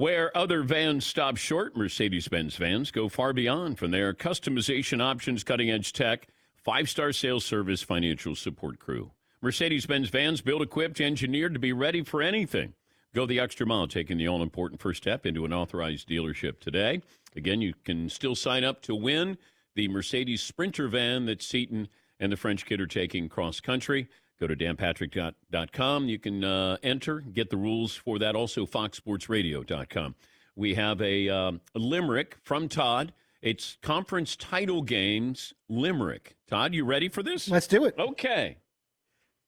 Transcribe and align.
Where 0.00 0.34
other 0.34 0.62
vans 0.62 1.04
stop 1.04 1.36
short, 1.36 1.76
Mercedes 1.76 2.26
Benz 2.26 2.56
vans 2.56 2.90
go 2.90 3.10
far 3.10 3.34
beyond 3.34 3.78
from 3.78 3.90
their 3.90 4.14
customization 4.14 5.02
options, 5.02 5.44
cutting 5.44 5.70
edge 5.70 5.92
tech, 5.92 6.28
five 6.56 6.88
star 6.88 7.12
sales 7.12 7.44
service, 7.44 7.82
financial 7.82 8.34
support 8.34 8.78
crew. 8.78 9.10
Mercedes 9.42 9.84
Benz 9.84 10.08
vans 10.08 10.40
built, 10.40 10.62
equipped, 10.62 11.02
engineered 11.02 11.52
to 11.52 11.60
be 11.60 11.74
ready 11.74 12.02
for 12.02 12.22
anything. 12.22 12.72
Go 13.14 13.26
the 13.26 13.38
extra 13.38 13.66
mile, 13.66 13.86
taking 13.86 14.16
the 14.16 14.26
all 14.26 14.42
important 14.42 14.80
first 14.80 15.02
step 15.02 15.26
into 15.26 15.44
an 15.44 15.52
authorized 15.52 16.08
dealership 16.08 16.60
today. 16.60 17.02
Again, 17.36 17.60
you 17.60 17.74
can 17.84 18.08
still 18.08 18.34
sign 18.34 18.64
up 18.64 18.80
to 18.84 18.94
win 18.94 19.36
the 19.74 19.86
Mercedes 19.88 20.40
Sprinter 20.40 20.88
van 20.88 21.26
that 21.26 21.42
Seton 21.42 21.88
and 22.18 22.32
the 22.32 22.38
French 22.38 22.64
kid 22.64 22.80
are 22.80 22.86
taking 22.86 23.28
cross 23.28 23.60
country. 23.60 24.08
Go 24.40 24.46
to 24.46 24.56
danpatrick.com. 24.56 26.08
You 26.08 26.18
can 26.18 26.42
uh, 26.42 26.78
enter, 26.82 27.20
get 27.20 27.50
the 27.50 27.58
rules 27.58 27.94
for 27.94 28.18
that. 28.18 28.34
Also, 28.34 28.64
foxsportsradio.com. 28.64 30.14
We 30.56 30.74
have 30.74 31.02
a, 31.02 31.28
um, 31.28 31.60
a 31.74 31.78
limerick 31.78 32.38
from 32.42 32.68
Todd. 32.68 33.12
It's 33.42 33.76
conference 33.82 34.36
title 34.36 34.82
games 34.82 35.52
limerick. 35.68 36.36
Todd, 36.48 36.74
you 36.74 36.84
ready 36.84 37.08
for 37.08 37.22
this? 37.22 37.48
Let's 37.48 37.66
do 37.66 37.84
it. 37.84 37.94
Okay. 37.98 38.56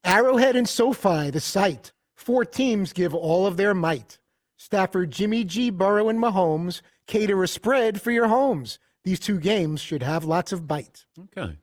Arrowhead 0.05 0.57
and 0.57 0.69
SoFi, 0.69 1.31
the 1.31 1.41
site. 1.41 1.93
Four 2.15 2.45
teams 2.45 2.93
give 2.93 3.15
all 3.15 3.47
of 3.47 3.57
their 3.57 3.75
might. 3.75 4.19
Stafford, 4.57 5.11
Jimmy 5.11 5.45
G, 5.45 5.71
Burrow, 5.71 6.09
and 6.09 6.19
Mahomes 6.19 6.83
cater 7.07 7.43
a 7.43 7.49
spread 7.49 8.01
for 8.01 8.11
your 8.11 8.29
homes. 8.29 8.79
These 9.05 9.21
two 9.21 9.41
games 9.41 9.81
should 9.81 10.03
have 10.03 10.25
lots 10.25 10.53
of 10.53 10.67
bite. 10.67 11.07
Okay. 11.19 11.59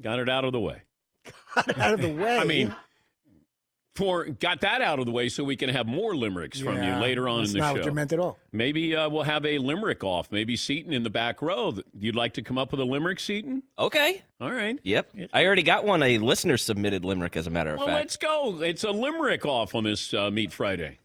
Got 0.00 0.18
it 0.18 0.28
out 0.28 0.44
of 0.44 0.52
the 0.52 0.60
way. 0.60 0.82
Got 1.54 1.68
it 1.68 1.78
out 1.78 1.94
of 1.94 2.00
the 2.02 2.08
way. 2.12 2.38
I 2.40 2.44
mean, 2.44 2.74
for 3.94 4.26
got 4.26 4.60
that 4.60 4.80
out 4.80 5.00
of 5.00 5.06
the 5.06 5.10
way 5.12 5.28
so 5.28 5.42
we 5.42 5.56
can 5.56 5.68
have 5.70 5.86
more 5.86 6.14
limericks 6.14 6.60
from 6.60 6.76
you 6.80 6.92
later 6.96 7.28
on 7.28 7.44
in 7.44 7.52
the 7.52 7.58
not 7.58 7.70
show. 7.70 7.72
what 7.78 7.84
you 7.84 7.90
meant 7.92 8.12
at 8.12 8.20
all. 8.20 8.38
Maybe 8.52 8.94
uh, 8.94 9.08
we'll 9.08 9.24
have 9.24 9.44
a 9.44 9.58
limerick 9.58 10.04
off. 10.04 10.30
Maybe 10.30 10.54
Seton 10.54 10.92
in 10.92 11.02
the 11.02 11.10
back 11.10 11.42
row. 11.42 11.74
You'd 11.98 12.14
like 12.14 12.34
to 12.34 12.42
come 12.42 12.58
up 12.58 12.70
with 12.70 12.80
a 12.80 12.84
limerick, 12.84 13.18
Seton? 13.18 13.64
Okay. 13.76 14.22
All 14.40 14.52
right. 14.52 14.78
Yep. 14.84 15.14
I 15.32 15.44
already 15.44 15.64
got 15.64 15.84
one. 15.84 16.04
A 16.04 16.18
listener 16.18 16.56
submitted 16.56 17.04
limerick, 17.04 17.36
as 17.36 17.48
a 17.48 17.50
matter 17.50 17.70
of 17.72 17.78
Well, 17.78 17.88
fact. 17.88 17.98
let's 17.98 18.16
go. 18.16 18.62
It's 18.62 18.84
a 18.84 18.92
limerick 18.92 19.44
off 19.44 19.74
on 19.74 19.82
this 19.82 20.14
uh, 20.14 20.30
Meat 20.30 20.52
Friday. 20.52 20.98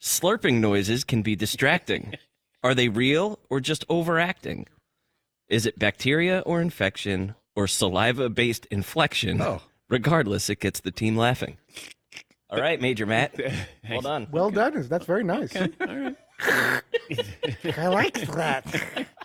Slurping 0.00 0.60
noises 0.60 1.02
can 1.02 1.22
be 1.22 1.34
distracting. 1.34 2.14
Are 2.62 2.74
they 2.74 2.88
real 2.88 3.40
or 3.50 3.58
just 3.58 3.84
overacting? 3.88 4.68
Is 5.48 5.66
it 5.66 5.76
bacteria 5.78 6.40
or 6.46 6.60
infection 6.60 7.34
or 7.56 7.66
saliva 7.66 8.28
based 8.28 8.66
inflection? 8.66 9.40
Oh. 9.42 9.60
Regardless, 9.88 10.50
it 10.50 10.60
gets 10.60 10.80
the 10.80 10.90
team 10.90 11.16
laughing. 11.16 11.56
All 12.50 12.60
right, 12.60 12.80
Major 12.80 13.06
Matt. 13.06 13.38
Well 13.88 14.00
done. 14.02 14.28
Well 14.30 14.50
done. 14.50 14.86
That's 14.86 15.06
very 15.06 15.24
nice. 15.24 15.56
All 15.56 15.66
right. 15.80 16.16
I 17.78 17.88
like 17.88 18.20
that. 18.32 19.06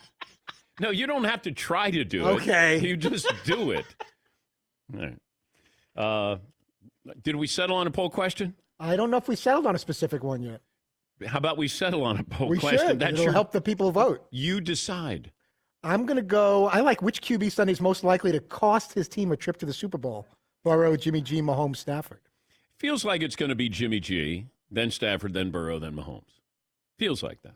No, 0.80 0.90
you 0.90 1.06
don't 1.06 1.26
have 1.26 1.44
to 1.44 1.52
try 1.52 1.92
to 1.92 2.04
do 2.04 2.28
it. 2.28 2.32
Okay. 2.32 2.80
You 2.80 2.98
just 2.98 3.32
do 3.46 3.70
it. 3.72 3.86
All 4.92 5.02
right. 5.02 5.18
Uh, 5.96 6.38
did 7.22 7.36
we 7.36 7.46
settle 7.46 7.76
on 7.76 7.86
a 7.86 7.92
poll 7.92 8.10
question? 8.10 8.56
I 8.80 8.96
don't 8.96 9.12
know 9.12 9.18
if 9.18 9.28
we 9.28 9.36
settled 9.36 9.68
on 9.68 9.76
a 9.76 9.78
specific 9.78 10.24
one 10.24 10.42
yet. 10.42 10.62
How 11.28 11.38
about 11.38 11.58
we 11.60 11.68
settle 11.68 12.04
on 12.04 12.18
a 12.18 12.24
poll 12.24 12.50
we 12.50 12.58
question? 12.58 12.88
should. 12.88 13.00
That's 13.00 13.14
It'll 13.14 13.26
your, 13.26 13.34
help 13.34 13.52
the 13.52 13.62
people 13.62 13.92
vote. 13.92 14.26
you 14.32 14.60
decide. 14.60 15.32
I'm 15.84 16.08
going 16.08 16.18
to 16.18 16.24
go. 16.24 16.68
I 16.70 16.80
like 16.80 17.04
which 17.04 17.22
QB 17.22 17.52
Sunday 17.52 17.74
is 17.74 17.80
most 17.82 18.04
likely 18.04 18.32
to 18.32 18.40
cost 18.40 18.94
his 18.94 19.08
team 19.08 19.32
a 19.32 19.38
trip 19.38 19.58
to 19.58 19.68
the 19.68 19.74
Super 19.74 20.00
Bowl. 20.00 20.28
Burrow, 20.64 20.96
Jimmy 20.96 21.22
G, 21.22 21.42
Mahomes, 21.42 21.78
Stafford. 21.78 22.20
Feels 22.78 23.06
like 23.06 23.22
it's 23.22 23.36
going 23.36 23.50
to 23.50 23.56
be 23.56 23.70
Jimmy 23.70 24.00
G, 24.00 24.48
then 24.70 24.92
Stafford, 24.92 25.34
then 25.34 25.52
Burrow, 25.52 25.80
then 25.80 25.94
Mahomes. 25.94 26.40
Feels 26.98 27.24
like 27.24 27.42
that. 27.44 27.56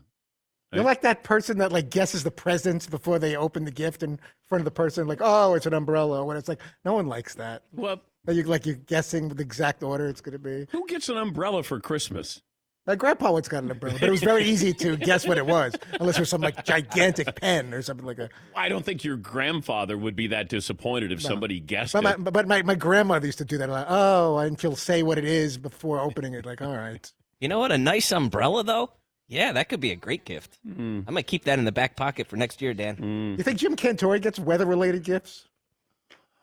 You're 0.73 0.83
like 0.83 1.02
that 1.02 1.23
person 1.23 1.59
that 1.59 1.72
like 1.72 1.89
guesses 1.89 2.23
the 2.23 2.31
presents 2.31 2.88
before 2.88 3.19
they 3.19 3.38
open 3.38 3.63
the 3.63 3.72
gift 3.72 4.03
in 4.03 4.19
front 4.47 4.59
of 4.61 4.66
the 4.66 4.72
person, 4.72 5.08
like, 5.08 5.22
oh, 5.22 5.53
it's 5.53 5.66
an 5.66 5.73
umbrella. 5.73 6.25
When 6.25 6.35
it's 6.35 6.50
like, 6.50 6.61
no 6.83 6.94
one 6.94 7.07
likes 7.07 7.35
that. 7.35 7.63
Well, 7.73 8.01
you 8.28 8.44
like 8.44 8.66
you're 8.66 8.75
guessing 8.75 9.29
the 9.29 9.41
exact 9.41 9.81
order 9.81 10.07
it's 10.07 10.19
going 10.19 10.34
to 10.34 10.39
be. 10.39 10.68
who 10.72 10.85
gets 10.88 11.07
an 11.07 11.16
umbrella 11.18 11.63
for 11.63 11.79
Christmas? 11.79 12.41
My 12.88 12.96
grandpa 12.96 13.34
once 13.34 13.50
got 13.50 13.64
an 13.64 13.72
umbrella, 13.72 13.98
but 14.00 14.08
it 14.08 14.12
was 14.12 14.24
very 14.24 14.46
easy 14.46 14.72
to 14.74 14.96
guess 15.09 15.28
what 15.28 15.38
it 15.38 15.46
was, 15.46 15.75
unless 16.00 16.16
it 16.16 16.22
was 16.22 16.30
some 16.30 16.40
like 16.40 16.64
gigantic 16.64 17.36
pen 17.40 17.74
or 17.74 17.81
something 17.81 18.06
like 18.06 18.18
a. 18.18 18.30
I 18.56 18.70
don't 18.70 18.86
think 18.86 19.03
your 19.03 19.18
grandfather 19.18 19.98
would 19.98 20.16
be 20.16 20.28
that 20.28 20.48
disappointed 20.48 21.12
if 21.12 21.22
somebody 21.22 21.59
guessed 21.59 21.92
But 21.94 22.06
it. 22.06 22.20
my, 22.20 22.30
but 22.31 22.48
my, 22.48 22.62
my 22.62 22.75
grandmother 22.75 23.25
used 23.25 23.40
to 23.40 23.46
do 23.46 23.58
that. 23.58 23.70
Like, 23.70 23.88
oh, 23.90 24.38
and 24.38 24.59
she'll 24.59 24.78
say 24.78 25.03
what 25.03 25.18
it 25.18 25.25
is 25.25 25.58
before 25.58 26.00
opening 26.00 26.34
it. 26.34 26.46
Like, 26.46 26.62
all 26.62 26.75
right. 26.75 27.12
You 27.42 27.50
know 27.50 27.59
what? 27.59 27.74
A 27.74 27.78
nice 27.78 28.12
umbrella, 28.14 28.64
though? 28.64 28.92
Yeah, 29.28 29.52
that 29.52 29.68
could 29.68 29.81
be 29.81 29.92
a 29.92 29.96
great 29.98 30.24
gift. 30.24 30.58
Hmm. 30.66 31.02
I 31.06 31.12
might 31.12 31.28
keep 31.28 31.44
that 31.44 31.59
in 31.59 31.66
the 31.66 31.72
back 31.74 31.98
pocket 31.98 32.28
for 32.28 32.38
next 32.38 32.62
year, 32.62 32.74
Dan. 32.74 33.36
You 33.38 33.44
think 33.44 33.59
Jim 33.59 33.75
Cantore 33.75 34.22
gets 34.22 34.40
weather 34.40 34.66
related 34.66 35.04
gifts? 35.04 35.46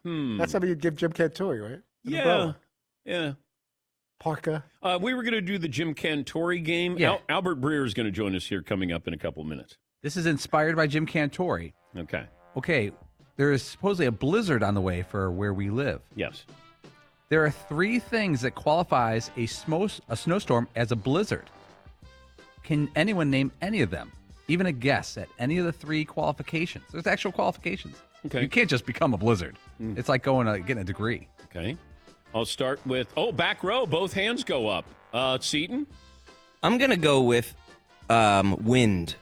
Hmm. 0.05 0.37
That's 0.37 0.53
something 0.53 0.69
you'd 0.69 0.83
give 0.83 0.95
Jim 0.97 1.11
Cantore, 1.15 1.63
right? 1.63 1.73
An 1.73 1.83
Yeah. 2.05 2.19
umbrella. 2.19 2.57
Yeah. 3.07 3.33
Parka. 4.19 4.65
Uh, 4.83 4.99
we 5.01 5.15
were 5.15 5.23
going 5.23 5.35
to 5.35 5.41
do 5.41 5.59
the 5.59 5.69
Jim 5.69 5.95
Cantore 5.95 6.63
game. 6.63 6.97
Yeah. 6.99 7.11
Al- 7.13 7.23
Albert 7.29 7.61
Breer 7.61 7.85
is 7.85 7.95
going 7.95 8.07
to 8.07 8.13
join 8.13 8.35
us 8.35 8.47
here 8.47 8.63
coming 8.63 8.93
up 8.93 9.07
in 9.07 9.15
a 9.15 9.19
couple 9.19 9.45
minutes. 9.45 9.77
This 10.03 10.17
is 10.17 10.27
inspired 10.27 10.77
by 10.77 10.87
Jim 10.87 11.07
Cantore. 11.07 11.73
Okay. 11.97 12.25
Okay, 12.57 12.93
there 13.37 13.51
is 13.53 13.63
supposedly 13.63 14.07
a 14.07 14.13
blizzard 14.13 14.63
on 14.63 14.75
the 14.75 14.81
way 14.81 15.03
for 15.03 15.31
where 15.31 15.53
we 15.53 15.71
live. 15.71 16.01
Yes. 16.15 16.45
There 17.31 17.45
are 17.45 17.51
three 17.51 17.99
things 17.99 18.43
that 18.43 18.53
qualifies 18.55 19.31
a, 19.37 19.47
smo- 19.47 20.01
a 20.09 20.17
snowstorm 20.17 20.69
as 20.77 20.93
a 20.93 20.97
blizzard. 20.97 21.51
Can 22.63 22.89
anyone 22.95 23.31
name 23.31 23.51
any 23.61 23.83
of 23.83 23.91
them? 23.91 24.13
Even 24.47 24.67
a 24.67 24.73
guess 24.73 25.17
at 25.17 25.29
any 25.39 25.59
of 25.59 25.65
the 25.65 25.73
three 25.73 26.05
qualifications? 26.05 26.85
There's 26.93 27.07
actual 27.07 27.33
qualifications. 27.33 27.97
Okay. 28.27 28.43
You 28.43 28.49
can't 28.49 28.71
just 28.71 28.87
become 28.87 29.15
a 29.15 29.19
blizzard. 29.19 29.57
Mm. 29.81 29.99
It's 29.99 30.09
like 30.09 30.23
going 30.23 30.47
to 30.47 30.59
getting 30.61 30.83
a 30.83 30.85
degree. 30.85 31.29
Okay. 31.47 31.77
I'll 32.35 32.45
start 32.45 32.81
with 32.85 33.07
oh 33.17 33.33
back 33.33 33.63
row. 33.63 33.87
Both 33.87 34.13
hands 34.13 34.45
go 34.45 34.69
up. 34.69 34.85
Uh, 35.13 35.39
Seton. 35.39 35.87
I'm 36.63 36.79
going 36.79 36.91
to 36.91 36.97
go 36.97 37.23
with 37.23 37.55
um, 38.11 38.57
wind. 38.65 39.15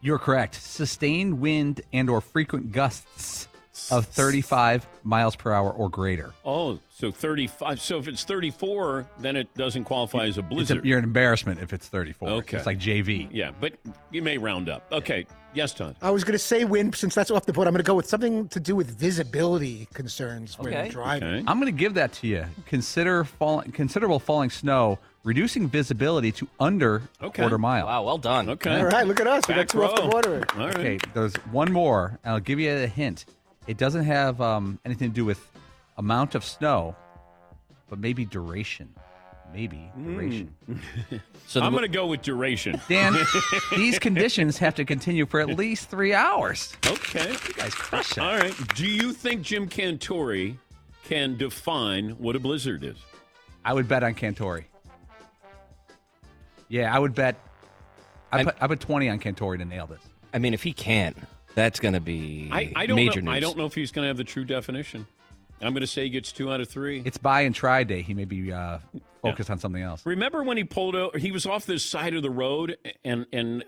You're 0.00 0.18
correct. 0.18 0.54
Sustained 0.54 1.40
wind 1.40 1.80
and 1.92 2.08
or 2.08 2.20
frequent 2.20 2.72
gusts 2.72 3.48
of 3.90 4.06
35 4.06 4.86
miles 5.02 5.34
per 5.36 5.52
hour 5.52 5.70
or 5.70 5.88
greater. 5.88 6.32
Oh, 6.44 6.78
so 6.90 7.10
thirty-five. 7.10 7.80
So 7.80 7.98
if 7.98 8.06
it's 8.06 8.22
thirty-four, 8.24 9.06
then 9.18 9.34
it 9.34 9.52
doesn't 9.54 9.84
qualify 9.84 10.26
as 10.26 10.36
a 10.36 10.40
It's 10.40 10.46
a, 10.50 10.54
blizzard. 10.54 10.84
you're 10.84 10.98
an 10.98 11.04
embarrassment 11.04 11.60
if 11.60 11.72
it's 11.72 11.88
34. 11.88 12.28
Okay. 12.28 12.56
It's 12.58 12.66
like 12.66 12.78
JV. 12.78 13.28
yeah, 13.32 13.50
but 13.60 13.72
you 14.10 14.22
may 14.22 14.38
round 14.38 14.68
up. 14.68 14.86
Okay. 14.92 15.26
Yes, 15.54 15.74
Todd. 15.74 15.96
I 16.00 16.10
was 16.10 16.24
going 16.24 16.32
to 16.32 16.38
say 16.38 16.64
wind, 16.64 16.94
since 16.94 17.14
that's 17.14 17.30
off 17.30 17.44
the 17.44 17.52
board. 17.52 17.66
I'm 17.66 17.74
going 17.74 17.82
to 17.82 17.86
go 17.86 17.94
with 17.94 18.06
something 18.08 18.48
to 18.48 18.60
do 18.60 18.74
with 18.74 18.90
visibility 18.98 19.86
concerns 19.92 20.58
when 20.58 20.72
Okay. 20.72 20.88
driving. 20.88 21.28
Okay. 21.28 21.44
I'm 21.46 21.58
going 21.60 21.70
to 21.70 21.78
give 21.78 21.92
that 21.94 22.12
to 22.14 22.26
you. 22.26 22.46
Consider 22.66 23.24
fall, 23.24 23.62
considerable 23.72 24.18
falling 24.18 24.48
snow, 24.48 24.98
reducing 25.24 25.68
visibility 25.68 26.32
to 26.32 26.48
under 26.58 27.02
a 27.20 27.26
Okay. 27.26 27.42
quarter 27.42 27.58
mile. 27.58 27.84
Wow, 27.86 28.02
well 28.04 28.16
done. 28.18 28.48
Okay. 28.48 28.78
All 28.78 28.86
right, 28.86 29.06
look 29.06 29.20
at 29.20 29.26
us. 29.26 29.46
We 29.46 29.54
got 29.54 29.60
Back 29.62 29.68
two 29.68 29.84
off 29.84 29.94
the 29.96 30.02
row. 30.02 30.08
board. 30.08 30.50
All 30.56 30.66
right. 30.68 30.76
Okay, 30.78 30.98
there's 31.12 31.34
one 31.50 31.70
more. 31.70 32.18
I'll 32.24 32.40
give 32.40 32.58
you 32.58 32.70
a 32.72 32.86
hint. 32.86 33.26
It 33.66 33.76
doesn't 33.78 34.04
have 34.04 34.40
um, 34.40 34.78
anything 34.84 35.10
to 35.10 35.14
do 35.14 35.24
with 35.24 35.40
amount 35.96 36.34
of 36.34 36.44
snow, 36.44 36.96
but 37.88 37.98
maybe 37.98 38.24
duration. 38.24 38.92
Maybe 39.52 39.90
duration. 40.02 40.54
So 41.46 41.60
the, 41.60 41.66
I'm 41.66 41.72
going 41.72 41.82
to 41.82 41.88
go 41.88 42.06
with 42.06 42.22
duration. 42.22 42.80
Dan, 42.88 43.14
these 43.76 43.98
conditions 43.98 44.56
have 44.56 44.74
to 44.76 44.86
continue 44.86 45.26
for 45.26 45.38
at 45.40 45.48
least 45.48 45.90
three 45.90 46.14
hours. 46.14 46.72
Okay. 46.86 47.30
You 47.32 47.54
guys 47.54 47.74
crush 47.74 48.16
All 48.16 48.30
that. 48.30 48.42
right. 48.42 48.74
Do 48.74 48.86
you 48.86 49.12
think 49.12 49.42
Jim 49.42 49.68
Cantore 49.68 50.56
can 51.04 51.36
define 51.36 52.10
what 52.10 52.36
a 52.36 52.38
blizzard 52.40 52.84
is? 52.84 52.96
I 53.66 53.74
would 53.74 53.86
bet 53.86 54.02
on 54.02 54.14
Cantore. 54.14 54.64
Yeah, 56.68 56.94
I 56.94 56.98
would 56.98 57.14
bet. 57.14 57.36
I 58.32 58.36
I'm- 58.38 58.46
put, 58.46 58.56
I 58.62 58.66
put 58.66 58.80
20 58.80 59.10
on 59.10 59.18
Cantore 59.18 59.58
to 59.58 59.64
nail 59.66 59.86
this. 59.86 60.00
I 60.32 60.38
mean, 60.38 60.54
if 60.54 60.62
he 60.62 60.72
can, 60.72 61.14
that's 61.54 61.80
going 61.80 61.94
to 61.94 62.00
be 62.00 62.48
I, 62.52 62.72
I 62.74 62.86
don't 62.86 62.96
major 62.96 63.20
know. 63.22 63.30
news. 63.30 63.36
I 63.36 63.40
don't 63.40 63.56
know 63.56 63.66
if 63.66 63.74
he's 63.74 63.92
going 63.92 64.04
to 64.04 64.08
have 64.08 64.16
the 64.16 64.24
true 64.24 64.44
definition. 64.44 65.06
I'm 65.60 65.72
going 65.72 65.82
to 65.82 65.86
say 65.86 66.04
he 66.04 66.10
gets 66.10 66.32
two 66.32 66.52
out 66.52 66.60
of 66.60 66.68
three. 66.68 67.02
It's 67.04 67.18
buy 67.18 67.42
and 67.42 67.54
try 67.54 67.84
day. 67.84 68.02
He 68.02 68.14
may 68.14 68.24
be 68.24 68.52
uh, 68.52 68.78
focused 69.22 69.48
on 69.50 69.58
something 69.58 69.82
else. 69.82 70.04
Remember 70.04 70.42
when 70.42 70.56
he 70.56 70.64
pulled 70.64 70.96
over? 70.96 71.16
He 71.16 71.30
was 71.30 71.46
off 71.46 71.66
this 71.66 71.84
side 71.84 72.14
of 72.14 72.22
the 72.22 72.30
road, 72.30 72.76
and 73.04 73.26
and 73.32 73.64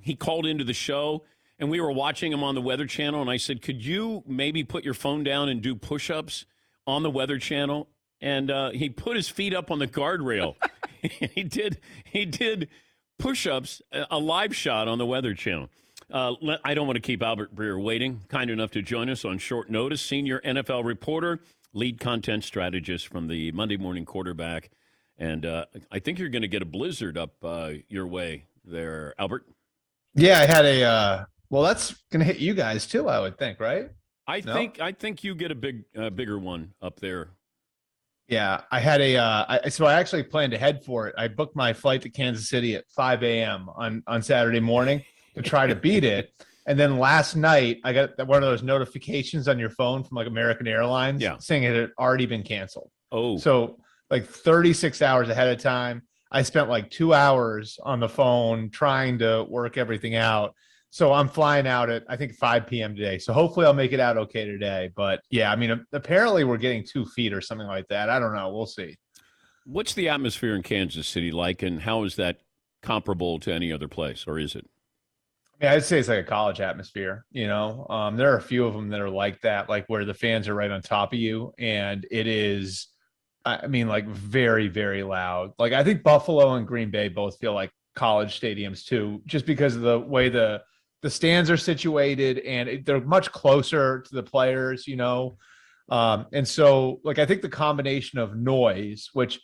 he 0.00 0.14
called 0.14 0.44
into 0.44 0.64
the 0.64 0.74
show, 0.74 1.24
and 1.58 1.70
we 1.70 1.80
were 1.80 1.92
watching 1.92 2.30
him 2.32 2.42
on 2.44 2.54
the 2.54 2.60
Weather 2.60 2.86
Channel. 2.86 3.22
And 3.22 3.30
I 3.30 3.38
said, 3.38 3.62
"Could 3.62 3.82
you 3.82 4.22
maybe 4.26 4.64
put 4.64 4.84
your 4.84 4.92
phone 4.94 5.24
down 5.24 5.48
and 5.48 5.62
do 5.62 5.74
push-ups 5.74 6.44
on 6.86 7.02
the 7.02 7.10
Weather 7.10 7.38
Channel?" 7.38 7.88
And 8.20 8.50
uh, 8.50 8.70
he 8.70 8.90
put 8.90 9.16
his 9.16 9.30
feet 9.30 9.54
up 9.54 9.70
on 9.70 9.78
the 9.78 9.86
guardrail. 9.86 10.56
he 11.00 11.42
did. 11.42 11.80
He 12.04 12.26
did 12.26 12.68
push-ups, 13.18 13.80
a- 13.92 14.06
a 14.10 14.18
live 14.18 14.54
shot 14.54 14.88
on 14.88 14.98
the 14.98 15.06
Weather 15.06 15.32
Channel. 15.32 15.70
Uh, 16.12 16.34
let- 16.40 16.60
I 16.64 16.74
don't 16.74 16.86
want 16.86 16.96
to 16.96 17.00
keep 17.02 17.22
Albert 17.22 17.54
Breer 17.54 17.82
waiting. 17.82 18.20
Kind 18.28 18.50
enough 18.50 18.70
to 18.72 18.82
join 18.82 19.08
us 19.08 19.24
on 19.24 19.38
short 19.38 19.70
notice. 19.70 20.02
Senior 20.02 20.40
NFL 20.40 20.84
reporter, 20.84 21.40
lead 21.72 22.00
content 22.00 22.44
strategist 22.44 23.08
from 23.08 23.28
the 23.28 23.52
Monday 23.52 23.76
Morning 23.76 24.04
Quarterback. 24.04 24.70
And 25.18 25.44
uh, 25.44 25.66
I 25.92 25.98
think 25.98 26.18
you're 26.18 26.28
going 26.30 26.42
to 26.42 26.48
get 26.48 26.62
a 26.62 26.66
blizzard 26.66 27.18
up 27.18 27.32
uh, 27.42 27.72
your 27.88 28.06
way 28.06 28.44
there, 28.64 29.14
Albert? 29.18 29.46
Yeah, 30.14 30.40
I 30.40 30.46
had 30.46 30.64
a. 30.64 30.82
Uh, 30.82 31.24
well, 31.50 31.62
that's 31.62 31.94
gonna 32.10 32.24
hit 32.24 32.38
you 32.38 32.54
guys 32.54 32.86
too, 32.86 33.08
I 33.08 33.20
would 33.20 33.38
think, 33.38 33.60
right? 33.60 33.90
I 34.26 34.40
No? 34.40 34.54
think 34.54 34.80
I 34.80 34.92
think 34.92 35.22
you 35.24 35.34
get 35.34 35.50
a 35.50 35.54
big 35.54 35.84
uh, 35.96 36.10
bigger 36.10 36.38
one 36.38 36.72
up 36.82 36.98
there. 37.00 37.30
Yeah, 38.28 38.62
I 38.70 38.80
had 38.80 39.00
a. 39.00 39.16
Uh, 39.16 39.58
I, 39.64 39.68
so 39.68 39.86
I 39.86 39.94
actually 39.94 40.22
planned 40.24 40.52
to 40.52 40.58
head 40.58 40.84
for 40.84 41.08
it. 41.08 41.14
I 41.18 41.28
booked 41.28 41.54
my 41.56 41.72
flight 41.72 42.02
to 42.02 42.08
Kansas 42.10 42.48
City 42.48 42.74
at 42.76 42.84
5 42.90 43.22
a.m. 43.24 43.68
on 43.74 44.02
on 44.06 44.22
Saturday 44.22 44.60
morning 44.60 45.02
to 45.34 45.42
try 45.42 45.66
to 45.66 45.74
beat 45.74 46.04
it. 46.04 46.32
And 46.66 46.78
then 46.78 46.98
last 46.98 47.36
night, 47.36 47.78
I 47.84 47.92
got 47.92 48.16
one 48.26 48.42
of 48.42 48.48
those 48.48 48.62
notifications 48.62 49.48
on 49.48 49.58
your 49.58 49.70
phone 49.70 50.04
from 50.04 50.16
like 50.16 50.26
American 50.26 50.66
Airlines 50.68 51.22
Yeah. 51.22 51.36
saying 51.38 51.64
it 51.64 51.74
had 51.74 51.90
already 51.98 52.26
been 52.26 52.42
canceled. 52.42 52.90
Oh, 53.12 53.38
So 53.38 53.78
like 54.10 54.26
36 54.26 55.02
hours 55.02 55.28
ahead 55.28 55.48
of 55.48 55.62
time, 55.62 56.02
I 56.30 56.42
spent 56.42 56.68
like 56.68 56.90
two 56.90 57.12
hours 57.14 57.78
on 57.82 57.98
the 57.98 58.08
phone 58.08 58.70
trying 58.70 59.18
to 59.18 59.46
work 59.48 59.78
everything 59.78 60.14
out. 60.14 60.54
So 60.90 61.12
I'm 61.12 61.28
flying 61.28 61.66
out 61.66 61.88
at 61.90 62.04
I 62.08 62.16
think 62.16 62.34
5 62.34 62.66
p.m. 62.66 62.94
today. 62.94 63.18
So 63.18 63.32
hopefully 63.32 63.66
I'll 63.66 63.72
make 63.72 63.92
it 63.92 64.00
out 64.00 64.16
okay 64.18 64.44
today. 64.44 64.90
But 64.94 65.20
yeah, 65.30 65.50
I 65.50 65.56
mean 65.56 65.84
apparently 65.92 66.44
we're 66.44 66.56
getting 66.56 66.84
two 66.84 67.04
feet 67.06 67.32
or 67.32 67.40
something 67.40 67.66
like 67.66 67.86
that. 67.88 68.10
I 68.10 68.18
don't 68.18 68.34
know. 68.34 68.50
We'll 68.52 68.66
see. 68.66 68.96
what's 69.64 69.94
the 69.94 70.08
atmosphere 70.08 70.54
in 70.54 70.62
Kansas 70.62 71.06
City 71.08 71.30
like, 71.30 71.62
and 71.62 71.82
how 71.82 72.02
is 72.04 72.16
that 72.16 72.40
comparable 72.82 73.38
to 73.40 73.52
any 73.52 73.72
other 73.72 73.88
place, 73.88 74.24
or 74.26 74.38
is 74.38 74.54
it? 74.54 74.68
Yeah, 75.60 75.72
I'd 75.72 75.84
say 75.84 75.98
it's 75.98 76.08
like 76.08 76.20
a 76.20 76.24
college 76.24 76.60
atmosphere. 76.60 77.26
You 77.32 77.46
know, 77.46 77.86
um, 77.90 78.16
there 78.16 78.32
are 78.32 78.38
a 78.38 78.42
few 78.42 78.64
of 78.66 78.72
them 78.74 78.88
that 78.90 79.00
are 79.00 79.10
like 79.10 79.40
that, 79.42 79.68
like 79.68 79.86
where 79.88 80.04
the 80.04 80.14
fans 80.14 80.48
are 80.48 80.54
right 80.54 80.70
on 80.70 80.80
top 80.80 81.12
of 81.12 81.18
you, 81.18 81.52
and 81.58 82.06
it 82.10 82.26
is, 82.26 82.88
I 83.44 83.66
mean, 83.66 83.86
like 83.88 84.06
very, 84.08 84.68
very 84.68 85.02
loud. 85.02 85.52
Like 85.58 85.72
I 85.74 85.84
think 85.84 86.02
Buffalo 86.02 86.54
and 86.54 86.66
Green 86.66 86.90
Bay 86.90 87.08
both 87.08 87.38
feel 87.38 87.52
like 87.52 87.70
college 87.94 88.40
stadiums 88.40 88.84
too, 88.86 89.20
just 89.26 89.44
because 89.44 89.76
of 89.76 89.82
the 89.82 89.98
way 90.00 90.28
the 90.30 90.62
the 91.02 91.10
stands 91.10 91.50
are 91.50 91.56
situated 91.56 92.38
and 92.40 92.68
it, 92.68 92.86
they're 92.86 93.00
much 93.00 93.32
closer 93.32 94.00
to 94.02 94.14
the 94.14 94.22
players. 94.22 94.86
You 94.86 94.96
know, 94.96 95.36
um, 95.90 96.26
and 96.32 96.46
so 96.48 97.00
like 97.04 97.18
I 97.18 97.26
think 97.26 97.42
the 97.42 97.48
combination 97.50 98.18
of 98.18 98.34
noise, 98.36 99.10
which 99.12 99.38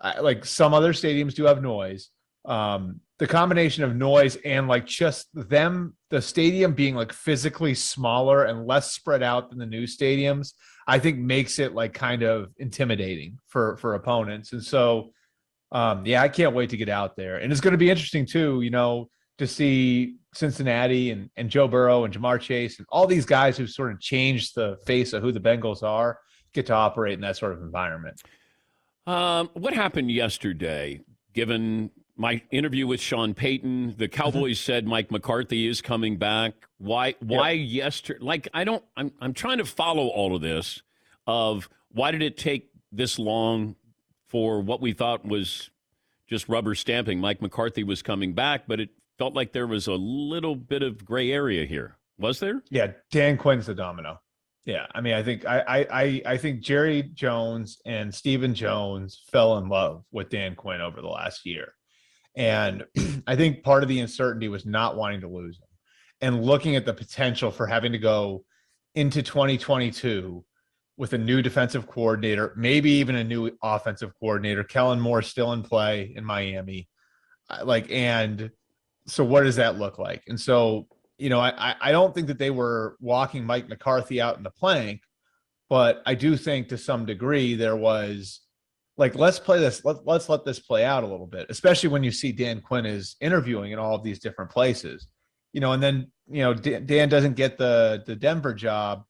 I, 0.00 0.20
like 0.20 0.46
some 0.46 0.72
other 0.72 0.94
stadiums 0.94 1.34
do 1.34 1.44
have 1.44 1.60
noise, 1.62 2.08
um 2.46 3.00
the 3.18 3.26
combination 3.26 3.82
of 3.82 3.96
noise 3.96 4.36
and 4.44 4.68
like 4.68 4.86
just 4.86 5.28
them 5.34 5.94
the 6.10 6.22
stadium 6.22 6.72
being 6.72 6.94
like 6.94 7.12
physically 7.12 7.74
smaller 7.74 8.44
and 8.44 8.66
less 8.66 8.92
spread 8.92 9.22
out 9.22 9.50
than 9.50 9.58
the 9.58 9.66
new 9.66 9.84
stadiums 9.84 10.52
i 10.86 10.98
think 10.98 11.18
makes 11.18 11.58
it 11.58 11.74
like 11.74 11.92
kind 11.92 12.22
of 12.22 12.48
intimidating 12.58 13.38
for 13.48 13.76
for 13.78 13.94
opponents 13.94 14.52
and 14.52 14.62
so 14.62 15.10
um 15.72 16.04
yeah 16.06 16.22
i 16.22 16.28
can't 16.28 16.54
wait 16.54 16.70
to 16.70 16.76
get 16.76 16.88
out 16.88 17.16
there 17.16 17.38
and 17.38 17.52
it's 17.52 17.60
going 17.60 17.72
to 17.72 17.78
be 17.78 17.90
interesting 17.90 18.24
too 18.24 18.60
you 18.62 18.70
know 18.70 19.08
to 19.36 19.46
see 19.46 20.16
cincinnati 20.34 21.10
and 21.10 21.28
and 21.36 21.50
joe 21.50 21.68
burrow 21.68 22.04
and 22.04 22.14
ja'marr 22.14 22.40
chase 22.40 22.78
and 22.78 22.86
all 22.90 23.06
these 23.06 23.26
guys 23.26 23.56
who've 23.56 23.70
sort 23.70 23.92
of 23.92 24.00
changed 24.00 24.54
the 24.54 24.76
face 24.86 25.12
of 25.12 25.22
who 25.22 25.32
the 25.32 25.40
bengals 25.40 25.82
are 25.82 26.18
get 26.54 26.66
to 26.66 26.72
operate 26.72 27.14
in 27.14 27.20
that 27.20 27.36
sort 27.36 27.52
of 27.52 27.60
environment 27.62 28.20
Um, 29.06 29.48
what 29.54 29.72
happened 29.72 30.10
yesterday? 30.10 31.00
Given 31.32 31.90
my 32.18 32.42
interview 32.50 32.86
with 32.86 33.00
Sean 33.00 33.32
Payton, 33.32 33.94
the 33.96 34.08
Cowboys 34.08 34.58
mm-hmm. 34.58 34.72
said 34.72 34.86
Mike 34.86 35.10
McCarthy 35.10 35.66
is 35.68 35.80
coming 35.80 36.16
back. 36.16 36.54
Why? 36.78 37.14
Why 37.20 37.52
yesterday? 37.52 38.20
Like 38.20 38.48
I 38.52 38.64
don't. 38.64 38.84
I'm. 38.96 39.12
I'm 39.20 39.32
trying 39.32 39.58
to 39.58 39.64
follow 39.64 40.08
all 40.08 40.34
of 40.34 40.42
this. 40.42 40.82
Of 41.26 41.68
why 41.92 42.10
did 42.10 42.22
it 42.22 42.36
take 42.36 42.70
this 42.90 43.18
long 43.18 43.76
for 44.26 44.60
what 44.60 44.80
we 44.80 44.92
thought 44.92 45.24
was 45.24 45.70
just 46.26 46.48
rubber 46.48 46.74
stamping? 46.74 47.20
Mike 47.20 47.40
McCarthy 47.40 47.84
was 47.84 48.02
coming 48.02 48.34
back, 48.34 48.64
but 48.66 48.80
it 48.80 48.90
felt 49.18 49.34
like 49.34 49.52
there 49.52 49.66
was 49.66 49.86
a 49.86 49.94
little 49.94 50.56
bit 50.56 50.82
of 50.82 51.04
gray 51.04 51.30
area 51.30 51.66
here. 51.66 51.96
Was 52.18 52.40
there? 52.40 52.62
Yeah, 52.70 52.92
Dan 53.10 53.36
Quinn's 53.36 53.66
the 53.66 53.74
domino. 53.74 54.20
Yeah, 54.64 54.86
I 54.94 55.00
mean, 55.00 55.14
I 55.14 55.22
think 55.22 55.46
I 55.46 55.60
I 55.60 55.86
I, 55.90 56.22
I 56.26 56.36
think 56.36 56.60
Jerry 56.60 57.02
Jones 57.02 57.80
and 57.86 58.14
Stephen 58.14 58.54
Jones 58.54 59.22
fell 59.30 59.56
in 59.58 59.68
love 59.68 60.04
with 60.10 60.30
Dan 60.30 60.56
Quinn 60.56 60.80
over 60.80 61.00
the 61.00 61.08
last 61.08 61.46
year, 61.46 61.72
and 62.38 62.84
I 63.26 63.36
think 63.36 63.62
part 63.62 63.82
of 63.82 63.90
the 63.90 64.00
uncertainty 64.00 64.48
was 64.48 64.64
not 64.64 64.96
wanting 64.96 65.20
to 65.20 65.28
lose 65.28 65.58
him, 65.58 65.68
and 66.22 66.42
looking 66.44 66.76
at 66.76 66.86
the 66.86 66.94
potential 66.94 67.50
for 67.50 67.66
having 67.66 67.92
to 67.92 67.98
go 67.98 68.44
into 68.94 69.22
2022 69.22 70.42
with 70.96 71.12
a 71.12 71.18
new 71.18 71.42
defensive 71.42 71.86
coordinator, 71.86 72.54
maybe 72.56 72.90
even 72.92 73.16
a 73.16 73.22
new 73.24 73.50
offensive 73.62 74.12
coordinator. 74.18 74.64
Kellen 74.64 74.98
Moore 75.00 75.20
still 75.22 75.52
in 75.52 75.62
play 75.62 76.12
in 76.16 76.24
Miami, 76.24 76.88
like, 77.62 77.90
and 77.90 78.50
so 79.06 79.22
what 79.24 79.42
does 79.42 79.56
that 79.56 79.78
look 79.78 79.98
like? 79.98 80.22
And 80.28 80.40
so 80.40 80.86
you 81.18 81.28
know, 81.30 81.40
I, 81.40 81.70
I- 81.70 81.76
I 81.80 81.92
don't 81.92 82.14
think 82.14 82.28
that 82.28 82.38
they 82.38 82.50
were 82.50 82.96
walking 83.00 83.44
Mike 83.44 83.68
McCarthy 83.68 84.20
out 84.20 84.36
in 84.38 84.44
the 84.44 84.50
plank, 84.50 85.00
but 85.68 86.00
I 86.06 86.14
do 86.14 86.36
think 86.36 86.68
to 86.68 86.78
some 86.78 87.04
degree 87.06 87.54
there 87.56 87.74
was 87.76 88.40
like, 88.98 89.14
let's 89.14 89.38
play 89.38 89.60
this, 89.60 89.84
let, 89.84 90.04
let's 90.04 90.28
let 90.28 90.44
this 90.44 90.58
play 90.58 90.84
out 90.84 91.04
a 91.04 91.06
little 91.06 91.26
bit, 91.26 91.46
especially 91.48 91.88
when 91.88 92.02
you 92.02 92.10
see 92.10 92.32
Dan 92.32 92.60
Quinn 92.60 92.84
is 92.84 93.16
interviewing 93.20 93.72
in 93.72 93.78
all 93.78 93.94
of 93.94 94.02
these 94.02 94.18
different 94.18 94.50
places, 94.50 95.06
you 95.52 95.60
know, 95.60 95.72
and 95.72 95.82
then, 95.82 96.10
you 96.28 96.42
know, 96.42 96.52
Dan, 96.52 96.84
Dan 96.84 97.08
doesn't 97.08 97.36
get 97.36 97.56
the, 97.56 98.02
the 98.06 98.16
Denver 98.16 98.52
job. 98.52 99.04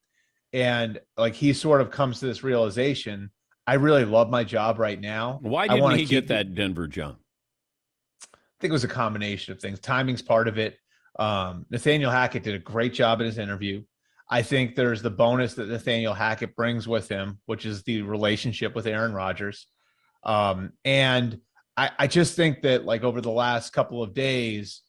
And 0.52 1.00
like, 1.16 1.34
he 1.34 1.52
sort 1.54 1.80
of 1.80 1.90
comes 1.90 2.20
to 2.20 2.26
this 2.26 2.44
realization. 2.44 3.30
I 3.66 3.74
really 3.74 4.04
love 4.04 4.30
my 4.30 4.44
job 4.44 4.78
right 4.78 5.00
now. 5.00 5.38
Why 5.42 5.66
didn't 5.66 5.98
he 5.98 6.04
get 6.04 6.28
that 6.28 6.54
Denver 6.54 6.86
job? 6.86 7.16
I 8.34 8.60
think 8.60 8.70
it 8.70 8.72
was 8.72 8.84
a 8.84 8.88
combination 8.88 9.52
of 9.52 9.60
things. 9.60 9.80
Timing's 9.80 10.22
part 10.22 10.48
of 10.48 10.58
it. 10.58 10.76
Um, 11.18 11.64
Nathaniel 11.70 12.10
Hackett 12.10 12.42
did 12.42 12.54
a 12.54 12.58
great 12.58 12.92
job 12.92 13.20
in 13.20 13.26
his 13.26 13.38
interview. 13.38 13.82
I 14.30 14.42
think 14.42 14.74
there's 14.74 15.00
the 15.00 15.10
bonus 15.10 15.54
that 15.54 15.68
Nathaniel 15.68 16.12
Hackett 16.12 16.54
brings 16.54 16.86
with 16.86 17.08
him, 17.08 17.40
which 17.46 17.64
is 17.64 17.82
the 17.84 18.02
relationship 18.02 18.74
with 18.74 18.86
Aaron 18.86 19.14
Rodgers. 19.14 19.66
Um, 20.22 20.72
and 20.84 21.40
I, 21.76 21.90
I 21.98 22.06
just 22.06 22.34
think 22.34 22.62
that 22.62 22.84
like 22.84 23.04
over 23.04 23.20
the 23.20 23.30
last 23.30 23.72
couple 23.72 24.02
of 24.02 24.14
days, 24.14 24.82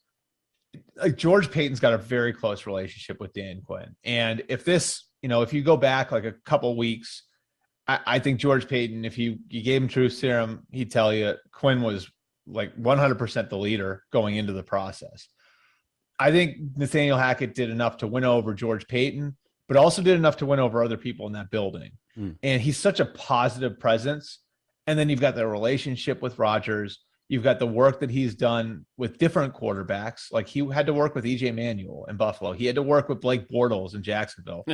like 0.96 1.16
George 1.16 1.50
Paton's 1.50 1.80
got 1.80 1.92
a 1.92 1.98
very 1.98 2.32
close 2.32 2.66
relationship 2.66 3.20
with 3.20 3.32
Dan 3.32 3.62
Quinn. 3.64 3.94
And 4.04 4.42
if 4.48 4.64
this, 4.64 5.06
you 5.22 5.28
know, 5.28 5.42
if 5.42 5.52
you 5.52 5.62
go 5.62 5.76
back 5.76 6.12
like 6.12 6.24
a 6.24 6.34
couple 6.44 6.76
weeks, 6.76 7.24
I, 7.86 8.00
I 8.06 8.18
think 8.18 8.40
George 8.40 8.68
Paton, 8.68 9.04
if 9.04 9.18
you 9.18 9.38
you 9.48 9.62
gave 9.62 9.82
him 9.82 9.88
truth 9.88 10.12
serum, 10.12 10.66
he'd 10.70 10.90
tell 10.90 11.12
you 11.12 11.34
Quinn 11.52 11.82
was 11.82 12.10
like 12.46 12.76
100% 12.76 13.48
the 13.48 13.56
leader 13.56 14.04
going 14.12 14.36
into 14.36 14.52
the 14.52 14.62
process. 14.62 15.28
I 16.18 16.30
think 16.30 16.56
Nathaniel 16.76 17.16
Hackett 17.16 17.54
did 17.54 17.70
enough 17.70 17.98
to 17.98 18.06
win 18.06 18.24
over 18.24 18.52
George 18.52 18.86
Paton, 18.86 19.36
but 19.68 19.76
also 19.76 20.02
did 20.02 20.16
enough 20.16 20.36
to 20.38 20.46
win 20.46 20.60
over 20.60 20.82
other 20.82 20.96
people 20.96 21.26
in 21.26 21.32
that 21.32 21.50
building. 21.50 21.92
Hmm. 22.14 22.32
And 22.42 22.60
he's 22.60 22.76
such 22.76 23.00
a 23.00 23.06
positive 23.06 23.78
presence. 23.80 24.40
And 24.90 24.98
then 24.98 25.08
you've 25.08 25.20
got 25.20 25.36
the 25.36 25.46
relationship 25.46 26.20
with 26.20 26.40
Rodgers. 26.40 27.04
You've 27.28 27.44
got 27.44 27.60
the 27.60 27.66
work 27.66 28.00
that 28.00 28.10
he's 28.10 28.34
done 28.34 28.86
with 28.96 29.18
different 29.18 29.54
quarterbacks. 29.54 30.32
Like 30.32 30.48
he 30.48 30.66
had 30.66 30.86
to 30.86 30.92
work 30.92 31.14
with 31.14 31.24
EJ 31.24 31.54
Manuel 31.54 32.06
in 32.08 32.16
Buffalo. 32.16 32.50
He 32.50 32.66
had 32.66 32.74
to 32.74 32.82
work 32.82 33.08
with 33.08 33.20
Blake 33.20 33.48
Bortles 33.48 33.94
in 33.94 34.02
Jacksonville. 34.02 34.64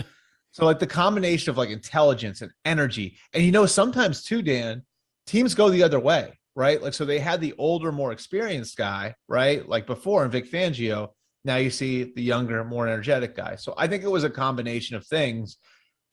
so 0.52 0.64
like 0.64 0.78
the 0.78 0.86
combination 0.86 1.50
of 1.50 1.58
like 1.58 1.68
intelligence 1.68 2.40
and 2.40 2.50
energy. 2.64 3.18
And 3.34 3.44
you 3.44 3.52
know, 3.52 3.66
sometimes 3.66 4.24
too, 4.24 4.40
Dan, 4.40 4.86
teams 5.26 5.54
go 5.54 5.68
the 5.68 5.82
other 5.82 6.00
way, 6.00 6.32
right? 6.54 6.82
Like 6.82 6.94
so 6.94 7.04
they 7.04 7.18
had 7.18 7.42
the 7.42 7.52
older, 7.58 7.92
more 7.92 8.10
experienced 8.10 8.78
guy, 8.78 9.16
right? 9.28 9.68
Like 9.68 9.86
before 9.86 10.24
in 10.24 10.30
Vic 10.30 10.50
Fangio. 10.50 11.10
Now 11.44 11.56
you 11.56 11.68
see 11.68 12.04
the 12.04 12.22
younger, 12.22 12.64
more 12.64 12.88
energetic 12.88 13.36
guy. 13.36 13.56
So 13.56 13.74
I 13.76 13.86
think 13.86 14.02
it 14.02 14.10
was 14.10 14.24
a 14.24 14.30
combination 14.30 14.96
of 14.96 15.06
things. 15.06 15.58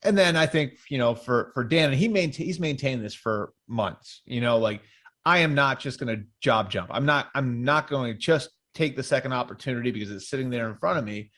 And 0.03 0.17
then 0.17 0.35
I 0.35 0.45
think, 0.45 0.73
you 0.89 0.97
know, 0.97 1.15
for 1.15 1.51
for 1.53 1.63
Dan, 1.63 1.89
and 1.89 1.97
he 1.97 2.07
maintain 2.07 2.45
he's 2.45 2.59
maintained 2.59 3.03
this 3.03 3.13
for 3.15 3.53
months, 3.67 4.21
you 4.25 4.41
know, 4.41 4.57
like 4.57 4.81
I 5.25 5.39
am 5.39 5.55
not 5.55 5.79
just 5.79 5.99
going 5.99 6.15
to 6.15 6.23
job 6.41 6.69
jump. 6.69 6.89
I'm 6.91 7.05
not 7.05 7.29
I'm 7.33 7.63
not 7.63 7.89
going 7.89 8.13
to 8.13 8.19
just 8.19 8.49
take 8.73 8.95
the 8.95 9.03
second 9.03 9.33
opportunity 9.33 9.91
because 9.91 10.11
it's 10.11 10.29
sitting 10.29 10.49
there 10.49 10.69
in 10.69 10.77
front 10.77 10.99
of 10.99 11.05
me. 11.05 11.31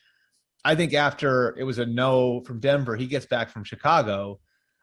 I 0.64 0.74
think 0.74 0.94
after 0.94 1.56
it 1.58 1.62
was 1.62 1.78
a 1.78 1.86
no 1.86 2.42
from 2.44 2.60
Denver, 2.60 2.96
he 2.96 3.06
gets 3.06 3.26
back 3.26 3.50
from 3.50 3.62
Chicago, 3.62 4.40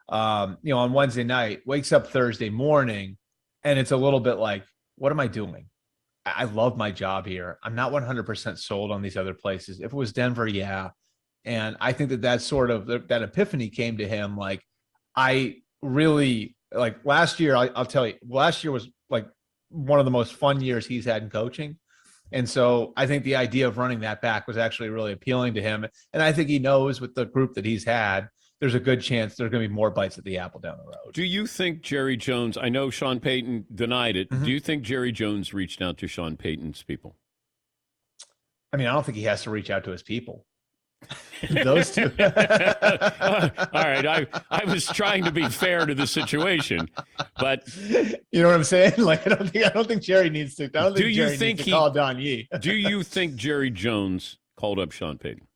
um, 0.08 0.56
you 0.62 0.72
know, 0.72 0.78
on 0.78 0.92
Wednesday 0.92 1.24
night, 1.24 1.60
wakes 1.66 1.92
up 1.92 2.06
Thursday 2.06 2.48
morning, 2.48 3.18
and 3.64 3.78
it's 3.78 3.90
a 3.90 3.96
little 3.96 4.20
bit 4.20 4.34
like, 4.34 4.64
what 4.96 5.12
am 5.12 5.20
I 5.20 5.26
doing? 5.26 5.66
I 6.24 6.32
I 6.36 6.44
love 6.44 6.78
my 6.78 6.90
job 6.90 7.26
here. 7.26 7.58
I'm 7.62 7.74
not 7.74 7.92
100% 7.92 8.58
sold 8.58 8.90
on 8.90 9.02
these 9.02 9.16
other 9.18 9.34
places. 9.34 9.80
If 9.80 9.86
it 9.86 9.92
was 9.92 10.12
Denver, 10.12 10.46
yeah. 10.46 10.90
And 11.44 11.76
I 11.80 11.92
think 11.92 12.10
that 12.10 12.22
that 12.22 12.40
sort 12.40 12.70
of 12.70 12.86
that 12.86 13.22
epiphany 13.22 13.68
came 13.68 13.98
to 13.98 14.08
him. 14.08 14.36
Like, 14.36 14.62
I 15.14 15.56
really 15.82 16.56
like 16.72 17.04
last 17.04 17.38
year. 17.40 17.54
I, 17.54 17.68
I'll 17.74 17.84
tell 17.86 18.06
you, 18.06 18.14
last 18.26 18.64
year 18.64 18.72
was 18.72 18.88
like 19.10 19.26
one 19.68 19.98
of 19.98 20.04
the 20.04 20.10
most 20.10 20.34
fun 20.34 20.60
years 20.60 20.86
he's 20.86 21.04
had 21.04 21.22
in 21.22 21.30
coaching. 21.30 21.78
And 22.32 22.48
so 22.48 22.92
I 22.96 23.06
think 23.06 23.22
the 23.22 23.36
idea 23.36 23.68
of 23.68 23.78
running 23.78 24.00
that 24.00 24.22
back 24.22 24.48
was 24.48 24.56
actually 24.56 24.88
really 24.88 25.12
appealing 25.12 25.54
to 25.54 25.62
him. 25.62 25.86
And 26.12 26.22
I 26.22 26.32
think 26.32 26.48
he 26.48 26.58
knows 26.58 27.00
with 27.00 27.14
the 27.14 27.26
group 27.26 27.54
that 27.54 27.64
he's 27.64 27.84
had, 27.84 28.28
there's 28.60 28.74
a 28.74 28.80
good 28.80 29.02
chance 29.02 29.36
there's 29.36 29.50
going 29.50 29.62
to 29.62 29.68
be 29.68 29.74
more 29.74 29.90
bites 29.90 30.16
at 30.16 30.24
the 30.24 30.38
apple 30.38 30.58
down 30.58 30.78
the 30.78 30.84
road. 30.84 31.12
Do 31.12 31.22
you 31.22 31.46
think 31.46 31.82
Jerry 31.82 32.16
Jones? 32.16 32.56
I 32.56 32.70
know 32.70 32.88
Sean 32.88 33.20
Payton 33.20 33.66
denied 33.74 34.16
it. 34.16 34.30
Mhm. 34.30 34.44
Do 34.46 34.50
you 34.50 34.58
think 34.58 34.82
Jerry 34.82 35.12
Jones 35.12 35.52
reached 35.52 35.82
out 35.82 35.98
to 35.98 36.08
Sean 36.08 36.36
Payton's 36.36 36.82
people? 36.82 37.16
I 38.72 38.78
mean, 38.78 38.86
I 38.86 38.92
don't 38.94 39.04
think 39.04 39.18
he 39.18 39.24
has 39.24 39.42
to 39.42 39.50
reach 39.50 39.70
out 39.70 39.84
to 39.84 39.90
his 39.90 40.02
people. 40.02 40.46
Those 41.64 41.90
two. 41.90 42.04
All 42.18 42.28
right, 43.82 44.06
I 44.06 44.26
I 44.50 44.64
was 44.64 44.86
trying 44.86 45.24
to 45.24 45.32
be 45.32 45.48
fair 45.48 45.84
to 45.86 45.94
the 45.94 46.06
situation, 46.06 46.88
but 47.38 47.62
you 47.86 48.42
know 48.42 48.48
what 48.48 48.54
I'm 48.54 48.64
saying? 48.64 48.94
Like, 48.98 49.26
I 49.26 49.30
don't 49.34 49.50
think 49.50 49.66
I 49.66 49.68
don't 49.70 49.86
think 49.86 50.02
Jerry 50.02 50.30
needs 50.30 50.54
to. 50.56 50.64
I 50.64 50.68
don't 50.68 50.92
Do 50.96 51.02
think 51.02 51.08
you 51.14 51.24
Jerry 51.24 51.36
think 51.36 51.58
needs 51.58 51.66
he- 51.66 51.70
to 51.72 51.76
call 51.76 51.90
Don 51.90 52.18
Yee. 52.18 52.48
do 52.60 52.74
you 52.74 53.02
think 53.02 53.36
Jerry 53.36 53.70
Jones 53.70 54.38
called 54.56 54.78
up 54.78 54.92
Sean 54.92 55.18
Payton? 55.18 55.46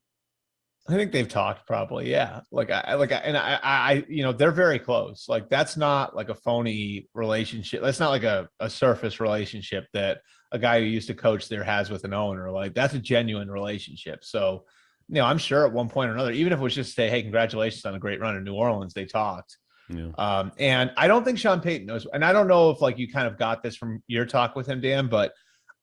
I 0.90 0.92
think 0.94 1.12
they've 1.12 1.28
talked 1.28 1.66
probably, 1.66 2.10
yeah. 2.10 2.40
Like 2.50 2.70
I 2.70 2.94
like 2.94 3.12
I, 3.12 3.16
and 3.16 3.36
I, 3.36 3.54
I, 3.54 3.58
I, 3.62 4.04
you 4.08 4.22
know, 4.22 4.32
they're 4.32 4.50
very 4.52 4.78
close. 4.78 5.26
Like 5.28 5.50
that's 5.50 5.76
not 5.76 6.16
like 6.16 6.30
a 6.30 6.34
phony 6.34 7.08
relationship. 7.14 7.82
That's 7.82 8.00
not 8.00 8.08
like 8.10 8.22
a, 8.22 8.48
a 8.58 8.70
surface 8.70 9.20
relationship 9.20 9.86
that 9.92 10.20
a 10.50 10.58
guy 10.58 10.80
who 10.80 10.86
used 10.86 11.08
to 11.08 11.14
coach 11.14 11.48
there 11.48 11.62
has 11.64 11.90
with 11.90 12.04
an 12.04 12.14
owner. 12.14 12.50
Like 12.50 12.72
that's 12.74 12.94
a 12.94 12.98
genuine 12.98 13.50
relationship. 13.50 14.24
So, 14.24 14.64
you 15.08 15.16
know, 15.16 15.24
I'm 15.24 15.38
sure 15.38 15.66
at 15.66 15.72
one 15.72 15.88
point 15.88 16.10
or 16.10 16.14
another, 16.14 16.32
even 16.32 16.52
if 16.52 16.58
it 16.58 16.62
was 16.62 16.74
just 16.74 16.90
to 16.90 16.94
say, 16.94 17.10
hey, 17.10 17.22
congratulations 17.22 17.84
on 17.84 17.94
a 17.94 17.98
great 17.98 18.20
run 18.20 18.36
in 18.36 18.44
New 18.44 18.54
Orleans, 18.54 18.94
they 18.94 19.06
talked. 19.06 19.56
Yeah. 19.88 20.10
Um, 20.18 20.52
and 20.58 20.92
I 20.96 21.08
don't 21.08 21.24
think 21.24 21.38
Sean 21.38 21.60
Payton 21.60 21.86
knows. 21.86 22.06
And 22.12 22.24
I 22.24 22.32
don't 22.32 22.46
know 22.46 22.70
if 22.70 22.82
like 22.82 22.98
you 22.98 23.10
kind 23.10 23.26
of 23.26 23.38
got 23.38 23.62
this 23.62 23.76
from 23.76 24.02
your 24.06 24.26
talk 24.26 24.54
with 24.54 24.66
him, 24.66 24.80
Dan, 24.80 25.08
but 25.08 25.32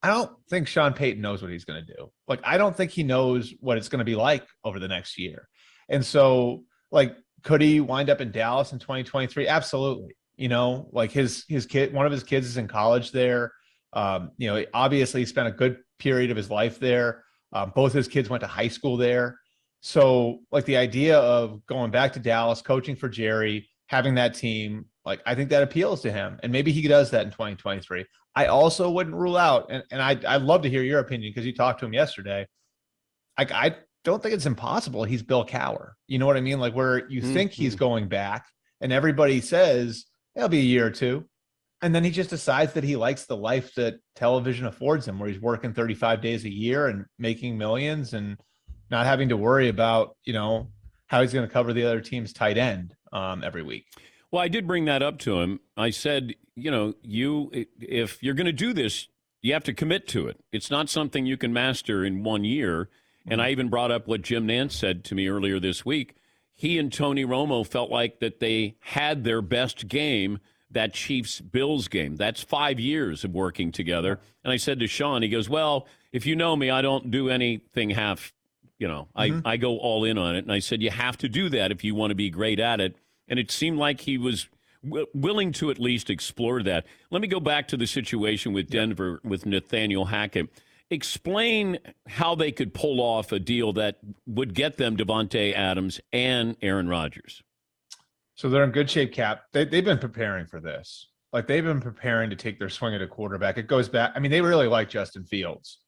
I 0.03 0.09
don't 0.09 0.31
think 0.49 0.67
Sean 0.67 0.93
Payton 0.93 1.21
knows 1.21 1.41
what 1.41 1.51
he's 1.51 1.65
going 1.65 1.83
to 1.83 1.93
do. 1.93 2.11
Like, 2.27 2.39
I 2.43 2.59
don't 2.59 2.77
think 2.77 2.91
he 2.91 3.01
knows 3.01 3.53
what 3.59 3.77
it's 3.77 3.89
going 3.89 3.99
to 3.99 4.05
be 4.05 4.15
like 4.15 4.45
over 4.63 4.79
the 4.79 4.87
next 4.87 5.17
year. 5.17 5.47
And 5.89 6.05
so, 6.05 6.63
like, 6.91 7.15
could 7.41 7.61
he 7.61 7.79
wind 7.79 8.11
up 8.11 8.21
in 8.21 8.31
Dallas 8.31 8.71
in 8.71 8.77
2023? 8.77 9.47
Absolutely. 9.47 10.15
You 10.35 10.49
know, 10.49 10.89
like 10.91 11.11
his 11.11 11.45
his 11.47 11.65
kid, 11.65 11.93
one 11.93 12.05
of 12.05 12.11
his 12.11 12.23
kids 12.23 12.45
is 12.45 12.57
in 12.57 12.67
college 12.67 13.11
there. 13.11 13.53
Um, 13.93 14.31
you 14.37 14.47
know, 14.47 14.63
obviously 14.73 15.21
he 15.21 15.25
spent 15.25 15.47
a 15.47 15.51
good 15.51 15.77
period 15.97 16.29
of 16.29 16.37
his 16.37 16.51
life 16.51 16.79
there. 16.79 17.23
Um, 17.55 17.71
both 17.73 17.93
his 17.93 18.09
kids 18.09 18.29
went 18.29 18.41
to 18.41 18.47
high 18.47 18.67
school 18.67 18.97
there. 18.97 19.39
So, 19.79 20.39
like 20.51 20.65
the 20.65 20.75
idea 20.75 21.17
of 21.17 21.65
going 21.67 21.89
back 21.89 22.11
to 22.13 22.19
Dallas, 22.19 22.61
coaching 22.61 22.97
for 22.97 23.07
Jerry, 23.07 23.69
having 23.87 24.15
that 24.15 24.33
team, 24.33 24.85
like 25.05 25.21
I 25.25 25.35
think 25.35 25.49
that 25.51 25.63
appeals 25.63 26.01
to 26.01 26.11
him, 26.11 26.37
and 26.43 26.51
maybe 26.51 26.73
he 26.73 26.85
does 26.87 27.11
that 27.11 27.25
in 27.25 27.31
2023. 27.31 28.05
I 28.35 28.47
also 28.47 28.91
wouldn't 28.91 29.15
rule 29.15 29.37
out, 29.37 29.67
and, 29.69 29.83
and 29.89 30.01
I 30.01 30.19
I'd 30.27 30.41
love 30.41 30.63
to 30.63 30.69
hear 30.69 30.83
your 30.83 30.99
opinion 30.99 31.31
because 31.33 31.45
you 31.45 31.55
talked 31.55 31.79
to 31.79 31.85
him 31.85 31.93
yesterday. 31.93 32.45
Like 33.37 33.51
I 33.53 33.77
don't 34.03 34.21
think 34.21 34.35
it's 34.35 34.45
impossible. 34.45 35.05
He's 35.05 35.23
Bill 35.23 35.45
Cowher. 35.45 35.91
You 36.07 36.19
know 36.19 36.25
what 36.25 36.35
I 36.35 36.41
mean? 36.41 36.59
Like 36.59 36.75
where 36.75 37.09
you 37.09 37.21
think 37.21 37.51
he's 37.51 37.75
going 37.75 38.09
back, 38.09 38.45
and 38.81 38.91
everybody 38.91 39.39
says 39.39 40.05
it'll 40.35 40.49
be 40.49 40.59
a 40.59 40.63
year 40.63 40.87
or 40.87 40.91
two, 40.91 41.25
and 41.81 41.93
then 41.93 42.03
he 42.03 42.11
just 42.11 42.29
decides 42.29 42.73
that 42.73 42.83
he 42.83 42.95
likes 42.95 43.25
the 43.25 43.37
life 43.37 43.73
that 43.75 43.95
television 44.15 44.65
affords 44.65 45.07
him, 45.07 45.19
where 45.19 45.29
he's 45.29 45.41
working 45.41 45.73
35 45.73 46.21
days 46.21 46.45
a 46.45 46.53
year 46.53 46.87
and 46.87 47.05
making 47.19 47.57
millions 47.57 48.13
and 48.13 48.37
not 48.89 49.05
having 49.05 49.29
to 49.29 49.37
worry 49.37 49.69
about 49.69 50.15
you 50.23 50.33
know 50.33 50.69
how 51.07 51.21
he's 51.21 51.33
going 51.33 51.47
to 51.47 51.53
cover 51.53 51.73
the 51.73 51.85
other 51.85 52.01
team's 52.01 52.33
tight 52.33 52.57
end 52.57 52.95
um, 53.13 53.43
every 53.43 53.63
week. 53.63 53.85
Well, 54.31 54.41
I 54.41 54.47
did 54.47 54.67
bring 54.67 54.85
that 54.85 55.03
up 55.03 55.19
to 55.19 55.39
him. 55.39 55.59
I 55.77 55.91
said, 55.91 56.35
you 56.55 56.71
know, 56.71 56.93
you 57.01 57.51
if 57.79 58.21
you're 58.23 58.33
going 58.33 58.45
to 58.45 58.51
do 58.51 58.73
this, 58.73 59.07
you 59.41 59.53
have 59.53 59.63
to 59.65 59.73
commit 59.73 60.07
to 60.09 60.27
it. 60.27 60.39
It's 60.51 60.71
not 60.71 60.89
something 60.89 61.25
you 61.25 61.37
can 61.37 61.53
master 61.53 62.03
in 62.03 62.23
one 62.23 62.43
year. 62.43 62.89
And 63.27 63.41
I 63.41 63.49
even 63.51 63.69
brought 63.69 63.91
up 63.91 64.07
what 64.07 64.21
Jim 64.21 64.47
Nantz 64.47 64.73
said 64.73 65.03
to 65.05 65.15
me 65.15 65.27
earlier 65.27 65.59
this 65.59 65.85
week. 65.85 66.15
He 66.53 66.77
and 66.79 66.91
Tony 66.91 67.25
Romo 67.25 67.65
felt 67.67 67.89
like 67.89 68.19
that 68.19 68.39
they 68.39 68.77
had 68.79 69.23
their 69.23 69.41
best 69.41 69.87
game 69.87 70.39
that 70.75 70.93
Chiefs 70.93 71.39
Bills 71.39 71.87
game. 71.87 72.17
That's 72.17 72.43
five 72.43 72.81
years 72.81 73.23
of 73.23 73.33
working 73.33 73.71
together. 73.71 74.19
And 74.43 74.51
I 74.51 74.57
said 74.57 74.77
to 74.79 74.87
Sean, 74.87 75.21
he 75.21 75.29
goes, 75.29 75.49
Well, 75.49 75.87
if 76.11 76.25
you 76.25 76.35
know 76.35 76.55
me, 76.55 76.69
I 76.69 76.81
don't 76.81 77.09
do 77.09 77.29
anything 77.29 77.91
half, 77.91 78.33
you 78.77 78.87
know, 78.87 79.07
I, 79.15 79.29
mm-hmm. 79.29 79.47
I 79.47 79.55
go 79.55 79.77
all 79.77 80.03
in 80.03 80.17
on 80.17 80.35
it. 80.35 80.39
And 80.39 80.51
I 80.51 80.59
said, 80.59 80.81
You 80.81 80.91
have 80.91 81.17
to 81.19 81.29
do 81.29 81.47
that 81.49 81.71
if 81.71 81.83
you 81.83 81.95
want 81.95 82.11
to 82.11 82.15
be 82.15 82.29
great 82.29 82.59
at 82.59 82.81
it. 82.81 82.97
And 83.29 83.39
it 83.39 83.51
seemed 83.51 83.77
like 83.79 84.01
he 84.01 84.17
was 84.17 84.49
w- 84.83 85.07
willing 85.13 85.53
to 85.53 85.71
at 85.71 85.79
least 85.79 86.09
explore 86.09 86.61
that. 86.63 86.85
Let 87.09 87.21
me 87.21 87.29
go 87.29 87.39
back 87.39 87.69
to 87.69 87.77
the 87.77 87.87
situation 87.87 88.51
with 88.51 88.69
Denver 88.69 89.21
with 89.23 89.45
Nathaniel 89.45 90.05
Hackett. 90.05 90.49
Explain 90.89 91.79
how 92.05 92.35
they 92.35 92.51
could 92.51 92.73
pull 92.73 92.99
off 92.99 93.31
a 93.31 93.39
deal 93.39 93.71
that 93.73 93.97
would 94.27 94.53
get 94.53 94.75
them 94.75 94.97
Davante 94.97 95.53
Adams 95.53 96.01
and 96.11 96.57
Aaron 96.61 96.89
Rodgers. 96.89 97.41
So 98.35 98.49
they're 98.49 98.65
in 98.65 98.71
good 98.71 98.89
shape, 98.89 99.13
Cap. 99.13 99.43
They, 99.53 99.65
they've 99.65 99.83
been 99.83 99.97
preparing 99.97 100.45
for 100.45 100.59
this. 100.59 101.09
Like 101.31 101.47
they've 101.47 101.63
been 101.63 101.81
preparing 101.81 102.29
to 102.29 102.35
take 102.35 102.59
their 102.59 102.69
swing 102.69 102.93
at 102.93 103.01
a 103.01 103.07
quarterback. 103.07 103.57
It 103.57 103.67
goes 103.67 103.89
back. 103.89 104.11
I 104.15 104.19
mean, 104.19 104.31
they 104.31 104.41
really 104.41 104.67
like 104.67 104.89
Justin 104.89 105.25
Fields, 105.25 105.79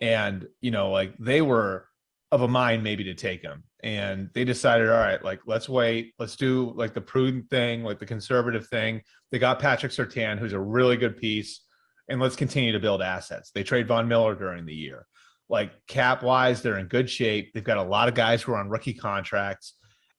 and 0.00 0.46
you 0.60 0.70
know, 0.70 0.90
like 0.90 1.14
they 1.18 1.42
were 1.42 1.88
of 2.30 2.42
a 2.42 2.48
mind 2.48 2.82
maybe 2.82 3.04
to 3.04 3.14
take 3.14 3.42
him, 3.42 3.64
and 3.82 4.30
they 4.34 4.44
decided, 4.44 4.88
all 4.88 4.98
right, 4.98 5.22
like 5.24 5.40
let's 5.46 5.68
wait, 5.68 6.14
let's 6.18 6.36
do 6.36 6.72
like 6.76 6.94
the 6.94 7.00
prudent 7.00 7.50
thing, 7.50 7.82
like 7.82 7.98
the 7.98 8.06
conservative 8.06 8.66
thing. 8.68 9.02
They 9.30 9.38
got 9.38 9.58
Patrick 9.58 9.92
Surtain, 9.92 10.38
who's 10.38 10.52
a 10.52 10.60
really 10.60 10.96
good 10.96 11.16
piece, 11.16 11.62
and 12.08 12.20
let's 12.20 12.36
continue 12.36 12.72
to 12.72 12.80
build 12.80 13.02
assets. 13.02 13.50
They 13.52 13.64
trade 13.64 13.88
Von 13.88 14.06
Miller 14.06 14.34
during 14.34 14.66
the 14.66 14.74
year. 14.74 15.06
Like 15.48 15.72
cap 15.88 16.22
wise, 16.22 16.62
they're 16.62 16.78
in 16.78 16.86
good 16.86 17.10
shape. 17.10 17.52
They've 17.52 17.64
got 17.64 17.78
a 17.78 17.82
lot 17.82 18.08
of 18.08 18.14
guys 18.14 18.40
who 18.42 18.52
are 18.52 18.58
on 18.58 18.70
rookie 18.70 18.94
contracts, 18.94 19.74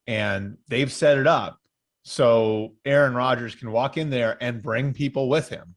and 0.08 0.58
they've 0.68 0.92
set 0.92 1.18
it 1.18 1.28
up 1.28 1.58
so 2.04 2.74
Aaron 2.86 3.14
Rodgers 3.16 3.56
can 3.56 3.72
walk 3.72 3.98
in 3.98 4.10
there 4.10 4.38
and 4.42 4.62
bring 4.62 4.94
people 4.94 5.30
with 5.30 5.50
him. 5.50 5.76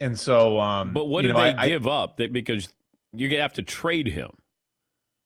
And 0.00 0.18
so, 0.18 0.58
um, 0.60 0.92
But 0.92 1.06
what 1.06 1.22
do 1.22 1.28
know, 1.28 1.34
they 1.34 1.52
I- 1.54 1.64
I- 1.64 1.68
give 1.68 1.86
up? 1.86 2.16
That 2.18 2.32
because 2.32 2.68
you're 3.12 3.30
gonna 3.30 3.42
have 3.42 3.54
to 3.54 3.62
trade 3.62 4.08
him. 4.08 4.30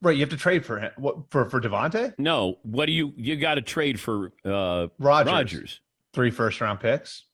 right, 0.02 0.16
you 0.16 0.20
have 0.20 0.30
to 0.30 0.36
trade 0.36 0.64
for 0.66 0.78
him. 0.78 0.90
What 0.96 1.30
for 1.30 1.48
for 1.48 1.60
Davante? 1.60 2.14
No, 2.18 2.58
what 2.62 2.86
do 2.86 2.92
you 2.92 3.12
you 3.16 3.36
got 3.36 3.54
to 3.56 3.62
trade 3.62 4.00
for 4.00 4.32
uh, 4.44 4.88
Rodgers. 4.98 5.32
Rodgers? 5.32 5.80
Three 6.12 6.30
first 6.30 6.60
round 6.60 6.80
picks. 6.80 7.26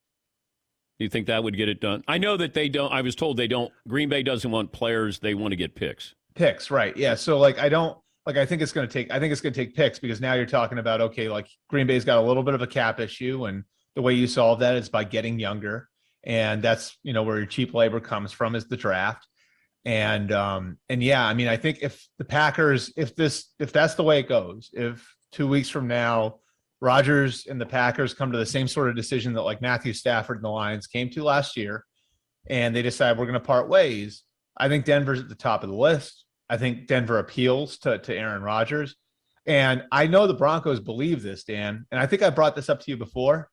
Do 0.99 1.05
you 1.05 1.09
think 1.11 1.29
that 1.29 1.45
would 1.45 1.57
get 1.57 1.69
it 1.69 1.81
done? 1.81 2.03
I 2.09 2.19
know 2.19 2.37
that 2.37 2.55
they 2.55 2.69
don't. 2.69 2.93
I 2.93 3.03
was 3.03 3.15
told 3.15 3.37
they 3.37 3.47
don't. 3.47 3.73
Green 3.87 4.09
Bay 4.09 4.23
doesn't 4.25 4.51
want 4.51 4.73
players; 4.73 5.21
they 5.21 5.33
want 5.35 5.53
to 5.53 5.57
get 5.57 5.75
picks. 5.77 6.15
Picks, 6.35 6.71
right. 6.73 6.97
Yeah. 6.97 7.15
So 7.15 7.39
like 7.39 7.59
I 7.61 7.69
don't 7.69 7.97
like 8.29 8.37
I 8.37 8.45
think 8.45 8.61
it's 8.61 8.73
gonna 8.73 8.87
take 8.87 9.11
I 9.11 9.19
think 9.19 9.33
it's 9.33 9.41
gonna 9.41 9.55
take 9.55 9.75
picks 9.75 9.99
because 9.99 10.21
now 10.21 10.35
you're 10.35 10.45
talking 10.45 10.77
about 10.77 11.01
okay, 11.01 11.31
like 11.31 11.49
Green 11.71 11.87
Bay's 11.87 12.05
got 12.05 12.19
a 12.19 12.27
little 12.27 12.43
bit 12.43 12.53
of 12.53 12.61
a 12.61 12.67
cap 12.67 13.01
issue, 13.01 13.47
and 13.47 13.65
the 13.95 14.03
way 14.03 14.13
you 14.13 14.27
solve 14.27 14.61
that 14.61 14.77
is 14.77 14.91
by 14.91 15.05
getting 15.05 15.39
younger. 15.41 15.89
And 16.25 16.63
that's 16.63 16.99
you 17.03 17.15
know 17.15 17.23
where 17.23 17.39
your 17.39 17.47
cheap 17.47 17.73
labor 17.73 18.01
comes 18.01 18.31
from 18.31 18.55
is 18.55 18.69
the 18.69 18.77
draft. 18.77 19.27
And 19.87 20.31
um 20.31 20.77
and 20.91 21.03
yeah, 21.03 21.27
I 21.27 21.33
mean 21.33 21.49
I 21.49 21.57
think 21.57 21.79
if 21.81 22.07
the 22.19 22.27
Packers, 22.27 22.93
if 22.99 23.17
this 23.17 23.47
if 23.59 23.73
that's 23.73 23.95
the 23.95 24.03
way 24.03 24.19
it 24.19 24.29
goes, 24.29 24.69
if 24.75 25.17
two 25.33 25.49
weeks 25.49 25.71
from 25.71 25.89
now 25.89 26.41
Rodgers 26.83 27.47
and 27.47 27.59
the 27.59 27.67
Packers 27.67 28.13
come 28.13 28.31
to 28.33 28.39
the 28.39 28.45
same 28.45 28.69
sort 28.69 28.91
of 28.91 28.95
decision 28.95 29.33
that 29.33 29.43
like 29.43 29.63
Matthew 29.63 29.95
Stafford 29.95 30.37
and 30.37 30.45
the 30.45 30.51
Lions 30.51 30.87
came 30.87 31.09
to 31.11 31.25
last 31.25 31.57
year, 31.57 31.87
and 32.47 32.77
they 32.77 32.83
decide 32.83 33.17
we're 33.17 33.25
going 33.25 33.33
to 33.33 33.41
part 33.41 33.71
ways. 33.71 34.23
I 34.55 34.69
think 34.69 34.85
Denver's 34.85 35.21
at 35.21 35.31
the 35.31 35.35
top 35.35 35.63
of 35.63 35.71
the 35.71 35.77
list. 35.77 36.27
I 36.51 36.57
think 36.57 36.87
Denver 36.87 37.19
appeals 37.19 37.79
to, 37.79 37.99
to 37.99 38.17
Aaron 38.17 38.43
Rodgers. 38.43 38.97
And 39.47 39.85
I 39.93 40.07
know 40.07 40.27
the 40.27 40.35
Broncos 40.35 40.81
believe 40.81 41.23
this, 41.23 41.45
Dan. 41.45 41.87
And 41.91 42.01
I 42.01 42.07
think 42.07 42.23
I 42.23 42.31
brought 42.31 42.55
this 42.57 42.69
up 42.69 42.81
to 42.81 42.91
you 42.91 42.97
before. 42.97 43.51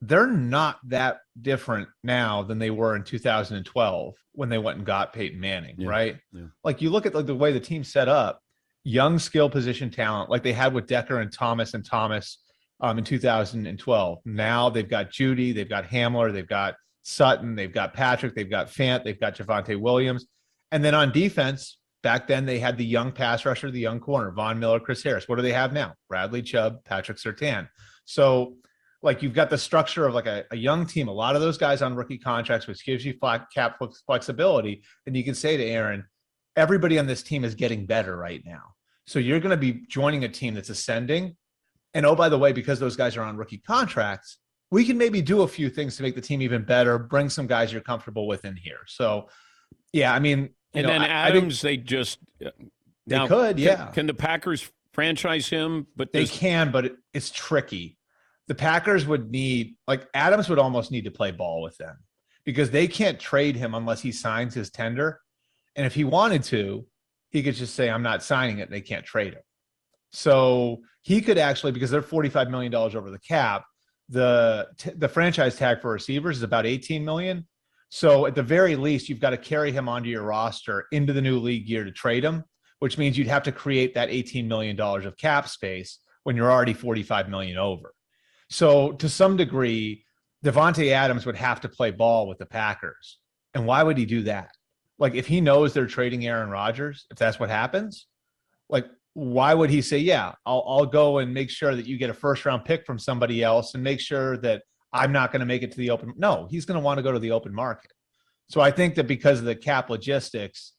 They're 0.00 0.26
not 0.26 0.78
that 0.88 1.18
different 1.40 1.88
now 2.02 2.42
than 2.42 2.58
they 2.58 2.70
were 2.70 2.96
in 2.96 3.04
2012 3.04 4.14
when 4.32 4.48
they 4.48 4.58
went 4.58 4.78
and 4.78 4.86
got 4.86 5.12
Peyton 5.12 5.38
Manning, 5.38 5.74
Yeah, 5.78 5.88
right? 5.88 6.16
yeah. 6.32 6.46
Like 6.64 6.80
you 6.80 6.90
look 6.90 7.06
at 7.06 7.14
like 7.14 7.26
the 7.26 7.34
way 7.34 7.52
the 7.52 7.60
team 7.60 7.84
set 7.84 8.08
up, 8.08 8.40
young 8.82 9.18
skill 9.18 9.50
position 9.50 9.90
talent, 9.90 10.30
like 10.30 10.42
they 10.42 10.52
had 10.54 10.72
with 10.72 10.86
Decker 10.86 11.20
and 11.20 11.32
Thomas 11.32 11.74
and 11.74 11.84
Thomas 11.84 12.38
um, 12.80 12.96
in 12.98 13.04
2012. 13.04 14.18
Now 14.24 14.70
they've 14.70 14.88
got 14.88 15.10
Jeudy, 15.10 15.54
they've 15.54 15.68
got 15.68 15.84
Hamler, 15.84 16.32
they've 16.32 16.48
got 16.48 16.76
Sutton, 17.02 17.54
they've 17.54 17.72
got 17.72 17.92
Patrick, 17.92 18.34
they've 18.34 18.50
got 18.50 18.68
Fant, 18.68 19.04
they've 19.04 19.20
got 19.20 19.36
Javonte 19.36 19.78
Williams. 19.78 20.26
And 20.72 20.82
then 20.82 20.94
on 20.94 21.12
defense, 21.12 21.76
back 22.02 22.26
then 22.26 22.46
they 22.46 22.58
had 22.58 22.76
the 22.76 22.84
young 22.84 23.12
pass 23.12 23.44
rusher, 23.44 23.70
the 23.70 23.80
young 23.80 24.00
corner, 24.00 24.30
Von 24.30 24.58
Miller, 24.58 24.80
Chris 24.80 25.02
Harris. 25.02 25.28
What 25.28 25.36
do 25.36 25.42
they 25.42 25.52
have 25.52 25.72
now? 25.72 25.94
Bradley 26.08 26.42
Chubb, 26.42 26.84
Patrick 26.84 27.18
Surtain. 27.18 27.68
So, 28.04 28.56
like, 29.02 29.22
you've 29.22 29.34
got 29.34 29.50
the 29.50 29.58
structure 29.58 30.06
of 30.06 30.14
like 30.14 30.26
a, 30.26 30.44
a 30.50 30.56
young 30.56 30.86
team, 30.86 31.08
a 31.08 31.12
lot 31.12 31.34
of 31.34 31.42
those 31.42 31.56
guys 31.58 31.80
on 31.82 31.94
rookie 31.94 32.18
contracts, 32.18 32.66
which 32.66 32.84
gives 32.84 33.04
you 33.04 33.14
cap 33.54 33.78
flexibility. 34.06 34.82
And 35.06 35.16
you 35.16 35.24
can 35.24 35.34
say 35.34 35.56
to 35.56 35.64
Aaron, 35.64 36.04
everybody 36.56 36.98
on 36.98 37.06
this 37.06 37.22
team 37.22 37.44
is 37.44 37.54
getting 37.54 37.86
better 37.86 38.16
right 38.16 38.42
now. 38.44 38.74
So 39.06 39.18
you're 39.18 39.40
going 39.40 39.50
to 39.50 39.56
be 39.56 39.86
joining 39.88 40.24
a 40.24 40.28
team 40.28 40.54
that's 40.54 40.68
ascending. 40.68 41.36
And 41.94 42.06
oh, 42.06 42.14
by 42.14 42.28
the 42.28 42.38
way, 42.38 42.52
because 42.52 42.78
those 42.78 42.96
guys 42.96 43.16
are 43.16 43.22
on 43.22 43.36
rookie 43.36 43.58
contracts, 43.58 44.38
we 44.70 44.84
can 44.84 44.96
maybe 44.96 45.20
do 45.20 45.42
a 45.42 45.48
few 45.48 45.68
things 45.68 45.96
to 45.96 46.02
make 46.02 46.14
the 46.14 46.20
team 46.20 46.42
even 46.42 46.62
better, 46.62 46.98
bring 46.98 47.28
some 47.28 47.46
guys 47.46 47.72
you're 47.72 47.80
comfortable 47.80 48.28
with 48.28 48.44
in 48.44 48.56
here. 48.56 48.80
So, 48.86 49.28
yeah, 49.92 50.14
I 50.14 50.20
mean, 50.20 50.50
And 50.74 50.86
know, 50.86 50.92
then 50.92 51.02
I, 51.02 51.06
I 51.06 51.28
Adams, 51.28 51.60
they 51.60 51.76
just 51.76 52.18
uh, 52.44 52.50
they 53.06 53.16
now, 53.16 53.26
could, 53.26 53.56
can- 53.56 53.64
yeah, 53.64 53.86
Can, 53.86 54.06
the 54.06 54.14
Packers 54.14 54.70
franchise 54.92 55.48
him? 55.48 55.86
But 55.96 56.12
they 56.12 56.20
does- 56.20 56.30
can, 56.36 56.70
but 56.70 56.86
it, 56.86 56.96
it's 57.12 57.30
tricky. 57.30 57.98
The 58.46 58.54
Packers 58.54 59.06
would 59.06 59.30
need, 59.30 59.76
like, 59.86 60.08
Adams 60.12 60.48
would 60.48 60.58
almost 60.58 60.90
need 60.90 61.04
to 61.04 61.10
play 61.10 61.30
ball 61.30 61.62
with 61.62 61.76
them 61.76 61.98
because 62.44 62.70
they 62.70 62.88
can't 62.88 63.18
trade 63.20 63.54
him 63.54 63.74
unless 63.74 64.00
he 64.00 64.10
signs 64.10 64.54
his 64.54 64.70
tender. 64.70 65.20
And 65.76 65.86
if 65.86 65.94
he 65.94 66.02
wanted 66.04 66.42
to, 66.44 66.84
he 67.30 67.42
could 67.44 67.54
just 67.54 67.76
say, 67.76 67.88
I'm 67.88 68.02
not 68.02 68.24
signing 68.24 68.58
it, 68.58 68.68
they 68.70 68.80
can't 68.80 69.04
trade 69.04 69.34
him. 69.34 69.42
So 70.10 70.80
he 71.02 71.20
could 71.20 71.38
actually, 71.38 71.70
because 71.72 71.90
they're 71.90 72.02
$45 72.02 72.50
million 72.50 72.74
over 72.74 73.10
the 73.10 73.20
cap, 73.20 73.64
the 74.08 74.66
the 74.96 75.08
franchise 75.08 75.54
tag 75.54 75.80
for 75.80 75.92
receivers 75.92 76.38
is 76.38 76.42
about 76.42 76.66
18 76.66 77.04
million. 77.04 77.46
So 77.90 78.26
at 78.26 78.36
the 78.36 78.42
very 78.42 78.76
least, 78.76 79.08
you've 79.08 79.20
got 79.20 79.30
to 79.30 79.36
carry 79.36 79.72
him 79.72 79.88
onto 79.88 80.08
your 80.08 80.22
roster 80.22 80.86
into 80.92 81.12
the 81.12 81.20
new 81.20 81.38
league 81.38 81.68
year 81.68 81.84
to 81.84 81.90
trade 81.90 82.24
him, 82.24 82.44
which 82.78 82.96
means 82.96 83.18
you'd 83.18 83.26
have 83.26 83.42
to 83.42 83.52
create 83.52 83.94
that 83.94 84.10
18 84.10 84.48
million 84.48 84.76
dollars 84.76 85.04
of 85.04 85.16
cap 85.16 85.48
space 85.48 85.98
when 86.22 86.36
you're 86.36 86.50
already 86.50 86.72
45 86.72 87.28
million 87.28 87.58
over. 87.58 87.92
So 88.48 88.92
to 88.92 89.08
some 89.08 89.36
degree, 89.36 90.04
Davante 90.44 90.92
Adams 90.92 91.26
would 91.26 91.36
have 91.36 91.60
to 91.62 91.68
play 91.68 91.90
ball 91.90 92.28
with 92.28 92.38
the 92.38 92.46
Packers. 92.46 93.18
And 93.54 93.66
why 93.66 93.82
would 93.82 93.98
he 93.98 94.06
do 94.06 94.22
that? 94.22 94.50
Like 94.98 95.14
if 95.14 95.26
he 95.26 95.40
knows 95.40 95.72
they're 95.72 95.86
trading 95.86 96.26
Aaron 96.26 96.50
Rodgers, 96.50 97.06
if 97.10 97.18
that's 97.18 97.40
what 97.40 97.50
happens, 97.50 98.06
like 98.68 98.86
why 99.14 99.52
would 99.52 99.70
he 99.70 99.82
say, 99.82 99.98
"Yeah, 99.98 100.32
I'll 100.46 100.64
I'll 100.66 100.86
go 100.86 101.18
and 101.18 101.34
make 101.34 101.50
sure 101.50 101.74
that 101.74 101.86
you 101.86 101.98
get 101.98 102.10
a 102.10 102.14
first 102.14 102.44
round 102.46 102.64
pick 102.64 102.86
from 102.86 102.98
somebody 102.98 103.42
else 103.42 103.74
and 103.74 103.82
make 103.82 103.98
sure 103.98 104.36
that 104.38 104.62
I'm 104.92 105.12
not 105.12 105.32
going 105.32 105.40
to 105.40 105.46
make 105.46 105.62
it 105.62 105.72
to 105.72 105.78
the 105.78 105.90
open." 105.90 106.14
No, 106.16 106.46
he's 106.50 106.64
going 106.64 106.78
to 106.78 106.84
want 106.84 106.98
to 106.98 107.02
go 107.02 107.12
to 107.12 107.18
the 107.18 107.32
open 107.32 107.54
market. 107.54 107.92
So 108.48 108.60
I 108.60 108.70
think 108.70 108.96
that 108.96 109.06
because 109.06 109.38
of 109.38 109.44
the 109.44 109.54
cap 109.54 109.90
logistics, 109.90 110.72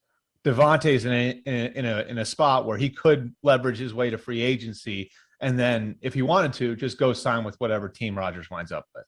in 0.44 0.54
a, 0.54 1.42
in 1.46 1.54
a 1.54 1.72
in 1.76 1.86
a 1.86 2.02
in 2.02 2.18
a 2.18 2.26
spot 2.26 2.66
where 2.66 2.78
he 2.78 2.90
could 2.90 3.34
leverage 3.44 3.78
his 3.78 3.94
way 3.94 4.10
to 4.10 4.18
free 4.18 4.42
agency, 4.42 5.12
and 5.40 5.58
then 5.58 5.96
if 6.02 6.14
he 6.14 6.22
wanted 6.22 6.54
to, 6.54 6.76
just 6.76 6.98
go 6.98 7.14
sign 7.14 7.44
with 7.44 7.56
whatever 7.60 7.88
team 7.90 8.18
Rodgers 8.18 8.50
winds 8.50 8.72
up 8.72 8.86
with. 8.96 9.06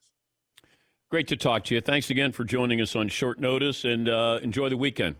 Great 1.10 1.28
to 1.28 1.36
talk 1.36 1.64
to 1.64 1.74
you. 1.74 1.80
Thanks 1.80 2.10
again 2.10 2.32
for 2.32 2.44
joining 2.44 2.80
us 2.80 2.96
on 2.96 3.08
short 3.08 3.38
notice, 3.38 3.84
and 3.84 4.08
uh, 4.08 4.38
enjoy 4.42 4.68
the 4.68 4.76
weekend. 4.76 5.16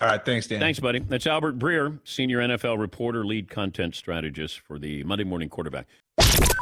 All 0.00 0.08
right. 0.08 0.24
Thanks, 0.24 0.48
Dan. 0.48 0.58
Thanks, 0.58 0.80
buddy. 0.80 0.98
That's 0.98 1.26
Albert 1.26 1.58
Breer, 1.58 1.98
senior 2.04 2.38
NFL 2.38 2.78
reporter, 2.78 3.24
lead 3.24 3.48
content 3.48 3.94
strategist 3.94 4.58
for 4.60 4.78
the 4.78 5.04
Monday 5.04 5.24
Morning 5.24 5.48
Quarterback. 5.48 5.86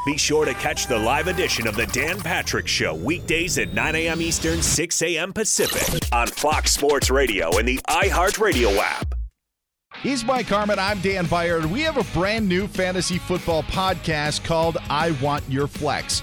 Be 0.07 0.16
sure 0.16 0.45
to 0.45 0.54
catch 0.54 0.87
the 0.87 0.99
live 0.99 1.26
edition 1.28 1.66
of 1.66 1.76
the 1.76 1.87
Dan 1.87 2.19
Patrick 2.21 2.66
Show 2.66 2.95
weekdays 2.95 3.59
at 3.59 3.75
9 3.75 3.95
a.m. 3.97 4.23
Eastern, 4.23 4.62
6 4.62 5.02
a.m. 5.02 5.33
Pacific 5.33 6.09
on 6.12 6.26
Fox 6.26 6.73
Sports 6.73 7.11
Radio 7.11 7.57
and 7.59 7.69
the 7.69 7.78
iHeartRadio 7.88 8.76
app. 8.78 9.14
He's 10.02 10.25
Mike 10.25 10.47
Harmon. 10.47 10.78
I'm 10.78 11.00
Dan 11.00 11.26
Beyer, 11.26 11.59
and 11.59 11.71
we 11.71 11.83
have 11.83 11.99
a 11.99 12.19
brand 12.19 12.49
new 12.49 12.66
fantasy 12.66 13.19
football 13.19 13.62
podcast 13.64 14.45
called 14.45 14.78
I 14.88 15.11
Want 15.23 15.45
Your 15.50 15.66
Flex. 15.66 16.23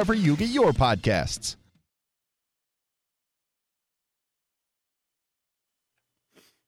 you 0.09 0.35
get 0.35 0.49
your 0.49 0.71
podcasts. 0.71 1.55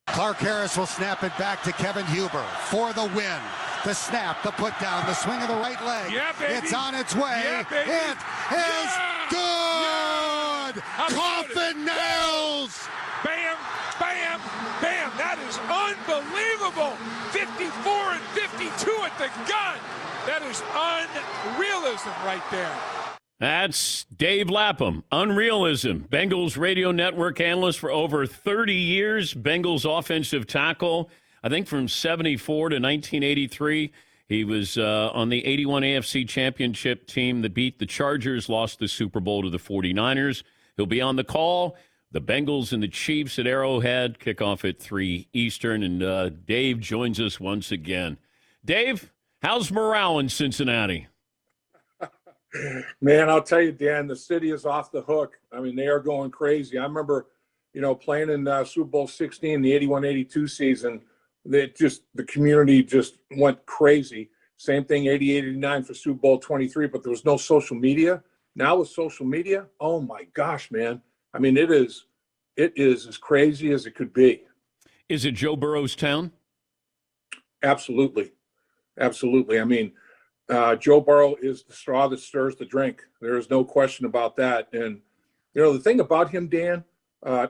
Clark 0.06 0.36
Harris 0.36 0.76
will 0.76 0.86
snap 0.86 1.24
it 1.24 1.36
back 1.38 1.62
to 1.64 1.72
Kevin 1.72 2.06
Huber 2.06 2.44
for 2.70 2.92
the 2.92 3.04
win. 3.16 3.40
The 3.84 3.94
snap, 3.94 4.42
the 4.42 4.52
put 4.52 4.78
down, 4.78 5.04
the 5.06 5.14
swing 5.14 5.42
of 5.42 5.48
the 5.48 5.56
right 5.56 5.82
leg. 5.84 6.12
Yeah, 6.12 6.32
baby. 6.38 6.54
It's 6.54 6.72
on 6.72 6.94
its 6.94 7.14
way. 7.14 7.42
Yeah, 7.44 7.62
baby. 7.64 7.90
It 7.90 8.16
is 8.16 8.92
Yeah. 8.94 9.26
good. 9.30 10.82
How 10.82 11.06
about 11.08 11.48
Coffin 11.48 11.84
nails. 11.84 12.88
Bam, 13.24 13.56
bam, 13.98 14.40
bam. 14.80 15.10
That 15.18 15.38
is 15.48 15.58
unbelievable. 15.58 16.96
54 17.32 18.12
and 18.12 18.22
52 18.38 19.02
at 19.02 19.18
the 19.18 19.28
gun. 19.50 19.76
That 20.26 20.42
is 20.42 20.62
unrealism 20.72 22.12
right 22.24 22.44
there. 22.50 22.72
That's 23.40 24.04
Dave 24.04 24.48
Lapham, 24.48 25.02
Unrealism, 25.10 26.08
Bengals 26.08 26.56
radio 26.56 26.92
network 26.92 27.40
analyst 27.40 27.80
for 27.80 27.90
over 27.90 28.26
30 28.26 28.72
years, 28.74 29.34
Bengals 29.34 29.84
offensive 29.84 30.46
tackle, 30.46 31.10
I 31.42 31.48
think 31.48 31.66
from 31.66 31.88
74 31.88 32.70
to 32.70 32.76
1983. 32.76 33.92
He 34.28 34.44
was 34.44 34.78
uh, 34.78 35.10
on 35.12 35.28
the 35.28 35.44
81 35.44 35.82
AFC 35.82 36.28
championship 36.28 37.06
team 37.06 37.42
that 37.42 37.54
beat 37.54 37.78
the 37.78 37.86
Chargers, 37.86 38.48
lost 38.48 38.78
the 38.78 38.88
Super 38.88 39.20
Bowl 39.20 39.42
to 39.42 39.50
the 39.50 39.58
49ers. 39.58 40.42
He'll 40.76 40.86
be 40.86 41.02
on 41.02 41.16
the 41.16 41.24
call. 41.24 41.76
The 42.12 42.20
Bengals 42.20 42.72
and 42.72 42.80
the 42.80 42.88
Chiefs 42.88 43.40
at 43.40 43.46
Arrowhead 43.46 44.20
kick 44.20 44.40
off 44.40 44.64
at 44.64 44.80
3 44.80 45.28
Eastern, 45.32 45.82
and 45.82 46.02
uh, 46.02 46.28
Dave 46.28 46.78
joins 46.78 47.18
us 47.18 47.40
once 47.40 47.72
again. 47.72 48.18
Dave, 48.64 49.12
how's 49.42 49.72
morale 49.72 50.20
in 50.20 50.28
Cincinnati? 50.28 51.08
Man, 53.00 53.28
I'll 53.28 53.42
tell 53.42 53.60
you, 53.60 53.72
Dan, 53.72 54.06
the 54.06 54.16
city 54.16 54.50
is 54.50 54.64
off 54.64 54.92
the 54.92 55.02
hook. 55.02 55.38
I 55.52 55.60
mean, 55.60 55.76
they 55.76 55.86
are 55.86 56.00
going 56.00 56.30
crazy. 56.30 56.78
I 56.78 56.84
remember, 56.84 57.26
you 57.72 57.80
know, 57.80 57.94
playing 57.94 58.30
in 58.30 58.46
uh, 58.46 58.64
Super 58.64 58.88
Bowl 58.88 59.08
16, 59.08 59.60
the 59.60 59.72
81 59.72 60.04
82 60.04 60.48
season. 60.48 61.02
That 61.46 61.76
just, 61.76 62.02
the 62.14 62.24
community 62.24 62.82
just 62.82 63.18
went 63.36 63.64
crazy. 63.66 64.30
Same 64.56 64.84
thing, 64.84 65.06
80 65.06 65.36
89 65.36 65.84
for 65.84 65.94
Super 65.94 66.18
Bowl 66.18 66.38
23, 66.38 66.86
but 66.86 67.02
there 67.02 67.10
was 67.10 67.24
no 67.24 67.36
social 67.36 67.76
media. 67.76 68.22
Now 68.56 68.76
with 68.76 68.88
social 68.88 69.26
media, 69.26 69.66
oh 69.80 70.00
my 70.00 70.24
gosh, 70.32 70.70
man. 70.70 71.02
I 71.34 71.38
mean, 71.40 71.56
it 71.56 71.70
is, 71.70 72.06
it 72.56 72.72
is 72.76 73.06
as 73.06 73.18
crazy 73.18 73.72
as 73.72 73.84
it 73.84 73.94
could 73.94 74.12
be. 74.12 74.44
Is 75.08 75.24
it 75.24 75.32
Joe 75.32 75.56
Burrow's 75.56 75.96
town? 75.96 76.32
Absolutely. 77.62 78.32
Absolutely. 78.98 79.58
I 79.58 79.64
mean, 79.64 79.92
uh, 80.48 80.76
Joe 80.76 81.00
Burrow 81.00 81.36
is 81.40 81.62
the 81.62 81.72
straw 81.72 82.08
that 82.08 82.20
stirs 82.20 82.56
the 82.56 82.64
drink. 82.64 83.02
There 83.20 83.38
is 83.38 83.50
no 83.50 83.64
question 83.64 84.06
about 84.06 84.36
that. 84.36 84.68
And, 84.72 85.00
you 85.54 85.62
know, 85.62 85.72
the 85.72 85.80
thing 85.80 86.00
about 86.00 86.30
him, 86.30 86.48
Dan, 86.48 86.84
uh, 87.24 87.48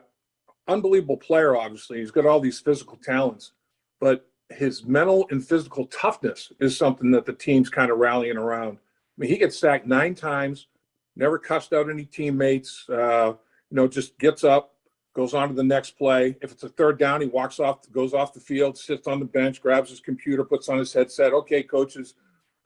unbelievable 0.68 1.16
player, 1.16 1.56
obviously. 1.56 1.98
He's 1.98 2.10
got 2.10 2.26
all 2.26 2.40
these 2.40 2.60
physical 2.60 2.96
talents, 3.02 3.52
but 4.00 4.28
his 4.50 4.84
mental 4.84 5.26
and 5.30 5.44
physical 5.44 5.86
toughness 5.86 6.52
is 6.60 6.76
something 6.76 7.10
that 7.10 7.26
the 7.26 7.32
team's 7.32 7.68
kind 7.68 7.90
of 7.90 7.98
rallying 7.98 8.36
around. 8.36 8.78
I 8.78 9.16
mean, 9.16 9.30
he 9.30 9.38
gets 9.38 9.58
sacked 9.58 9.86
nine 9.86 10.14
times, 10.14 10.68
never 11.16 11.38
cussed 11.38 11.72
out 11.72 11.90
any 11.90 12.04
teammates, 12.04 12.88
uh, 12.88 13.32
you 13.70 13.76
know, 13.76 13.88
just 13.88 14.18
gets 14.18 14.44
up, 14.44 14.74
goes 15.14 15.34
on 15.34 15.48
to 15.48 15.54
the 15.54 15.62
next 15.64 15.92
play. 15.92 16.36
If 16.42 16.52
it's 16.52 16.64
a 16.64 16.68
third 16.68 16.98
down, 16.98 17.20
he 17.20 17.26
walks 17.26 17.58
off, 17.60 17.90
goes 17.92 18.14
off 18.14 18.34
the 18.34 18.40
field, 18.40 18.76
sits 18.76 19.06
on 19.06 19.18
the 19.18 19.24
bench, 19.24 19.62
grabs 19.62 19.90
his 19.90 20.00
computer, 20.00 20.44
puts 20.44 20.68
on 20.68 20.78
his 20.78 20.92
headset. 20.92 21.32
Okay, 21.32 21.62
coaches, 21.62 22.14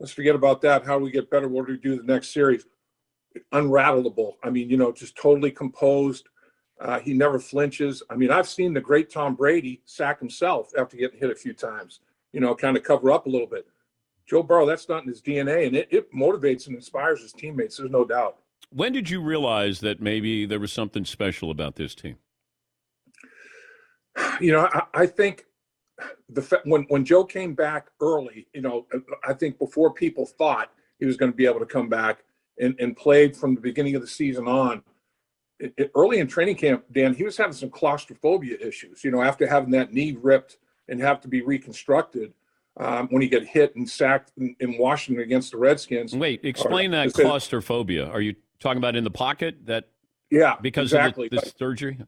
let's 0.01 0.13
forget 0.13 0.35
about 0.35 0.61
that. 0.63 0.85
How 0.85 0.99
do 0.99 1.05
we 1.05 1.11
get 1.11 1.31
better? 1.31 1.49
What 1.49 1.67
do 1.67 1.73
we 1.73 1.79
do 1.79 1.97
the 1.97 2.13
next 2.13 2.33
series? 2.33 2.67
Unrattleable. 3.53 4.35
I 4.43 4.51
mean, 4.51 4.71
you 4.71 4.77
know, 4.77 4.93
just 4.93 5.17
totally 5.17 5.51
composed. 5.51 6.29
Uh, 6.81 7.01
he 7.01 7.13
never 7.13 7.39
flinches. 7.39 8.03
I 8.09 8.15
mean, 8.15 8.31
I've 8.31 8.49
seen 8.49 8.73
the 8.73 8.81
great 8.81 9.11
Tom 9.11 9.35
Brady 9.35 9.83
sack 9.85 10.21
himself 10.21 10.71
after 10.79 10.97
getting 10.97 11.19
hit 11.19 11.31
a 11.31 11.35
few 11.35 11.53
times, 11.53 12.01
you 12.33 12.41
know, 12.41 12.55
kind 12.55 12.77
of 12.77 12.85
cover 12.85 13.11
up 13.11 13.27
a 13.27 13.31
little 13.31 13.49
bit. 13.49 13.67
Joe 14.29 14.43
Burrow, 14.43 14.67
that's 14.67 14.89
not 14.89 15.03
in 15.03 15.09
his 15.09 15.23
DNA, 15.23 15.67
and 15.67 15.75
it, 15.75 15.89
it 15.91 16.13
motivates 16.13 16.67
and 16.67 16.77
inspires 16.77 17.23
his 17.23 17.33
teammates. 17.33 17.79
There's 17.79 17.91
no 17.91 18.05
doubt. 18.05 18.37
When 18.71 18.93
did 18.93 19.09
you 19.09 19.23
realize 19.23 19.81
that 19.81 20.01
maybe 20.01 20.45
there 20.45 20.61
was 20.61 20.73
something 20.73 21.05
special 21.05 21.51
about 21.51 21.77
this 21.77 21.95
team? 21.95 22.17
You 24.41 24.53
know, 24.53 24.69
I, 24.73 24.83
I 24.95 25.07
think 25.07 25.47
the 26.29 26.61
when 26.65 26.83
when 26.85 27.05
Joe 27.05 27.25
came 27.25 27.55
back 27.55 27.89
early, 28.01 28.47
you 28.53 28.61
know, 28.61 28.87
I 29.27 29.33
think 29.33 29.59
before 29.59 29.93
people 29.93 30.27
thought 30.27 30.73
he 30.99 31.07
was 31.07 31.17
going 31.17 31.31
to 31.33 31.37
be 31.37 31.47
able 31.47 31.61
to 31.61 31.67
come 31.67 31.89
back 31.89 32.25
and, 32.59 32.75
and 32.79 32.97
played 32.97 33.37
from 33.37 33.55
the 33.55 33.61
beginning 33.61 33.95
of 33.95 34.01
the 34.01 34.09
season 34.09 34.47
on. 34.47 34.83
It, 35.61 35.75
it- 35.77 35.91
early 35.97 36.19
in 36.21 36.27
training 36.29 36.57
camp, 36.57 36.85
Dan, 36.93 37.15
he 37.15 37.25
was 37.25 37.37
having 37.37 37.53
some 37.53 37.71
claustrophobia 37.71 38.57
issues. 38.61 39.03
You 39.05 39.11
know, 39.11 39.23
after 39.23 39.47
having 39.47 39.71
that 39.73 39.93
knee 39.93 40.17
ripped 40.21 40.59
and 40.89 41.01
have 41.01 41.21
to 41.23 41.29
be 41.29 41.43
reconstructed 41.43 42.33
um, 42.79 43.09
when 43.09 43.23
he 43.23 43.29
got 43.29 43.43
hit 43.43 43.75
and 43.77 43.89
sacked 43.89 44.33
in, 44.39 44.55
in 44.61 44.79
Washington 44.79 45.23
against 45.23 45.51
the 45.53 45.59
Redskins. 45.59 46.15
Wait, 46.15 46.45
explain 46.45 46.93
that 46.93 47.13
claustrophobia. 47.13 48.09
Are 48.09 48.21
you 48.21 48.37
talking 48.61 48.79
about 48.79 48.95
in 48.97 49.05
the 49.05 49.11
pocket 49.11 49.67
that 49.67 49.89
Yeah, 50.31 50.57
because 50.63 50.93
exactly. 50.93 51.27
of 51.27 51.31
the, 51.31 51.41
the 51.41 51.53
surgery? 51.59 51.99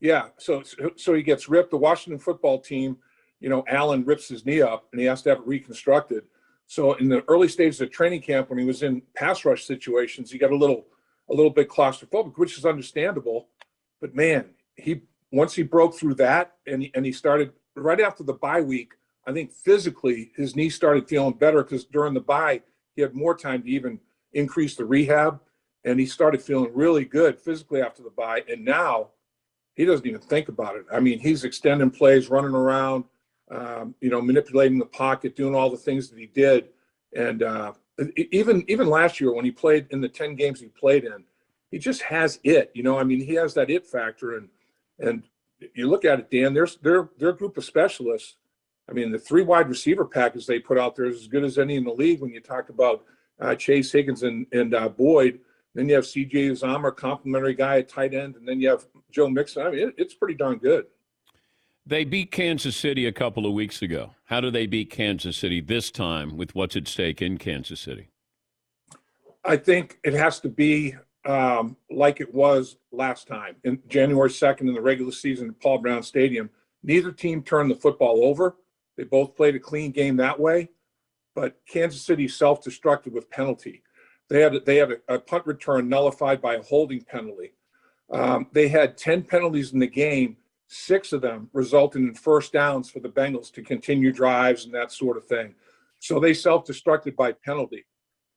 Yeah, 0.00 0.28
so 0.38 0.62
so 0.96 1.14
he 1.14 1.22
gets 1.22 1.48
ripped. 1.48 1.70
The 1.70 1.76
Washington 1.76 2.20
football 2.20 2.60
team, 2.60 2.98
you 3.40 3.48
know, 3.48 3.64
Allen 3.68 4.04
rips 4.04 4.28
his 4.28 4.46
knee 4.46 4.62
up, 4.62 4.86
and 4.92 5.00
he 5.00 5.06
has 5.06 5.22
to 5.22 5.30
have 5.30 5.38
it 5.38 5.46
reconstructed. 5.46 6.24
So 6.66 6.94
in 6.94 7.08
the 7.08 7.24
early 7.28 7.48
stages 7.48 7.80
of 7.80 7.90
training 7.90 8.22
camp, 8.22 8.50
when 8.50 8.58
he 8.58 8.64
was 8.64 8.82
in 8.82 9.02
pass 9.16 9.44
rush 9.44 9.64
situations, 9.64 10.30
he 10.30 10.38
got 10.38 10.52
a 10.52 10.56
little 10.56 10.86
a 11.30 11.34
little 11.34 11.50
bit 11.50 11.68
claustrophobic, 11.68 12.34
which 12.36 12.56
is 12.58 12.64
understandable. 12.64 13.48
But 14.00 14.14
man, 14.14 14.50
he 14.76 15.02
once 15.32 15.54
he 15.54 15.62
broke 15.62 15.94
through 15.94 16.14
that 16.14 16.56
and 16.66 16.82
he, 16.82 16.92
and 16.94 17.04
he 17.04 17.12
started 17.12 17.52
right 17.74 18.00
after 18.00 18.22
the 18.22 18.34
bye 18.34 18.60
week, 18.60 18.92
I 19.26 19.32
think 19.32 19.52
physically 19.52 20.30
his 20.36 20.54
knee 20.54 20.70
started 20.70 21.08
feeling 21.08 21.34
better 21.34 21.62
because 21.62 21.84
during 21.84 22.14
the 22.14 22.20
bye 22.20 22.62
he 22.94 23.02
had 23.02 23.14
more 23.14 23.36
time 23.36 23.62
to 23.62 23.68
even 23.68 23.98
increase 24.32 24.76
the 24.76 24.84
rehab, 24.84 25.40
and 25.84 25.98
he 25.98 26.06
started 26.06 26.42
feeling 26.42 26.70
really 26.72 27.04
good 27.04 27.38
physically 27.38 27.80
after 27.80 28.02
the 28.02 28.10
bye. 28.10 28.44
And 28.48 28.64
now 28.64 29.08
he 29.78 29.84
doesn't 29.84 30.06
even 30.06 30.20
think 30.20 30.48
about 30.48 30.74
it. 30.74 30.84
I 30.92 30.98
mean, 30.98 31.20
he's 31.20 31.44
extending 31.44 31.90
plays, 31.90 32.28
running 32.28 32.50
around, 32.50 33.04
um, 33.48 33.94
you 34.00 34.10
know, 34.10 34.20
manipulating 34.20 34.76
the 34.76 34.86
pocket, 34.86 35.36
doing 35.36 35.54
all 35.54 35.70
the 35.70 35.76
things 35.76 36.10
that 36.10 36.18
he 36.18 36.26
did. 36.26 36.70
And 37.16 37.44
uh, 37.44 37.72
even 38.16 38.64
even 38.66 38.88
last 38.88 39.20
year 39.20 39.32
when 39.32 39.44
he 39.44 39.52
played 39.52 39.86
in 39.90 40.00
the 40.00 40.08
ten 40.08 40.34
games 40.34 40.60
he 40.60 40.66
played 40.66 41.04
in, 41.04 41.22
he 41.70 41.78
just 41.78 42.02
has 42.02 42.40
it. 42.42 42.72
You 42.74 42.82
know, 42.82 42.98
I 42.98 43.04
mean, 43.04 43.20
he 43.20 43.34
has 43.34 43.54
that 43.54 43.70
it 43.70 43.86
factor. 43.86 44.36
And 44.36 44.48
and 44.98 45.22
you 45.74 45.88
look 45.88 46.04
at 46.04 46.18
it, 46.18 46.30
Dan. 46.30 46.54
There's 46.54 46.76
their 46.78 47.10
their 47.16 47.32
group 47.32 47.56
of 47.56 47.64
specialists. 47.64 48.34
I 48.90 48.92
mean, 48.92 49.12
the 49.12 49.18
three 49.18 49.44
wide 49.44 49.68
receiver 49.68 50.04
package 50.04 50.44
they 50.44 50.58
put 50.58 50.76
out 50.76 50.96
there 50.96 51.06
is 51.06 51.20
as 51.20 51.28
good 51.28 51.44
as 51.44 51.56
any 51.56 51.76
in 51.76 51.84
the 51.84 51.92
league. 51.92 52.20
When 52.20 52.32
you 52.32 52.40
talk 52.40 52.68
about 52.68 53.04
uh, 53.40 53.54
Chase 53.54 53.92
Higgins 53.92 54.24
and 54.24 54.44
and 54.50 54.74
uh, 54.74 54.88
Boyd, 54.88 55.38
then 55.74 55.88
you 55.88 55.94
have 55.94 56.06
C.J. 56.06 56.50
Uzomah, 56.50 56.96
complimentary 56.96 57.54
guy 57.54 57.78
at 57.78 57.88
tight 57.88 58.14
end, 58.14 58.36
and 58.36 58.48
then 58.48 58.60
you 58.60 58.68
have 58.68 58.86
Joe 59.10 59.28
Mixon. 59.28 59.66
I 59.66 59.70
mean, 59.70 59.88
it, 59.88 59.94
it's 59.96 60.14
pretty 60.14 60.34
darn 60.34 60.58
good. 60.58 60.86
They 61.86 62.04
beat 62.04 62.30
Kansas 62.30 62.76
City 62.76 63.06
a 63.06 63.12
couple 63.12 63.46
of 63.46 63.52
weeks 63.52 63.80
ago. 63.80 64.14
How 64.26 64.40
do 64.40 64.50
they 64.50 64.66
beat 64.66 64.90
Kansas 64.90 65.36
City 65.36 65.60
this 65.60 65.90
time 65.90 66.36
with 66.36 66.54
what's 66.54 66.76
at 66.76 66.86
stake 66.86 67.22
in 67.22 67.38
Kansas 67.38 67.80
City? 67.80 68.10
I 69.44 69.56
think 69.56 69.98
it 70.04 70.12
has 70.12 70.40
to 70.40 70.50
be 70.50 70.96
um, 71.24 71.76
like 71.90 72.20
it 72.20 72.34
was 72.34 72.76
last 72.92 73.26
time 73.26 73.56
in 73.64 73.80
January 73.88 74.28
2nd 74.28 74.62
in 74.62 74.74
the 74.74 74.80
regular 74.80 75.12
season 75.12 75.48
at 75.48 75.60
Paul 75.60 75.78
Brown 75.78 76.02
Stadium. 76.02 76.50
Neither 76.82 77.12
team 77.12 77.42
turned 77.42 77.70
the 77.70 77.74
football 77.74 78.24
over. 78.24 78.56
They 78.96 79.04
both 79.04 79.36
played 79.36 79.54
a 79.54 79.60
clean 79.60 79.92
game 79.92 80.16
that 80.16 80.38
way, 80.38 80.70
but 81.34 81.56
Kansas 81.66 82.02
City 82.02 82.28
self-destructed 82.28 83.12
with 83.12 83.30
penalty. 83.30 83.82
They 84.28 84.40
had 84.40 84.64
they 84.66 84.76
had 84.76 84.92
a, 84.92 85.14
a 85.14 85.18
punt 85.18 85.46
return 85.46 85.88
nullified 85.88 86.40
by 86.40 86.56
a 86.56 86.62
holding 86.62 87.02
penalty. 87.02 87.52
Um, 88.10 88.46
they 88.52 88.68
had 88.68 88.96
10 88.96 89.24
penalties 89.24 89.72
in 89.72 89.78
the 89.78 89.86
game, 89.86 90.38
six 90.66 91.12
of 91.12 91.20
them 91.20 91.50
resulting 91.52 92.08
in 92.08 92.14
first 92.14 92.52
downs 92.52 92.88
for 92.88 93.00
the 93.00 93.08
Bengals 93.08 93.52
to 93.52 93.62
continue 93.62 94.12
drives 94.12 94.64
and 94.64 94.74
that 94.74 94.92
sort 94.92 95.16
of 95.16 95.26
thing. 95.26 95.54
So 95.98 96.18
they 96.18 96.32
self-destructed 96.32 97.16
by 97.16 97.32
penalty. 97.32 97.84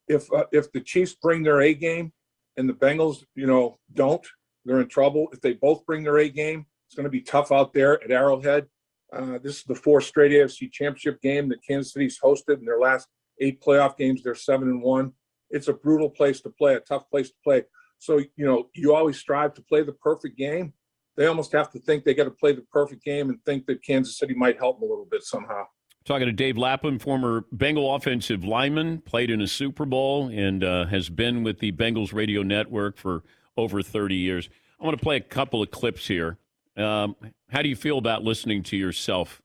If 0.08 0.32
uh, 0.32 0.44
if 0.52 0.72
the 0.72 0.80
Chiefs 0.80 1.14
bring 1.14 1.42
their 1.42 1.60
A 1.62 1.74
game 1.74 2.12
and 2.56 2.68
the 2.68 2.74
Bengals, 2.74 3.24
you 3.34 3.46
know, 3.46 3.78
don't, 3.94 4.26
they're 4.64 4.80
in 4.80 4.88
trouble. 4.88 5.28
If 5.32 5.40
they 5.40 5.54
both 5.54 5.86
bring 5.86 6.02
their 6.02 6.18
A 6.18 6.28
game, 6.28 6.66
it's 6.86 6.96
going 6.96 7.04
to 7.04 7.10
be 7.10 7.20
tough 7.20 7.52
out 7.52 7.72
there 7.72 8.02
at 8.02 8.10
Arrowhead. 8.10 8.66
Uh, 9.12 9.38
this 9.42 9.58
is 9.58 9.64
the 9.64 9.74
fourth 9.74 10.04
straight 10.04 10.32
AFC 10.32 10.72
Championship 10.72 11.20
game 11.20 11.48
that 11.50 11.64
Kansas 11.66 11.92
City's 11.92 12.18
hosted 12.18 12.58
in 12.58 12.64
their 12.64 12.80
last 12.80 13.08
eight 13.40 13.60
playoff 13.62 13.96
games. 13.96 14.22
They're 14.22 14.34
seven 14.34 14.68
and 14.68 14.82
one. 14.82 15.12
It's 15.52 15.68
a 15.68 15.72
brutal 15.72 16.10
place 16.10 16.40
to 16.40 16.50
play, 16.50 16.74
a 16.74 16.80
tough 16.80 17.08
place 17.10 17.28
to 17.28 17.36
play. 17.44 17.62
So 17.98 18.18
you 18.18 18.44
know, 18.44 18.68
you 18.74 18.94
always 18.94 19.18
strive 19.18 19.54
to 19.54 19.62
play 19.62 19.82
the 19.82 19.92
perfect 19.92 20.36
game. 20.36 20.72
They 21.16 21.26
almost 21.26 21.52
have 21.52 21.70
to 21.72 21.78
think 21.78 22.04
they 22.04 22.14
got 22.14 22.24
to 22.24 22.30
play 22.30 22.52
the 22.52 22.62
perfect 22.72 23.04
game 23.04 23.28
and 23.28 23.38
think 23.44 23.66
that 23.66 23.84
Kansas 23.84 24.18
City 24.18 24.34
might 24.34 24.58
help 24.58 24.80
them 24.80 24.88
a 24.88 24.90
little 24.90 25.06
bit 25.08 25.22
somehow. 25.22 25.64
Talking 26.04 26.26
to 26.26 26.32
Dave 26.32 26.56
Lapham, 26.56 26.98
former 26.98 27.44
Bengal 27.52 27.94
offensive 27.94 28.44
lineman, 28.44 29.02
played 29.02 29.30
in 29.30 29.40
a 29.40 29.46
Super 29.46 29.84
Bowl 29.84 30.28
and 30.28 30.64
uh, 30.64 30.86
has 30.86 31.08
been 31.08 31.44
with 31.44 31.60
the 31.60 31.70
Bengals 31.70 32.12
radio 32.12 32.42
network 32.42 32.96
for 32.96 33.22
over 33.56 33.82
30 33.82 34.16
years. 34.16 34.48
I 34.80 34.84
want 34.84 34.98
to 34.98 35.02
play 35.02 35.16
a 35.16 35.20
couple 35.20 35.62
of 35.62 35.70
clips 35.70 36.08
here. 36.08 36.38
Um, 36.76 37.14
how 37.50 37.62
do 37.62 37.68
you 37.68 37.76
feel 37.76 37.98
about 37.98 38.24
listening 38.24 38.64
to 38.64 38.76
yourself 38.76 39.42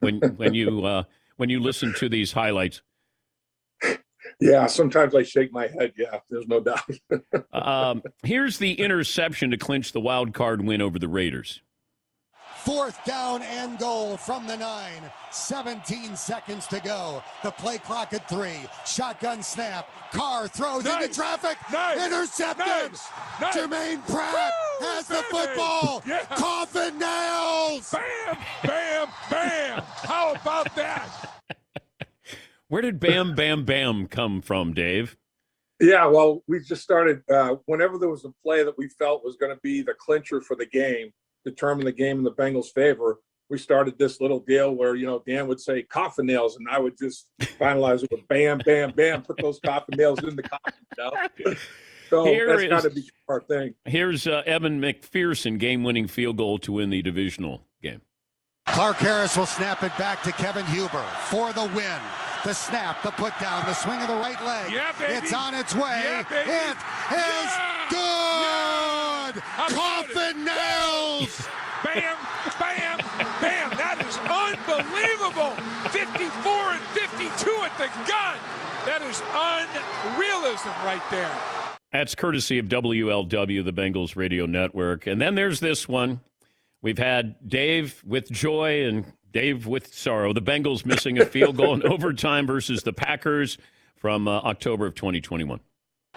when 0.00 0.20
when 0.36 0.54
you 0.54 0.86
uh, 0.86 1.02
when 1.36 1.50
you 1.50 1.60
listen 1.60 1.92
to 1.98 2.08
these 2.08 2.32
highlights? 2.32 2.80
Yeah, 4.40 4.66
sometimes 4.66 5.14
I 5.14 5.22
shake 5.22 5.52
my 5.52 5.66
head. 5.66 5.92
Yeah, 5.96 6.20
there's 6.30 6.46
no 6.46 6.60
doubt. 6.60 6.88
um, 7.52 8.02
here's 8.22 8.58
the 8.58 8.74
interception 8.74 9.50
to 9.50 9.56
clinch 9.56 9.92
the 9.92 10.00
wild 10.00 10.34
card 10.34 10.64
win 10.64 10.80
over 10.80 10.98
the 10.98 11.08
Raiders. 11.08 11.60
Fourth 12.64 13.02
down 13.04 13.40
and 13.42 13.78
goal 13.78 14.16
from 14.16 14.46
the 14.46 14.56
nine. 14.56 15.10
17 15.30 16.16
seconds 16.16 16.66
to 16.66 16.80
go. 16.80 17.22
The 17.42 17.50
play 17.52 17.78
clock 17.78 18.12
at 18.12 18.28
three. 18.28 18.66
Shotgun 18.84 19.42
snap. 19.42 19.88
Carr 20.12 20.48
throws 20.48 20.84
nice. 20.84 21.04
into 21.04 21.14
traffic. 21.14 21.56
Nice. 21.72 22.04
Intercepted. 22.04 22.66
Nice. 22.66 23.08
Nice. 23.40 23.56
Jermaine 23.56 24.06
Pratt 24.06 24.52
Woo, 24.80 24.86
has 24.86 25.08
baby. 25.08 25.20
the 25.20 25.36
football. 25.36 26.02
Yeah. 26.04 26.24
Coffin 26.36 26.98
nails. 26.98 27.90
Bam, 27.90 28.38
bam, 28.64 29.08
bam. 29.30 29.82
How 30.02 30.34
about 30.34 30.74
that? 30.74 31.37
Where 32.68 32.82
did 32.82 33.00
Bam 33.00 33.34
Bam 33.34 33.64
Bam 33.64 34.06
come 34.06 34.40
from, 34.42 34.74
Dave? 34.74 35.16
Yeah, 35.80 36.06
well, 36.06 36.42
we 36.48 36.60
just 36.60 36.82
started. 36.82 37.22
Uh, 37.32 37.56
whenever 37.66 37.98
there 37.98 38.08
was 38.08 38.24
a 38.24 38.32
play 38.44 38.64
that 38.64 38.76
we 38.76 38.88
felt 38.88 39.24
was 39.24 39.36
going 39.36 39.54
to 39.54 39.60
be 39.62 39.80
the 39.82 39.94
clincher 39.94 40.40
for 40.40 40.56
the 40.56 40.66
game, 40.66 41.10
determine 41.44 41.84
the 41.84 41.92
game 41.92 42.18
in 42.18 42.24
the 42.24 42.32
Bengals' 42.32 42.72
favor, 42.74 43.20
we 43.48 43.58
started 43.58 43.98
this 43.98 44.20
little 44.20 44.40
deal 44.40 44.74
where 44.74 44.96
you 44.96 45.06
know 45.06 45.22
Dan 45.26 45.46
would 45.46 45.60
say 45.60 45.82
coffin 45.82 46.26
nails, 46.26 46.56
and 46.56 46.66
I 46.70 46.78
would 46.78 46.98
just 46.98 47.28
finalize 47.40 48.02
it 48.02 48.10
with 48.10 48.26
bam, 48.28 48.58
bam, 48.58 48.90
bam, 48.90 49.22
put 49.22 49.36
those 49.40 49.60
coffin 49.64 49.96
nails 49.96 50.22
in 50.22 50.36
the 50.36 50.42
coffin. 50.42 50.74
You 50.98 51.04
know? 51.44 51.54
So 52.10 52.24
Here 52.26 52.48
that's 52.48 52.62
is- 52.62 52.68
got 52.68 52.82
to 52.82 52.90
be 52.90 53.08
our 53.28 53.40
thing. 53.40 53.74
Here's 53.86 54.26
uh, 54.26 54.42
Evan 54.46 54.80
McPherson 54.80 55.58
game-winning 55.58 56.08
field 56.08 56.36
goal 56.36 56.58
to 56.58 56.72
win 56.72 56.90
the 56.90 57.00
divisional 57.02 57.62
game. 57.82 58.02
Clark 58.66 58.96
Harris 58.96 59.36
will 59.36 59.46
snap 59.46 59.82
it 59.82 59.96
back 59.96 60.22
to 60.24 60.32
Kevin 60.32 60.66
Huber 60.66 61.04
for 61.30 61.52
the 61.54 61.64
win. 61.74 62.00
The 62.44 62.54
snap, 62.54 63.02
the 63.02 63.10
put 63.10 63.32
down, 63.40 63.64
the 63.66 63.74
swing 63.74 64.00
of 64.00 64.08
the 64.08 64.14
right 64.14 64.42
leg. 64.44 64.72
Yeah, 64.72 64.92
baby. 64.98 65.14
It's 65.14 65.32
on 65.32 65.54
its 65.54 65.74
way. 65.74 66.00
Yeah, 66.04 66.22
baby. 66.22 66.50
It 66.50 66.76
is 66.76 67.50
Yeah. 67.50 67.88
good. 67.90 69.42
How 69.42 69.66
about 69.66 70.06
Coffin 70.06 70.44
nails. 70.44 71.48
Bam, 71.84 72.16
bam, 72.58 72.98
bam. 73.40 73.70
That 73.78 74.04
is 74.04 74.18
unbelievable. 74.26 75.50
54 75.90 76.72
and 76.72 76.80
52 76.90 77.62
at 77.62 77.78
the 77.78 77.86
gun. 78.08 78.36
That 78.84 79.00
is 79.02 79.22
unrealism 79.32 80.72
right 80.84 81.02
there. 81.12 81.30
That's 81.92 82.16
courtesy 82.16 82.58
of 82.58 82.66
WLW, 82.66 83.64
the 83.64 83.72
Bengals 83.72 84.16
radio 84.16 84.44
network. 84.46 85.06
And 85.06 85.20
then 85.20 85.36
there's 85.36 85.60
this 85.60 85.86
one. 85.88 86.20
We've 86.82 86.98
had 86.98 87.36
Dave 87.48 88.02
with 88.04 88.28
joy 88.28 88.84
and 88.84 89.04
Dave 89.32 89.66
with 89.66 89.92
sorrow. 89.94 90.32
The 90.32 90.42
Bengals 90.42 90.86
missing 90.86 91.18
a 91.18 91.26
field 91.26 91.56
goal 91.56 91.74
in 91.74 91.86
overtime 91.86 92.46
versus 92.46 92.82
the 92.82 92.92
Packers 92.92 93.58
from 93.96 94.28
uh, 94.28 94.38
October 94.40 94.86
of 94.86 94.94
2021. 94.94 95.60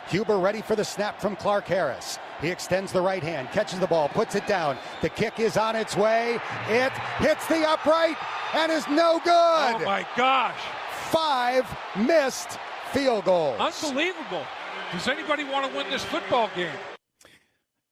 Huber 0.08 0.38
ready 0.38 0.62
for 0.62 0.76
the 0.76 0.84
snap 0.84 1.22
from 1.22 1.36
Clark 1.36 1.66
Harris. 1.66 2.18
He 2.42 2.50
extends 2.50 2.92
the 2.92 3.02
right 3.02 3.22
hand, 3.22 3.50
catches 3.52 3.80
the 3.80 3.88
ball, 3.88 4.10
puts 4.10 4.36
it 4.36 4.48
down. 4.48 4.78
The 5.02 5.10
kick 5.10 5.40
is 5.40 5.58
on 5.58 5.76
its 5.76 5.96
way. 5.96 6.40
It 6.68 6.92
hits 7.20 7.46
the 7.48 7.68
upright 7.68 8.18
and 8.54 8.72
is 8.72 8.88
no 8.88 9.20
good. 9.24 9.32
Oh 9.32 9.82
my 9.86 10.06
gosh. 10.18 10.60
Five 11.10 11.66
missed 11.98 12.58
field 12.92 13.26
goals. 13.26 13.60
Unbelievable. 13.60 14.44
Does 14.92 15.08
anybody 15.08 15.44
want 15.44 15.70
to 15.70 15.78
win 15.78 15.90
this 15.90 16.04
football 16.04 16.50
game? 16.56 16.76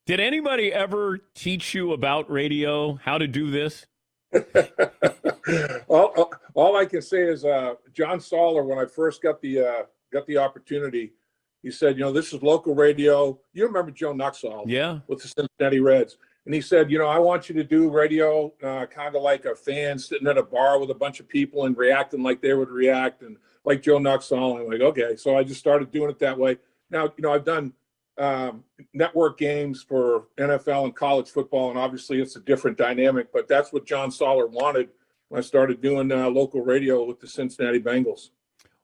Did 0.05 0.19
anybody 0.19 0.73
ever 0.73 1.19
teach 1.35 1.75
you 1.75 1.93
about 1.93 2.29
radio, 2.31 2.95
how 2.95 3.19
to 3.19 3.27
do 3.27 3.51
this? 3.51 3.85
all, 5.87 6.31
all- 6.53 6.75
I 6.77 6.85
can 6.85 7.01
say 7.01 7.23
is 7.23 7.45
uh, 7.45 7.73
John 7.93 8.19
Soller, 8.19 8.63
when 8.63 8.77
I 8.77 8.85
first 8.85 9.21
got 9.21 9.41
the 9.41 9.59
uh, 9.59 9.83
got 10.13 10.25
the 10.27 10.37
opportunity, 10.37 11.13
he 11.61 11.71
said, 11.71 11.97
you 11.97 12.03
know, 12.03 12.11
this 12.11 12.33
is 12.33 12.41
local 12.41 12.73
radio. 12.75 13.39
You 13.53 13.65
remember 13.65 13.91
Joe 13.91 14.13
Nuxhall 14.13 14.63
Yeah. 14.67 14.99
with 15.07 15.21
the 15.21 15.27
Cincinnati 15.27 15.79
Reds. 15.79 16.17
And 16.45 16.53
he 16.55 16.61
said, 16.61 16.89
you 16.89 16.97
know, 16.97 17.05
I 17.07 17.19
want 17.19 17.49
you 17.49 17.55
to 17.55 17.63
do 17.63 17.89
radio 17.89 18.51
uh, 18.63 18.85
kind 18.87 19.15
of 19.15 19.21
like 19.21 19.45
a 19.45 19.53
fan 19.55 19.99
sitting 19.99 20.27
at 20.27 20.37
a 20.37 20.43
bar 20.43 20.79
with 20.79 20.89
a 20.89 20.95
bunch 20.95 21.19
of 21.19 21.27
people 21.27 21.65
and 21.65 21.77
reacting 21.77 22.23
like 22.23 22.41
they 22.41 22.53
would 22.53 22.69
react 22.69 23.21
and 23.21 23.37
like 23.65 23.81
Joe 23.83 23.99
Nuxhall. 23.99 24.53
And 24.55 24.61
I'm 24.63 24.69
like, 24.71 24.81
okay. 24.81 25.15
So 25.15 25.37
I 25.37 25.43
just 25.43 25.59
started 25.59 25.91
doing 25.91 26.09
it 26.09 26.17
that 26.19 26.37
way. 26.37 26.57
Now, 26.89 27.03
you 27.17 27.21
know, 27.21 27.33
I've 27.33 27.45
done 27.45 27.73
um, 28.19 28.63
network 28.93 29.37
games 29.37 29.81
for 29.81 30.27
NFL 30.37 30.85
and 30.85 30.95
college 30.95 31.29
football, 31.29 31.69
and 31.69 31.79
obviously 31.79 32.21
it's 32.21 32.35
a 32.35 32.41
different 32.41 32.77
dynamic, 32.77 33.31
but 33.31 33.47
that's 33.47 33.73
what 33.73 33.85
John 33.85 34.11
Soller 34.11 34.47
wanted 34.47 34.89
when 35.29 35.39
I 35.39 35.41
started 35.41 35.81
doing 35.81 36.11
uh, 36.11 36.29
local 36.29 36.61
radio 36.61 37.03
with 37.03 37.19
the 37.19 37.27
Cincinnati 37.27 37.79
Bengals. 37.79 38.29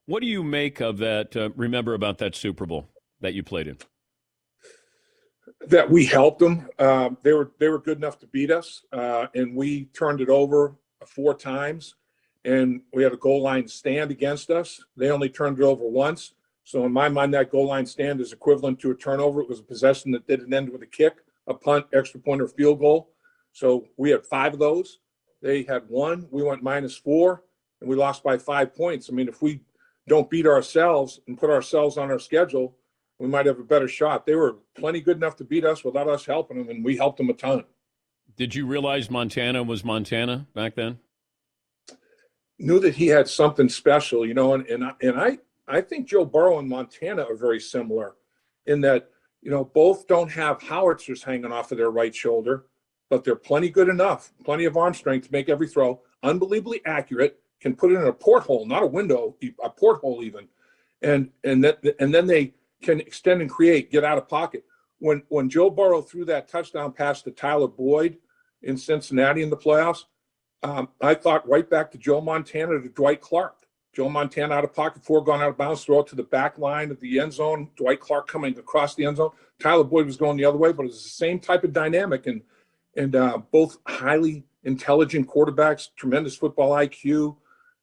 What 0.05 0.21
do 0.21 0.27
you 0.27 0.43
make 0.43 0.79
of 0.79 0.97
that? 0.99 1.35
Uh, 1.35 1.49
remember 1.55 1.93
about 1.93 2.19
that 2.19 2.35
Super 2.35 2.65
Bowl 2.65 2.89
that 3.21 3.33
you 3.33 3.43
played 3.43 3.67
in? 3.67 3.77
that 5.67 5.89
we 5.89 6.05
helped 6.05 6.39
them. 6.39 6.67
Um, 6.79 7.17
they 7.23 7.33
were 7.33 7.51
they 7.59 7.69
were 7.69 7.79
good 7.79 7.97
enough 7.97 8.19
to 8.19 8.27
beat 8.27 8.51
us, 8.51 8.83
uh, 8.91 9.27
and 9.33 9.55
we 9.55 9.85
turned 9.85 10.21
it 10.21 10.29
over 10.29 10.75
four 11.05 11.33
times, 11.33 11.95
and 12.43 12.81
we 12.93 13.03
had 13.03 13.13
a 13.13 13.17
goal 13.17 13.41
line 13.41 13.67
stand 13.67 14.11
against 14.11 14.49
us. 14.49 14.83
They 14.95 15.09
only 15.09 15.29
turned 15.29 15.59
it 15.59 15.63
over 15.63 15.87
once. 15.87 16.33
So 16.65 16.83
in 16.83 16.91
my 16.91 17.07
mind, 17.09 17.33
that 17.35 17.51
goal 17.51 17.67
line 17.67 17.85
stand 17.85 18.19
is 18.19 18.33
equivalent 18.33 18.79
to 18.79 18.89
a 18.89 18.95
turnover. 18.95 19.39
It 19.39 19.47
was 19.47 19.59
a 19.59 19.63
possession 19.63 20.11
that 20.11 20.27
didn't 20.27 20.51
end 20.51 20.69
with 20.69 20.81
a 20.81 20.87
kick, 20.87 21.17
a 21.47 21.53
punt, 21.53 21.85
extra 21.93 22.19
point, 22.19 22.41
or 22.41 22.47
field 22.47 22.79
goal. 22.79 23.11
So 23.53 23.85
we 23.97 24.09
had 24.09 24.25
five 24.25 24.53
of 24.53 24.59
those. 24.59 24.99
They 25.43 25.61
had 25.61 25.83
one, 25.87 26.27
we 26.31 26.41
went 26.41 26.63
minus 26.63 26.97
four, 26.97 27.43
and 27.79 27.89
we 27.89 27.95
lost 27.95 28.23
by 28.23 28.39
five 28.39 28.75
points. 28.75 29.09
I 29.09 29.13
mean, 29.13 29.27
if 29.27 29.43
we 29.43 29.61
don't 30.07 30.27
beat 30.27 30.47
ourselves 30.47 31.19
and 31.27 31.37
put 31.37 31.51
ourselves 31.51 31.99
on 31.99 32.09
our 32.09 32.17
schedule, 32.17 32.75
we 33.19 33.27
might 33.27 33.45
have 33.45 33.59
a 33.59 33.63
better 33.63 33.87
shot. 33.87 34.25
They 34.25 34.33
were 34.33 34.55
plenty 34.75 35.01
good 35.01 35.17
enough 35.17 35.35
to 35.37 35.43
beat 35.43 35.65
us 35.65 35.83
without 35.83 36.07
us 36.07 36.25
helping 36.25 36.57
them, 36.57 36.69
and 36.69 36.83
we 36.83 36.97
helped 36.97 37.17
them 37.17 37.29
a 37.29 37.33
ton. 37.33 37.63
Did 38.37 38.55
you 38.55 38.65
realize 38.65 39.11
Montana 39.11 39.61
was 39.61 39.85
Montana 39.85 40.47
back 40.55 40.73
then? 40.73 40.97
Knew 42.57 42.79
that 42.79 42.95
he 42.95 43.07
had 43.07 43.29
something 43.29 43.69
special, 43.69 44.25
you 44.25 44.33
know, 44.33 44.55
and 44.55 44.65
and 44.65 44.83
I, 44.83 44.91
and 45.01 45.19
I 45.19 45.37
I 45.67 45.81
think 45.81 46.07
Joe 46.07 46.25
Burrow 46.25 46.59
and 46.59 46.69
Montana 46.69 47.23
are 47.23 47.35
very 47.35 47.59
similar 47.59 48.15
in 48.65 48.81
that 48.81 49.09
you 49.41 49.51
know 49.51 49.65
both 49.65 50.07
don't 50.07 50.31
have 50.31 50.61
howitzers 50.61 51.23
hanging 51.23 51.51
off 51.51 51.71
of 51.71 51.77
their 51.77 51.91
right 51.91 52.13
shoulder, 52.13 52.65
but 53.09 53.23
they're 53.23 53.35
plenty 53.35 53.69
good 53.69 53.89
enough, 53.89 54.31
plenty 54.43 54.65
of 54.65 54.77
arm 54.77 54.93
strength 54.93 55.27
to 55.27 55.31
make 55.31 55.49
every 55.49 55.67
throw, 55.67 56.01
unbelievably 56.23 56.81
accurate, 56.85 57.39
can 57.59 57.75
put 57.75 57.91
it 57.91 57.95
in 57.95 58.07
a 58.07 58.13
porthole, 58.13 58.65
not 58.65 58.83
a 58.83 58.87
window, 58.87 59.35
a 59.63 59.69
porthole 59.69 60.23
even, 60.23 60.47
and 61.01 61.29
and 61.43 61.63
that 61.63 61.83
and 61.99 62.13
then 62.13 62.27
they 62.27 62.53
can 62.81 62.99
extend 62.99 63.41
and 63.41 63.49
create, 63.49 63.91
get 63.91 64.03
out 64.03 64.17
of 64.17 64.27
pocket. 64.27 64.63
When 64.99 65.23
when 65.29 65.49
Joe 65.49 65.69
Burrow 65.69 66.01
threw 66.01 66.25
that 66.25 66.47
touchdown 66.47 66.91
pass 66.91 67.21
to 67.23 67.31
Tyler 67.31 67.67
Boyd 67.67 68.17
in 68.61 68.77
Cincinnati 68.77 69.41
in 69.41 69.49
the 69.49 69.57
playoffs, 69.57 70.05
um, 70.63 70.89
I 71.01 71.15
thought 71.15 71.47
right 71.47 71.69
back 71.69 71.91
to 71.91 71.97
Joe 71.97 72.21
Montana 72.21 72.79
to 72.81 72.89
Dwight 72.89 73.21
Clark. 73.21 73.64
Joe 73.95 74.09
Montana 74.09 74.53
out 74.53 74.65
of 74.65 74.73
pocket, 74.73 75.03
four 75.05 75.23
gone 75.23 75.41
out 75.41 75.49
of 75.49 75.57
bounds, 75.57 75.85
throw 75.85 76.01
it 76.01 76.07
to 76.07 76.15
the 76.15 76.23
back 76.23 76.57
line 76.57 76.91
of 76.91 76.99
the 76.99 77.19
end 77.19 77.31
zone. 77.31 77.69
Dwight 77.77 78.01
Clark 78.01 78.27
coming 78.27 78.57
across 78.59 78.93
the 78.93 79.05
end 79.05 79.17
zone. 79.17 79.31
Tyler 79.59 79.85
Boyd 79.85 80.05
was 80.05 80.17
going 80.17 80.35
the 80.35 80.43
other 80.43 80.57
way, 80.57 80.73
but 80.73 80.83
it 80.83 80.87
was 80.87 81.03
the 81.03 81.09
same 81.09 81.39
type 81.39 81.63
of 81.63 81.71
dynamic 81.71 82.27
and 82.27 82.41
and 82.97 83.15
uh, 83.15 83.37
both 83.51 83.77
highly 83.87 84.45
intelligent 84.63 85.27
quarterbacks, 85.27 85.89
tremendous 85.95 86.35
football 86.35 86.71
IQ. 86.71 87.37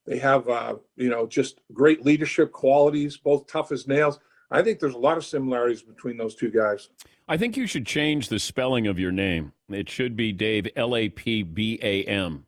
They 0.07 0.19
have 0.19 0.49
uh, 0.49 0.77
you 0.97 1.09
know 1.09 1.27
just 1.27 1.61
great 1.73 2.05
leadership 2.05 2.53
qualities, 2.53 3.17
both 3.17 3.47
tough 3.47 3.73
as 3.73 3.89
nails. 3.89 4.21
I 4.51 4.63
think 4.63 4.81
there's 4.81 4.95
a 4.95 4.99
lot 4.99 5.17
of 5.17 5.25
similarities 5.25 5.83
between 5.83 6.19
those 6.19 6.35
two 6.35 6.51
guys. 6.51 6.91
I 7.27 7.39
think 7.39 7.57
you 7.57 7.67
should 7.67 7.87
change 7.87 8.29
the 8.29 8.39
spelling 8.39 8.87
of 8.87 8.99
your 8.99 9.13
name. 9.13 9.53
It 9.71 9.89
should 9.89 10.15
be 10.15 10.33
Dave 10.33 10.69
L 10.77 10.95
A 10.95 11.09
P 11.09 11.43
B 11.43 11.79
A 11.83 12.05
M. 12.05 12.45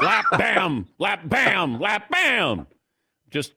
lap 0.00 0.24
bam, 0.32 0.86
lap 0.98 1.28
bam, 1.28 1.80
lap 1.80 2.08
bam. 2.10 2.66
Just 3.30 3.52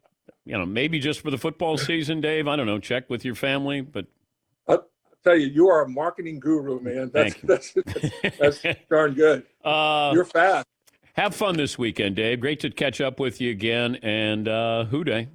you 0.46 0.58
know, 0.58 0.66
maybe 0.66 1.00
just 1.00 1.22
for 1.22 1.32
the 1.32 1.38
football 1.38 1.78
season, 1.78 2.22
Dave. 2.22 2.48
I 2.48 2.56
don't 2.56 2.66
know. 2.66 2.80
Check 2.80 3.10
with 3.10 3.24
your 3.24 3.36
family, 3.36 3.82
but 3.82 4.06
I'll 4.68 4.84
tell 5.24 5.38
you, 5.38 5.48
you 5.48 5.68
are 5.68 5.84
a 5.84 5.90
marketing 5.90 6.40
guru, 6.40 6.80
man. 6.80 7.12
That's 7.14 7.34
Thank 7.36 7.44
you. 7.44 7.48
that's, 7.48 7.74
that's, 8.22 8.62
that's 8.62 8.80
darn 8.90 9.14
good. 9.14 9.46
uh, 9.64 10.12
You're 10.14 10.26
fast. 10.26 10.66
have 11.14 11.36
fun 11.36 11.56
this 11.58 11.78
weekend, 11.78 12.16
Dave. 12.16 12.40
Great 12.40 12.60
to 12.62 12.70
catch 12.70 13.00
up 13.02 13.20
with 13.20 13.40
you 13.42 13.52
again. 13.52 13.96
And 14.02 14.48
uh, 14.48 14.86
who 14.86 15.04
day? 15.04 15.28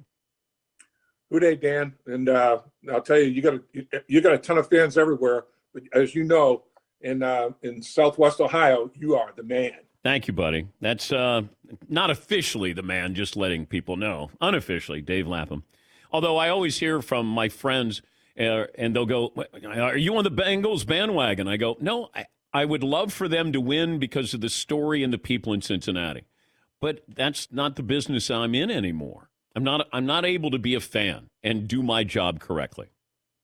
Good 1.31 1.39
day, 1.41 1.55
Dan. 1.55 1.93
And 2.07 2.29
uh, 2.29 2.59
I'll 2.91 3.01
tell 3.01 3.17
you, 3.17 3.25
you 3.25 3.41
got 3.41 3.53
a 3.55 3.61
you, 3.73 3.85
you 4.07 4.21
got 4.21 4.33
a 4.33 4.37
ton 4.37 4.57
of 4.57 4.69
fans 4.69 4.97
everywhere. 4.97 5.45
But 5.73 5.83
as 5.93 6.13
you 6.15 6.23
know, 6.23 6.63
in 7.01 7.23
uh, 7.23 7.49
in 7.63 7.81
Southwest 7.81 8.39
Ohio, 8.41 8.91
you 8.95 9.15
are 9.15 9.31
the 9.35 9.43
man. 9.43 9.71
Thank 10.05 10.27
you, 10.27 10.35
buddy. 10.35 10.67
That's 10.81 11.11
uh, 11.11 11.41
not 11.89 12.11
officially 12.11 12.73
the 12.73 12.83
man, 12.83 13.15
just 13.15 13.35
letting 13.35 13.65
people 13.65 13.97
know. 13.97 14.29
Unofficially, 14.39 15.01
Dave 15.01 15.27
Lapham. 15.27 15.63
Although 16.11 16.37
I 16.37 16.49
always 16.49 16.77
hear 16.77 17.01
from 17.01 17.25
my 17.25 17.49
friends, 17.49 18.03
uh, 18.39 18.65
and 18.77 18.95
they'll 18.95 19.07
go, 19.07 19.33
Are 19.65 19.97
you 19.97 20.15
on 20.15 20.23
the 20.23 20.29
Bengals 20.29 20.85
bandwagon? 20.85 21.47
I 21.47 21.57
go, 21.57 21.75
No, 21.81 22.09
I, 22.13 22.27
I 22.53 22.65
would 22.65 22.83
love 22.83 23.13
for 23.13 23.27
them 23.27 23.51
to 23.53 23.59
win 23.59 23.97
because 23.97 24.35
of 24.35 24.41
the 24.41 24.49
story 24.49 25.01
and 25.01 25.11
the 25.11 25.17
people 25.17 25.53
in 25.53 25.63
Cincinnati. 25.63 26.25
But 26.79 27.01
that's 27.07 27.51
not 27.51 27.75
the 27.75 27.81
business 27.81 28.29
I'm 28.29 28.53
in 28.53 28.69
anymore. 28.69 29.31
I'm 29.55 29.63
not, 29.63 29.87
I'm 29.91 30.05
not 30.05 30.23
able 30.23 30.51
to 30.51 30.59
be 30.59 30.75
a 30.75 30.79
fan 30.81 31.31
and 31.41 31.67
do 31.67 31.81
my 31.81 32.03
job 32.03 32.39
correctly. 32.39 32.89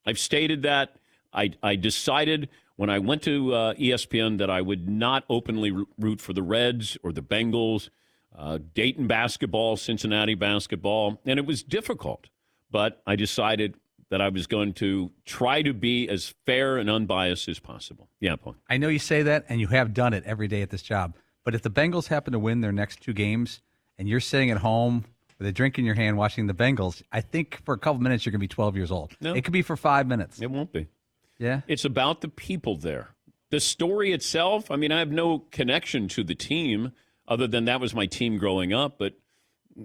I've 0.05 0.19
stated 0.19 0.61
that. 0.61 0.95
I, 1.33 1.53
I 1.63 1.75
decided 1.75 2.49
when 2.81 2.89
I 2.89 2.97
went 2.97 3.21
to 3.21 3.53
uh, 3.53 3.73
ESPN 3.75 4.39
that 4.39 4.49
I 4.49 4.59
would 4.59 4.89
not 4.89 5.23
openly 5.29 5.71
root 5.99 6.19
for 6.19 6.33
the 6.33 6.41
Reds 6.41 6.97
or 7.03 7.11
the 7.11 7.21
Bengals, 7.21 7.89
uh, 8.35 8.57
Dayton 8.73 9.05
basketball, 9.05 9.77
Cincinnati 9.77 10.33
basketball, 10.33 11.21
and 11.23 11.37
it 11.37 11.45
was 11.45 11.61
difficult. 11.61 12.29
But 12.71 13.03
I 13.05 13.15
decided 13.15 13.75
that 14.09 14.19
I 14.19 14.29
was 14.29 14.47
going 14.47 14.73
to 14.73 15.11
try 15.25 15.61
to 15.61 15.75
be 15.75 16.09
as 16.09 16.33
fair 16.47 16.79
and 16.79 16.89
unbiased 16.89 17.47
as 17.47 17.59
possible. 17.59 18.09
Yeah, 18.19 18.35
Paul. 18.35 18.55
I 18.67 18.77
know 18.77 18.87
you 18.87 18.97
say 18.97 19.21
that, 19.21 19.45
and 19.47 19.61
you 19.61 19.67
have 19.67 19.93
done 19.93 20.15
it 20.15 20.23
every 20.25 20.47
day 20.47 20.63
at 20.63 20.71
this 20.71 20.81
job. 20.81 21.15
But 21.43 21.53
if 21.53 21.61
the 21.61 21.69
Bengals 21.69 22.07
happen 22.07 22.33
to 22.33 22.39
win 22.39 22.61
their 22.61 22.71
next 22.71 22.99
two 22.99 23.13
games, 23.13 23.61
and 23.99 24.09
you're 24.09 24.19
sitting 24.19 24.49
at 24.49 24.57
home 24.57 25.05
with 25.37 25.45
a 25.45 25.51
drink 25.51 25.77
in 25.77 25.85
your 25.85 25.93
hand 25.93 26.17
watching 26.17 26.47
the 26.47 26.55
Bengals, 26.55 27.03
I 27.11 27.21
think 27.21 27.61
for 27.63 27.75
a 27.75 27.77
couple 27.77 28.01
minutes 28.01 28.25
you're 28.25 28.31
going 28.31 28.39
to 28.39 28.43
be 28.43 28.47
12 28.47 28.75
years 28.75 28.89
old. 28.89 29.15
No. 29.21 29.35
It 29.35 29.43
could 29.43 29.53
be 29.53 29.61
for 29.61 29.77
five 29.77 30.07
minutes. 30.07 30.41
It 30.41 30.49
won't 30.49 30.73
be. 30.73 30.87
Yeah. 31.41 31.61
It's 31.67 31.85
about 31.85 32.21
the 32.21 32.27
people 32.27 32.77
there. 32.77 33.15
The 33.49 33.59
story 33.59 34.13
itself, 34.13 34.69
I 34.69 34.75
mean, 34.75 34.91
I 34.91 34.99
have 34.99 35.11
no 35.11 35.39
connection 35.39 36.07
to 36.09 36.23
the 36.23 36.35
team 36.35 36.91
other 37.27 37.47
than 37.47 37.65
that 37.65 37.81
was 37.81 37.95
my 37.95 38.05
team 38.05 38.37
growing 38.37 38.73
up, 38.73 38.99
but 38.99 39.15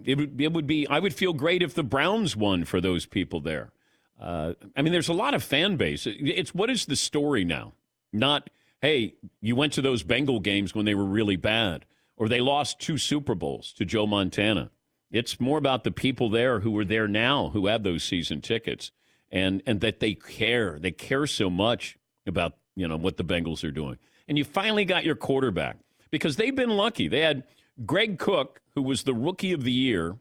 it 0.04 0.18
would, 0.18 0.40
it 0.40 0.52
would 0.52 0.66
be, 0.66 0.86
I 0.86 0.98
would 0.98 1.14
feel 1.14 1.32
great 1.32 1.62
if 1.62 1.74
the 1.74 1.82
Browns 1.82 2.36
won 2.36 2.64
for 2.64 2.80
those 2.80 3.06
people 3.06 3.40
there. 3.40 3.72
Uh, 4.20 4.52
I 4.76 4.82
mean, 4.82 4.92
there's 4.92 5.08
a 5.08 5.14
lot 5.14 5.32
of 5.32 5.42
fan 5.42 5.76
base. 5.76 6.06
It's 6.06 6.54
what 6.54 6.68
is 6.70 6.86
the 6.86 6.96
story 6.96 7.44
now? 7.44 7.72
Not, 8.12 8.50
hey, 8.82 9.14
you 9.40 9.56
went 9.56 9.72
to 9.74 9.82
those 9.82 10.02
Bengal 10.02 10.40
games 10.40 10.74
when 10.74 10.84
they 10.84 10.94
were 10.94 11.04
really 11.04 11.36
bad, 11.36 11.86
or 12.18 12.28
they 12.28 12.40
lost 12.40 12.80
two 12.80 12.98
Super 12.98 13.34
Bowls 13.34 13.72
to 13.78 13.84
Joe 13.86 14.06
Montana. 14.06 14.70
It's 15.10 15.40
more 15.40 15.58
about 15.58 15.84
the 15.84 15.90
people 15.90 16.28
there 16.28 16.60
who 16.60 16.76
are 16.78 16.84
there 16.84 17.08
now 17.08 17.50
who 17.50 17.66
have 17.66 17.82
those 17.82 18.04
season 18.04 18.42
tickets 18.42 18.92
and 19.30 19.62
and 19.66 19.80
that 19.80 20.00
they 20.00 20.14
care. 20.14 20.78
They 20.78 20.92
care 20.92 21.26
so 21.26 21.50
much 21.50 21.96
about, 22.26 22.54
you 22.74 22.86
know, 22.88 22.96
what 22.96 23.16
the 23.16 23.24
Bengals 23.24 23.64
are 23.64 23.70
doing. 23.70 23.98
And 24.28 24.36
you 24.36 24.44
finally 24.44 24.84
got 24.84 25.04
your 25.04 25.14
quarterback 25.14 25.78
because 26.10 26.36
they've 26.36 26.54
been 26.54 26.70
lucky. 26.70 27.08
They 27.08 27.20
had 27.20 27.44
Greg 27.84 28.18
Cook, 28.18 28.60
who 28.74 28.82
was 28.82 29.02
the 29.02 29.14
rookie 29.14 29.52
of 29.52 29.64
the 29.64 29.72
year 29.72 30.16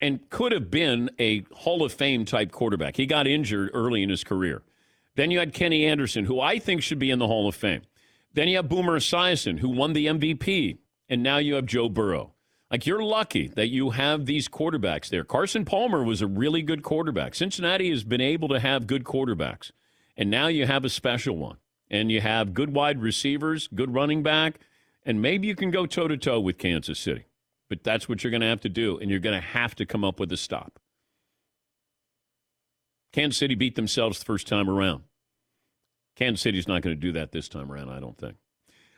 and 0.00 0.28
could 0.30 0.52
have 0.52 0.70
been 0.70 1.10
a 1.18 1.44
Hall 1.52 1.84
of 1.84 1.92
Fame 1.92 2.24
type 2.24 2.50
quarterback. 2.50 2.96
He 2.96 3.06
got 3.06 3.26
injured 3.26 3.70
early 3.74 4.02
in 4.02 4.08
his 4.08 4.24
career. 4.24 4.62
Then 5.16 5.30
you 5.30 5.38
had 5.38 5.52
Kenny 5.52 5.84
Anderson, 5.84 6.24
who 6.24 6.40
I 6.40 6.58
think 6.58 6.82
should 6.82 6.98
be 6.98 7.10
in 7.10 7.18
the 7.18 7.26
Hall 7.26 7.48
of 7.48 7.54
Fame. 7.54 7.82
Then 8.32 8.48
you 8.48 8.56
have 8.56 8.68
Boomer 8.68 8.98
Esiason, 8.98 9.58
who 9.58 9.68
won 9.68 9.92
the 9.92 10.06
MVP. 10.06 10.78
And 11.08 11.22
now 11.22 11.38
you 11.38 11.54
have 11.54 11.66
Joe 11.66 11.88
Burrow. 11.88 12.32
Like 12.70 12.86
you're 12.86 13.02
lucky 13.02 13.48
that 13.48 13.68
you 13.68 13.90
have 13.90 14.26
these 14.26 14.48
quarterbacks 14.48 15.08
there. 15.08 15.24
Carson 15.24 15.64
Palmer 15.64 16.04
was 16.04 16.22
a 16.22 16.26
really 16.26 16.62
good 16.62 16.82
quarterback. 16.82 17.34
Cincinnati 17.34 17.90
has 17.90 18.04
been 18.04 18.20
able 18.20 18.48
to 18.48 18.60
have 18.60 18.86
good 18.86 19.04
quarterbacks. 19.04 19.72
And 20.16 20.30
now 20.30 20.46
you 20.46 20.66
have 20.66 20.84
a 20.84 20.88
special 20.88 21.36
one. 21.36 21.56
And 21.90 22.12
you 22.12 22.20
have 22.20 22.54
good 22.54 22.72
wide 22.72 23.02
receivers, 23.02 23.66
good 23.66 23.92
running 23.92 24.22
back, 24.22 24.60
and 25.04 25.20
maybe 25.20 25.48
you 25.48 25.56
can 25.56 25.72
go 25.72 25.86
toe 25.86 26.06
to 26.06 26.16
toe 26.16 26.38
with 26.38 26.56
Kansas 26.56 27.00
City. 27.00 27.24
But 27.68 27.82
that's 27.82 28.08
what 28.08 28.22
you're 28.22 28.30
going 28.30 28.42
to 28.42 28.46
have 28.46 28.60
to 28.60 28.68
do, 28.68 28.96
and 28.98 29.10
you're 29.10 29.18
going 29.18 29.40
to 29.40 29.46
have 29.46 29.74
to 29.76 29.86
come 29.86 30.04
up 30.04 30.20
with 30.20 30.30
a 30.30 30.36
stop. 30.36 30.78
Kansas 33.12 33.38
City 33.38 33.56
beat 33.56 33.74
themselves 33.74 34.20
the 34.20 34.24
first 34.24 34.46
time 34.46 34.70
around. 34.70 35.02
Kansas 36.14 36.42
City's 36.42 36.68
not 36.68 36.82
going 36.82 36.94
to 36.94 37.00
do 37.00 37.12
that 37.12 37.32
this 37.32 37.48
time 37.48 37.72
around, 37.72 37.90
I 37.90 37.98
don't 37.98 38.16
think. 38.16 38.36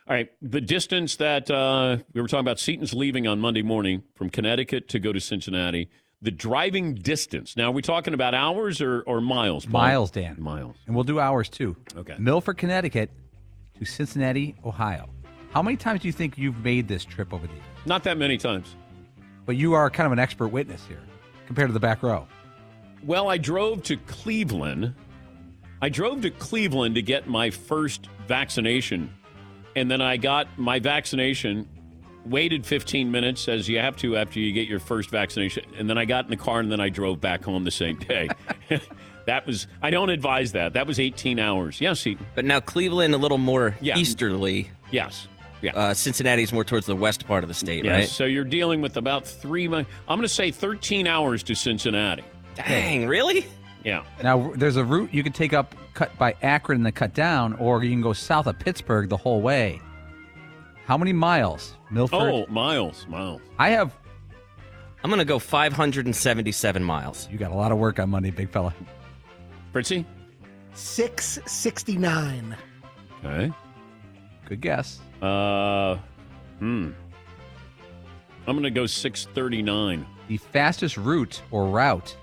All 0.05 0.13
right, 0.13 0.29
the 0.41 0.59
distance 0.59 1.15
that 1.15 1.49
uh, 1.49 1.97
we 2.13 2.21
were 2.21 2.27
talking 2.27 2.41
about, 2.41 2.59
Seton's 2.59 2.93
leaving 2.93 3.25
on 3.25 3.39
Monday 3.39 3.61
morning 3.61 4.03
from 4.15 4.29
Connecticut 4.29 4.89
to 4.89 4.99
go 4.99 5.13
to 5.13 5.21
Cincinnati. 5.21 5.89
The 6.21 6.31
driving 6.31 6.95
distance. 6.95 7.55
Now, 7.55 7.69
are 7.69 7.71
we 7.71 7.81
talking 7.81 8.13
about 8.13 8.33
hours 8.33 8.81
or, 8.81 9.01
or 9.03 9.21
miles? 9.21 9.65
Paul? 9.65 9.81
Miles, 9.81 10.11
Dan. 10.11 10.35
Miles. 10.39 10.75
And 10.87 10.95
we'll 10.95 11.05
do 11.05 11.21
hours 11.21 11.47
too. 11.47 11.77
Okay. 11.95 12.15
Milford, 12.19 12.57
Connecticut 12.57 13.11
to 13.79 13.85
Cincinnati, 13.85 14.55
Ohio. 14.65 15.09
How 15.51 15.61
many 15.61 15.77
times 15.77 16.01
do 16.01 16.07
you 16.09 16.13
think 16.13 16.37
you've 16.37 16.63
made 16.63 16.89
this 16.89 17.05
trip 17.05 17.33
over 17.33 17.47
the 17.47 17.53
years? 17.53 17.63
Not 17.85 18.03
that 18.03 18.17
many 18.17 18.37
times. 18.37 18.75
But 19.45 19.55
you 19.55 19.73
are 19.73 19.89
kind 19.89 20.05
of 20.05 20.11
an 20.11 20.19
expert 20.19 20.49
witness 20.49 20.85
here 20.85 21.01
compared 21.45 21.69
to 21.69 21.73
the 21.73 21.79
back 21.79 22.03
row. 22.03 22.27
Well, 23.03 23.29
I 23.29 23.37
drove 23.37 23.83
to 23.83 23.95
Cleveland. 23.97 24.95
I 25.81 25.87
drove 25.87 26.21
to 26.21 26.29
Cleveland 26.29 26.95
to 26.95 27.01
get 27.01 27.27
my 27.27 27.49
first 27.49 28.09
vaccination. 28.27 29.13
And 29.75 29.89
then 29.89 30.01
I 30.01 30.17
got 30.17 30.47
my 30.57 30.79
vaccination, 30.79 31.67
waited 32.25 32.65
15 32.65 33.11
minutes 33.11 33.47
as 33.47 33.67
you 33.67 33.79
have 33.79 33.95
to 33.97 34.15
after 34.17 34.39
you 34.39 34.51
get 34.53 34.67
your 34.67 34.79
first 34.79 35.09
vaccination. 35.09 35.63
And 35.77 35.89
then 35.89 35.97
I 35.97 36.05
got 36.05 36.25
in 36.25 36.29
the 36.31 36.37
car 36.37 36.59
and 36.59 36.71
then 36.71 36.79
I 36.79 36.89
drove 36.89 37.19
back 37.19 37.43
home 37.43 37.63
the 37.63 37.71
same 37.71 37.97
day. 37.97 38.29
that 39.25 39.45
was, 39.47 39.67
I 39.81 39.89
don't 39.89 40.09
advise 40.09 40.51
that. 40.53 40.73
That 40.73 40.87
was 40.87 40.99
18 40.99 41.39
hours. 41.39 41.81
Yes. 41.81 42.05
But 42.35 42.45
now 42.45 42.59
Cleveland 42.59 43.13
a 43.13 43.17
little 43.17 43.37
more 43.37 43.75
Yeah. 43.81 43.97
easterly. 43.97 44.69
Yes. 44.91 45.27
Yeah. 45.61 45.71
Uh, 45.75 45.93
Cincinnati's 45.93 46.51
more 46.51 46.65
towards 46.65 46.85
the 46.85 46.95
west 46.95 47.25
part 47.25 47.43
of 47.43 47.47
the 47.47 47.53
state, 47.53 47.85
yes. 47.85 47.93
right? 47.93 48.09
So 48.09 48.25
you're 48.25 48.43
dealing 48.43 48.81
with 48.81 48.97
about 48.97 49.25
three, 49.25 49.65
I'm 49.65 49.85
going 50.07 50.21
to 50.21 50.27
say 50.27 50.51
13 50.51 51.07
hours 51.07 51.41
to 51.43 51.55
Cincinnati. 51.55 52.23
Dang, 52.55 53.07
really? 53.07 53.45
Yeah. 53.83 54.03
Now, 54.21 54.53
there's 54.55 54.77
a 54.77 54.83
route 54.83 55.13
you 55.13 55.23
could 55.23 55.35
take 55.35 55.53
up, 55.53 55.75
cut 55.93 56.17
by 56.17 56.35
Akron, 56.41 56.77
and 56.77 56.85
then 56.85 56.93
cut 56.93 57.13
down, 57.13 57.53
or 57.55 57.83
you 57.83 57.89
can 57.91 58.01
go 58.01 58.13
south 58.13 58.47
of 58.47 58.57
Pittsburgh 58.59 59.09
the 59.09 59.17
whole 59.17 59.41
way. 59.41 59.81
How 60.85 60.97
many 60.97 61.13
miles? 61.13 61.75
Milford. 61.89 62.19
Oh, 62.21 62.45
miles, 62.47 63.07
miles. 63.07 63.41
I 63.57 63.69
have. 63.69 63.95
I'm 65.03 65.09
going 65.09 65.19
to 65.19 65.25
go 65.25 65.39
577 65.39 66.83
miles. 66.83 67.27
You 67.29 67.37
got 67.37 67.51
a 67.51 67.55
lot 67.55 67.71
of 67.71 67.77
work 67.77 67.99
on 67.99 68.09
Monday, 68.09 68.31
big 68.31 68.49
fella. 68.49 68.73
Fritzy? 69.73 70.05
669. 70.75 72.55
Okay. 73.23 73.53
Good 74.47 74.61
guess. 74.61 74.99
Uh, 75.21 75.97
hmm. 76.59 76.91
I'm 78.47 78.55
going 78.55 78.63
to 78.63 78.71
go 78.71 78.85
639. 78.85 80.05
The 80.27 80.37
fastest 80.37 80.97
route 80.97 81.41
or 81.51 81.67
route 81.67 82.15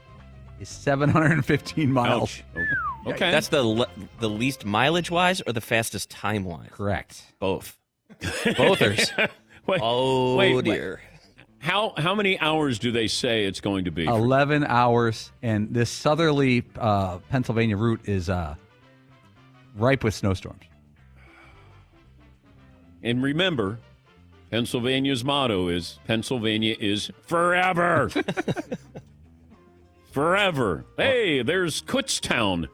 is 0.61 0.69
715 0.69 1.91
miles. 1.91 2.43
Ouch. 2.57 2.65
Okay. 3.07 3.31
That's 3.31 3.49
the 3.49 3.63
le- 3.63 3.89
the 4.21 4.29
least 4.29 4.65
mileage 4.65 5.11
wise 5.11 5.41
or 5.41 5.53
the 5.53 5.61
fastest 5.61 6.11
time 6.11 6.45
wise? 6.45 6.69
Correct. 6.71 7.23
Both. 7.39 7.79
Both 8.57 8.83
are. 8.83 8.97
Wait, 9.67 9.81
oh 9.83 10.37
wait, 10.37 10.55
wait. 10.55 10.65
dear. 10.65 11.01
How 11.59 11.93
how 11.97 12.15
many 12.15 12.41
hours 12.41 12.79
do 12.79 12.91
they 12.91 13.07
say 13.07 13.45
it's 13.45 13.61
going 13.61 13.85
to 13.85 13.93
be? 13.93 14.07
11 14.07 14.65
hours, 14.65 15.31
and 15.43 15.73
this 15.73 15.91
southerly 15.91 16.65
uh, 16.77 17.19
Pennsylvania 17.29 17.77
route 17.77 18.01
is 18.07 18.29
uh, 18.31 18.57
ripe 19.77 20.03
with 20.03 20.15
snowstorms. 20.15 20.63
And 23.03 23.23
remember, 23.23 23.79
Pennsylvania's 24.51 25.23
motto 25.23 25.69
is 25.69 26.01
Pennsylvania 26.07 26.75
is 26.81 27.13
forever. 27.27 28.11
forever. 30.11 30.85
Hey, 30.97 31.43
there's 31.43 31.83
Kutztown. 31.83 32.69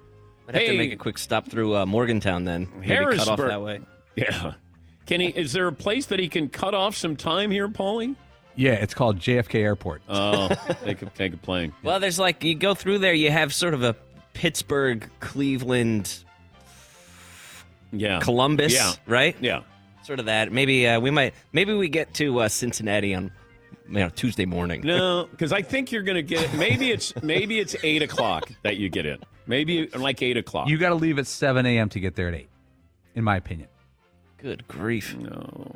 I'd 0.48 0.54
have 0.54 0.62
hey, 0.62 0.72
to 0.72 0.78
make 0.78 0.92
a 0.92 0.96
quick 0.96 1.18
stop 1.18 1.48
through 1.48 1.76
uh, 1.76 1.86
Morgantown 1.86 2.44
then. 2.44 2.68
Maybe 2.78 2.88
cut 2.88 3.28
off 3.28 3.38
Harrisburg. 3.38 3.48
that 3.48 3.62
way. 3.62 3.80
Yeah. 4.14 4.54
Can 5.06 5.20
he? 5.20 5.28
Is 5.28 5.52
there 5.52 5.66
a 5.68 5.72
place 5.72 6.06
that 6.06 6.18
he 6.18 6.28
can 6.28 6.48
cut 6.48 6.74
off 6.74 6.96
some 6.96 7.16
time 7.16 7.50
here, 7.50 7.68
Paulie? 7.68 8.16
Yeah, 8.54 8.72
it's 8.72 8.94
called 8.94 9.18
JFK 9.18 9.56
Airport. 9.56 10.02
Oh, 10.08 10.48
take 10.84 11.02
a 11.02 11.06
take 11.06 11.34
a 11.34 11.36
plane. 11.36 11.72
Well, 11.82 12.00
there's 12.00 12.18
like 12.18 12.42
you 12.42 12.54
go 12.54 12.74
through 12.74 12.98
there, 12.98 13.12
you 13.12 13.30
have 13.30 13.52
sort 13.52 13.74
of 13.74 13.82
a 13.82 13.94
Pittsburgh, 14.32 15.08
Cleveland, 15.20 16.24
Yeah. 17.92 18.20
Columbus, 18.20 18.72
Yeah. 18.74 18.92
right? 19.06 19.36
Yeah. 19.40 19.60
Sort 20.02 20.20
of 20.20 20.26
that. 20.26 20.52
Maybe 20.52 20.86
uh, 20.86 21.00
we 21.00 21.10
might. 21.10 21.34
Maybe 21.52 21.74
we 21.74 21.88
get 21.88 22.14
to 22.14 22.40
uh, 22.40 22.48
Cincinnati 22.48 23.14
on 23.14 23.30
you 23.88 23.94
know 24.00 24.08
Tuesday 24.08 24.44
morning. 24.46 24.82
No, 24.84 25.26
because 25.30 25.52
I 25.52 25.62
think 25.62 25.92
you're 25.92 26.02
going 26.02 26.16
to 26.16 26.22
get. 26.22 26.42
it. 26.52 26.54
Maybe 26.58 26.90
it's 26.90 27.14
maybe 27.22 27.58
it's 27.58 27.74
eight 27.82 28.02
o'clock 28.02 28.50
that 28.62 28.76
you 28.76 28.88
get 28.88 29.06
in. 29.06 29.18
Maybe 29.46 29.86
like 29.88 30.22
eight 30.22 30.36
o'clock. 30.36 30.68
You 30.68 30.76
got 30.78 30.88
to 30.90 30.94
leave 30.96 31.18
at 31.18 31.26
7 31.26 31.64
a.m. 31.66 31.88
to 31.90 32.00
get 32.00 32.16
there 32.16 32.26
at 32.28 32.34
8, 32.34 32.48
in 33.14 33.22
my 33.24 33.36
opinion. 33.36 33.68
Good 34.38 34.66
grief. 34.66 35.16
No. 35.16 35.70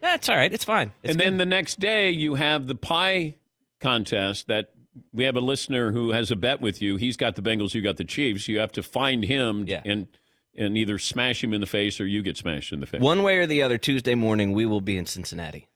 That's 0.00 0.28
all 0.28 0.36
right. 0.36 0.52
It's 0.52 0.64
fine. 0.64 0.92
It's 1.02 1.12
and 1.12 1.20
then 1.20 1.36
the 1.38 1.46
next 1.46 1.78
day 1.80 2.10
you 2.10 2.34
have 2.34 2.66
the 2.66 2.74
pie 2.74 3.36
contest 3.80 4.48
that 4.48 4.70
we 5.12 5.24
have 5.24 5.36
a 5.36 5.40
listener 5.40 5.92
who 5.92 6.10
has 6.10 6.30
a 6.30 6.36
bet 6.36 6.60
with 6.60 6.82
you. 6.82 6.96
He's 6.96 7.16
got 7.16 7.36
the 7.36 7.42
Bengals, 7.42 7.74
you 7.74 7.80
got 7.82 7.96
the 7.96 8.04
Chiefs. 8.04 8.48
You 8.48 8.58
have 8.58 8.72
to 8.72 8.82
find 8.82 9.24
him 9.24 9.64
Yeah. 9.66 9.82
and 9.84 10.08
and 10.56 10.76
either 10.78 10.98
smash 10.98 11.42
him 11.42 11.52
in 11.52 11.60
the 11.60 11.66
face 11.66 12.00
or 12.00 12.06
you 12.06 12.22
get 12.22 12.36
smashed 12.36 12.72
in 12.72 12.78
the 12.80 12.86
face. 12.86 13.00
One 13.00 13.22
way 13.24 13.38
or 13.38 13.46
the 13.46 13.62
other, 13.62 13.76
Tuesday 13.78 14.14
morning 14.14 14.52
we 14.52 14.66
will 14.66 14.80
be 14.80 14.96
in 14.96 15.04
Cincinnati. 15.06 15.66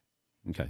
Okay. 0.51 0.69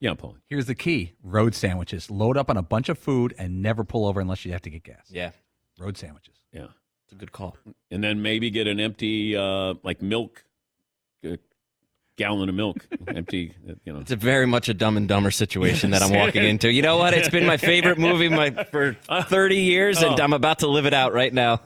Yeah, 0.00 0.14
Paul. 0.14 0.36
Here's 0.48 0.66
the 0.66 0.74
key 0.74 1.12
road 1.22 1.54
sandwiches. 1.54 2.10
Load 2.10 2.36
up 2.36 2.50
on 2.50 2.56
a 2.56 2.62
bunch 2.62 2.88
of 2.88 2.98
food 2.98 3.34
and 3.38 3.62
never 3.62 3.82
pull 3.84 4.06
over 4.06 4.20
unless 4.20 4.44
you 4.44 4.52
have 4.52 4.62
to 4.62 4.70
get 4.70 4.84
gas. 4.84 5.06
Yeah, 5.10 5.30
Road 5.78 5.96
sandwiches. 5.96 6.34
Yeah. 6.52 6.66
it's 7.04 7.12
a 7.12 7.16
good 7.16 7.32
call. 7.32 7.56
And 7.90 8.02
then 8.04 8.22
maybe 8.22 8.50
get 8.50 8.66
an 8.66 8.78
empty 8.80 9.36
uh 9.36 9.74
like 9.82 10.00
milk 10.02 10.44
uh, 11.28 11.36
gallon 12.16 12.48
of 12.48 12.54
milk. 12.54 12.86
empty, 13.08 13.54
uh, 13.68 13.74
you 13.84 13.92
know. 13.92 14.00
It's 14.00 14.10
a 14.12 14.16
very 14.16 14.46
much 14.46 14.68
a 14.68 14.74
Dumb 14.74 14.96
and 14.96 15.08
Dumber 15.08 15.30
situation 15.32 15.90
that 15.90 16.02
I'm 16.02 16.12
walking 16.12 16.44
into. 16.52 16.72
You 16.72 16.82
know 16.82 16.96
what? 16.96 17.14
It's 17.14 17.28
been 17.28 17.46
my 17.46 17.56
favorite 17.56 17.98
movie 17.98 18.28
my, 18.28 18.50
for 18.70 18.94
30 19.10 19.56
years, 19.56 20.02
and 20.02 20.18
Oh. 20.20 20.22
I'm 20.24 20.32
about 20.32 20.60
to 20.60 20.68
live 20.68 20.86
it 20.86 20.94
out 20.94 21.12
right 21.12 21.32
now. 21.32 21.60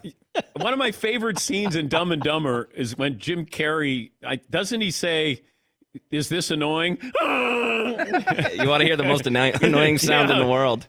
One 0.57 0.73
of 0.73 0.79
my 0.79 0.93
favorite 0.93 1.39
scenes 1.39 1.77
in 1.77 1.89
Dumb 1.89 2.11
and 2.13 2.23
Dumber 2.23 2.69
is 2.75 2.97
when 2.97 3.19
Jim 3.19 3.45
Carrey 3.45 4.13
I, 4.27 4.37
doesn't 4.37 4.81
he 4.81 4.91
say, 4.91 5.43
"Is 6.11 6.29
this 6.29 6.51
annoying?" 6.51 6.99
You 7.23 8.69
want 8.69 8.81
to 8.81 8.87
hear 8.87 8.97
the 8.97 9.05
most 9.05 9.27
anno- 9.27 9.53
annoying 9.61 9.99
sound 9.99 10.31
in 10.31 10.39
the 10.39 10.47
world? 10.47 10.87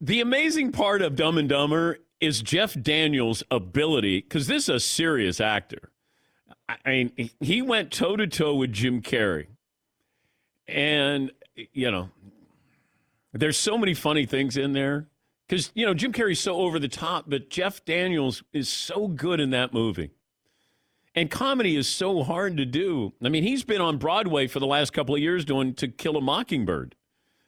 The 0.00 0.20
amazing 0.20 0.72
part 0.72 1.02
of 1.02 1.16
Dumb 1.16 1.38
and 1.38 1.48
Dumber 1.48 1.98
is 2.20 2.40
Jeff 2.40 2.80
Daniels' 2.80 3.42
ability, 3.50 4.20
because 4.20 4.46
this 4.46 4.64
is 4.64 4.68
a 4.68 4.80
serious 4.80 5.40
actor. 5.40 5.90
I 6.68 6.76
I 6.84 6.90
mean, 6.90 7.30
he 7.40 7.62
went 7.62 7.90
toe 7.90 8.16
to 8.16 8.26
toe 8.26 8.54
with 8.54 8.72
Jim 8.72 9.02
Carrey. 9.02 9.46
And, 10.66 11.32
you 11.72 11.90
know, 11.90 12.10
there's 13.32 13.56
so 13.56 13.78
many 13.78 13.94
funny 13.94 14.26
things 14.26 14.56
in 14.56 14.72
there. 14.72 15.06
Because, 15.48 15.72
you 15.74 15.86
know, 15.86 15.94
Jim 15.94 16.12
Carrey's 16.12 16.40
so 16.40 16.56
over 16.56 16.78
the 16.78 16.88
top, 16.88 17.24
but 17.26 17.48
Jeff 17.48 17.82
Daniels 17.84 18.42
is 18.52 18.68
so 18.68 19.08
good 19.08 19.40
in 19.40 19.50
that 19.50 19.72
movie. 19.72 20.10
And 21.14 21.30
comedy 21.30 21.76
is 21.76 21.88
so 21.88 22.22
hard 22.22 22.56
to 22.58 22.64
do. 22.64 23.12
I 23.22 23.28
mean, 23.28 23.42
he's 23.42 23.64
been 23.64 23.80
on 23.80 23.96
Broadway 23.98 24.46
for 24.46 24.60
the 24.60 24.66
last 24.66 24.92
couple 24.92 25.14
of 25.14 25.20
years 25.20 25.44
doing 25.44 25.74
To 25.74 25.88
Kill 25.88 26.16
a 26.16 26.20
Mockingbird. 26.20 26.94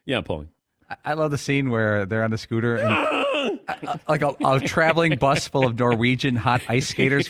Yeah, 0.05 0.23
Paulie. 0.23 0.49
I, 0.89 0.97
I 1.05 1.13
love 1.15 1.31
the 1.31 1.39
scene 1.39 1.71
where 1.71 2.05
they're 2.07 2.25
on 2.25 2.31
the 2.31 2.39
scooter 2.39 2.77
and 2.77 2.93
uh, 2.93 3.97
like 4.09 4.23
a, 4.23 4.35
a 4.45 4.61
traveling 4.61 5.17
bus 5.17 5.49
full 5.49 5.67
of 5.67 5.79
Norwegian 5.79 6.37
hot 6.37 6.63
ice 6.69 6.89
skaters. 6.89 7.29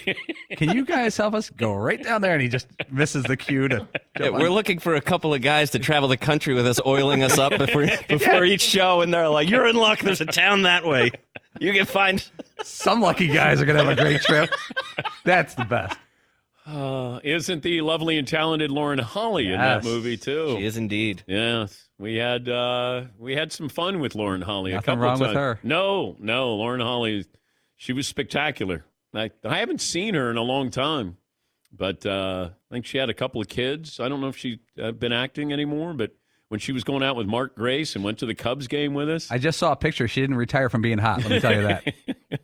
Can 0.57 0.75
you 0.75 0.85
guys 0.85 1.17
help 1.17 1.35
us 1.35 1.51
go 1.51 1.75
right 1.75 2.03
down 2.03 2.23
there? 2.23 2.33
And 2.33 2.43
he 2.43 2.49
just 2.49 2.67
misses 2.91 3.25
the 3.25 3.37
cue 3.37 3.69
to. 3.69 3.87
Yeah, 4.19 4.31
we're 4.31 4.51
looking 4.51 4.79
for 4.79 4.95
a 4.95 5.01
couple 5.01 5.35
of 5.35 5.43
guys 5.43 5.71
to 5.71 5.79
travel 5.79 6.09
the 6.09 6.17
country 6.17 6.55
with 6.55 6.67
us, 6.67 6.81
oiling 6.85 7.23
us 7.23 7.39
up 7.39 7.57
before, 7.59 7.87
before 8.09 8.45
each 8.45 8.63
show, 8.63 9.01
and 9.03 9.13
they're 9.13 9.29
like, 9.29 9.49
"You're 9.49 9.67
in 9.67 9.77
luck. 9.77 10.01
There's 10.01 10.21
a 10.21 10.27
town 10.27 10.63
that 10.63 10.85
way. 10.85 11.11
You 11.59 11.73
can 11.73 11.87
find." 11.87 12.25
Some 12.63 13.01
lucky 13.01 13.29
guys 13.29 13.61
are 13.61 13.65
going 13.65 13.79
to 13.79 13.85
have 13.85 13.99
a 13.99 14.01
great 14.01 14.21
trip. 14.23 14.51
That's 15.25 15.55
the 15.55 15.65
best. 15.65 15.97
Uh, 16.71 17.19
isn't 17.25 17.63
the 17.63 17.81
lovely 17.81 18.17
and 18.17 18.29
talented 18.29 18.71
Lauren 18.71 18.99
Holly 18.99 19.47
in 19.49 19.59
that 19.59 19.83
movie 19.85 20.17
too? 20.17 20.57
She 20.59 20.65
is 20.65 20.77
indeed. 20.77 21.25
Yes, 21.27 21.89
we 21.99 22.17
had 22.17 22.49
uh, 22.49 23.05
we 23.19 23.35
had 23.35 23.53
some 23.53 23.69
fun 23.69 23.99
with 24.01 24.15
Lauren 24.15 24.43
Holly. 24.43 24.71
a 24.73 24.75
Nothing 24.77 24.87
couple 24.87 25.03
wrong 25.03 25.15
of 25.15 25.21
with 25.21 25.29
times. 25.29 25.37
her. 25.37 25.61
No, 25.63 26.17
no, 26.21 26.55
Lauren 26.55 26.81
Holly, 26.81 27.25
she 27.77 27.93
was 27.93 28.07
spectacular. 28.07 28.85
I, 29.13 29.31
I 29.45 29.59
haven't 29.59 29.81
seen 29.81 30.15
her 30.15 30.31
in 30.31 30.37
a 30.37 30.43
long 30.43 30.71
time, 30.71 31.17
but 31.73 32.07
uh, 32.07 32.51
I 32.71 32.75
think 32.75 32.87
she 32.87 32.99
had 32.99 33.11
a 33.11 33.15
couple 33.15 33.41
of 33.41 33.49
kids. 33.49 33.99
I 33.99 34.09
don't 34.09 34.21
know 34.21 34.29
if 34.29 34.37
she 34.37 34.61
uh, 34.81 34.93
been 34.93 35.13
acting 35.13 35.53
anymore, 35.53 35.95
but 35.95 36.13
when 36.49 36.61
she 36.61 36.71
was 36.73 36.85
going 36.85 37.03
out 37.03 37.17
with 37.17 37.27
Mark 37.27 37.57
Grace 37.57 37.97
and 37.97 38.05
went 38.05 38.19
to 38.21 38.27
the 38.27 38.35
Cubs 38.37 38.69
game 38.69 38.95
with 38.95 39.09
us, 39.11 39.29
I 39.31 39.39
just 39.39 39.59
saw 39.59 39.73
a 39.73 39.77
picture. 39.77 40.07
She 40.07 40.21
didn't 40.21 40.37
retire 40.37 40.69
from 40.69 40.83
being 40.83 40.99
hot. 40.99 41.19
Let 41.23 41.31
me 41.31 41.41
tell 41.41 41.55
you 41.55 41.63
that. 41.63 41.95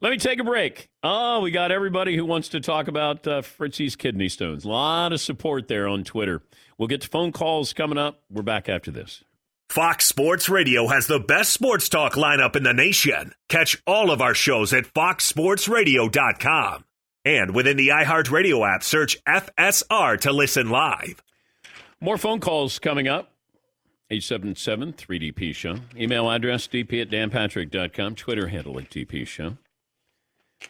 Let 0.00 0.10
me 0.10 0.18
take 0.18 0.40
a 0.40 0.44
break. 0.44 0.88
Oh, 1.02 1.40
we 1.40 1.50
got 1.50 1.72
everybody 1.72 2.16
who 2.16 2.24
wants 2.24 2.48
to 2.50 2.60
talk 2.60 2.88
about 2.88 3.26
uh, 3.26 3.42
Fritzy's 3.42 3.96
kidney 3.96 4.28
stones. 4.28 4.64
A 4.64 4.68
lot 4.68 5.12
of 5.12 5.20
support 5.20 5.68
there 5.68 5.88
on 5.88 6.04
Twitter. 6.04 6.42
We'll 6.76 6.88
get 6.88 7.00
to 7.02 7.08
phone 7.08 7.32
calls 7.32 7.72
coming 7.72 7.98
up. 7.98 8.20
We're 8.30 8.42
back 8.42 8.68
after 8.68 8.90
this. 8.90 9.24
Fox 9.68 10.06
Sports 10.06 10.48
Radio 10.48 10.86
has 10.86 11.06
the 11.06 11.18
best 11.18 11.52
sports 11.52 11.88
talk 11.88 12.14
lineup 12.14 12.56
in 12.56 12.62
the 12.62 12.72
nation. 12.72 13.32
Catch 13.48 13.82
all 13.86 14.10
of 14.10 14.20
our 14.20 14.34
shows 14.34 14.72
at 14.72 14.84
foxsportsradio.com. 14.84 16.84
And 17.24 17.54
within 17.54 17.76
the 17.76 17.88
iHeartRadio 17.88 18.74
app, 18.74 18.84
search 18.84 19.22
FSR 19.24 20.20
to 20.20 20.32
listen 20.32 20.70
live. 20.70 21.22
More 22.00 22.18
phone 22.18 22.40
calls 22.40 22.78
coming 22.78 23.08
up. 23.08 23.32
877 24.08 24.92
3DP 24.92 25.52
Show. 25.52 25.78
Email 25.96 26.30
address 26.30 26.68
dp 26.68 27.02
at 27.02 27.10
danpatrick.com. 27.10 28.14
Twitter 28.14 28.46
handle 28.46 28.78
at 28.78 28.88
DP 28.88 29.26
Show. 29.26 29.56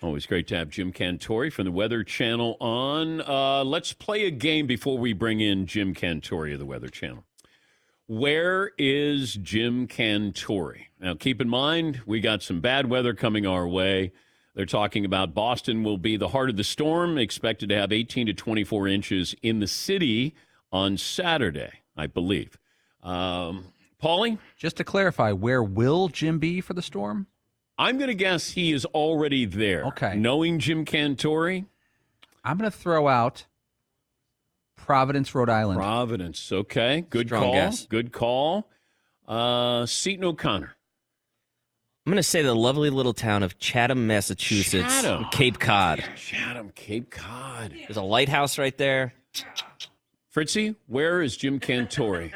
Always 0.03 0.27
great 0.27 0.47
to 0.49 0.57
have 0.57 0.69
Jim 0.69 0.93
Cantore 0.93 1.51
from 1.51 1.65
the 1.65 1.73
Weather 1.73 2.05
Channel 2.05 2.57
on. 2.61 3.23
Uh, 3.23 3.65
let's 3.65 3.93
play 3.93 4.27
a 4.27 4.31
game 4.31 4.67
before 4.67 4.99
we 4.99 5.13
bring 5.13 5.41
in 5.41 5.67
Jim 5.67 5.95
Cantore 5.95 6.53
of 6.53 6.59
the 6.59 6.67
Weather 6.67 6.89
Channel. 6.89 7.25
Where 8.07 8.73
is 8.79 9.35
Jim 9.35 9.89
Cantore? 9.89 10.87
Now, 11.01 11.15
keep 11.15 11.41
in 11.41 11.49
mind, 11.49 12.03
we 12.05 12.21
got 12.21 12.43
some 12.43 12.61
bad 12.61 12.91
weather 12.91 13.15
coming 13.15 13.47
our 13.47 13.67
way. 13.67 14.13
They're 14.55 14.67
talking 14.67 15.05
about 15.05 15.35
Boston 15.35 15.83
will 15.83 15.99
be 15.99 16.17
the 16.17 16.29
heart 16.29 16.51
of 16.51 16.57
the 16.57 16.65
storm, 16.65 17.19
expected 17.19 17.69
to 17.71 17.77
have 17.77 17.91
18 17.91 18.27
to 18.27 18.33
24 18.35 18.89
inches 18.89 19.35
in 19.43 19.61
the 19.61 19.67
city 19.67 20.35
on 20.71 20.99
Saturday, 20.99 21.71
I 21.97 22.07
believe. 22.07 22.59
Um, 23.03 23.67
Paulie? 24.03 24.39
Just 24.57 24.77
to 24.77 24.85
clarify, 24.85 25.33
where 25.33 25.63
will 25.63 26.09
Jim 26.09 26.39
be 26.39 26.61
for 26.61 26.75
the 26.75 26.83
storm? 26.83 27.27
I'm 27.79 27.99
going 27.99 28.09
to 28.09 28.15
guess 28.15 28.51
he 28.51 28.73
is 28.73 28.85
already 28.87 29.45
there. 29.45 29.85
Okay. 29.87 30.17
Knowing 30.17 30.59
Jim 30.59 30.85
Cantore? 30.85 31.67
I'm 32.45 32.57
going 32.59 32.71
to 32.71 32.77
throw 32.77 33.09
out 33.09 33.45
Providence, 34.77 35.35
Rhode 35.35 35.51
Island. 35.51 35.79
Providence. 35.79 36.53
Okay. 36.53 37.05
Good 37.11 37.29
Strong 37.29 37.43
call. 37.43 37.53
guess. 37.53 37.87
Good 37.87 38.13
call. 38.13 38.71
Uh, 39.27 39.85
Seton 39.87 40.25
O'Connor. 40.25 40.77
I'm 42.07 42.11
going 42.13 42.19
to 42.19 42.23
say 42.23 42.43
the 42.43 42.55
lovely 42.55 42.89
little 42.89 43.15
town 43.15 43.43
of 43.43 43.59
Chatham, 43.59 44.07
Massachusetts, 44.07 45.03
Chatham. 45.03 45.27
Cape 45.33 45.59
Cod. 45.59 46.05
Chatham, 46.15 46.71
Cape 46.77 47.11
Cod. 47.11 47.73
There's 47.73 47.97
a 47.97 48.03
lighthouse 48.03 48.59
right 48.59 48.77
there. 48.79 49.13
Fritzy, 50.33 50.77
where 50.87 51.21
is 51.21 51.37
Jim 51.37 51.59
Cantore? 51.59 52.33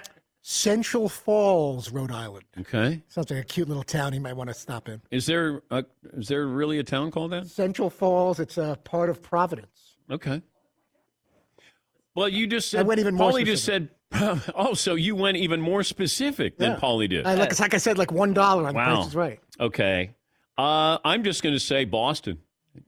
Central 0.51 1.09
Falls, 1.09 1.93
Rhode 1.93 2.11
Island. 2.11 2.45
Okay. 2.59 3.01
Sounds 3.07 3.31
like 3.31 3.39
a 3.39 3.45
cute 3.45 3.69
little 3.69 3.85
town 3.85 4.13
you 4.13 4.21
might 4.21 4.33
want 4.33 4.49
to 4.51 4.55
stop 4.55 4.89
in. 4.89 5.01
Is 5.13 5.25
there 5.25 5.63
a, 5.71 5.85
is 6.15 6.27
there 6.27 6.45
really 6.49 6.81
a 6.81 6.83
town 6.83 7.13
called 7.13 7.31
that? 7.31 7.47
Central 7.47 7.89
Falls, 7.89 8.41
it's 8.41 8.59
a 8.59 8.77
part 8.83 9.11
of 9.11 9.23
Providence. 9.23 9.95
Okay. 10.11 10.43
Well, 12.17 12.29
you 12.29 12.49
just 12.49 12.69
said 12.69 12.81
I 12.81 12.83
went 12.83 12.99
even 12.99 13.15
more 13.15 13.31
Paulie 13.31 13.45
just 13.47 13.65
said. 13.65 13.91
Oh, 14.57 14.75
so 14.75 14.97
you 14.97 15.15
went 15.15 15.37
even 15.37 15.61
more 15.61 15.85
specific 15.85 16.59
than 16.59 16.73
Yeah. 16.73 16.79
Paulie 16.81 17.09
did. 17.09 17.27
I, 17.29 17.35
like, 17.35 17.57
like 17.61 17.75
I 17.75 17.77
said, 17.79 17.97
like 17.97 18.11
one 18.11 18.35
dollar 18.35 18.67
on 18.67 18.75
Wow. 18.75 18.97
Price 18.97 19.07
is 19.07 19.15
Right. 19.15 19.39
Okay. 19.61 20.11
Uh, 20.59 20.99
I'm 21.05 21.23
just 21.23 21.45
going 21.45 21.55
to 21.55 21.61
say 21.61 21.85
Boston. 21.85 22.41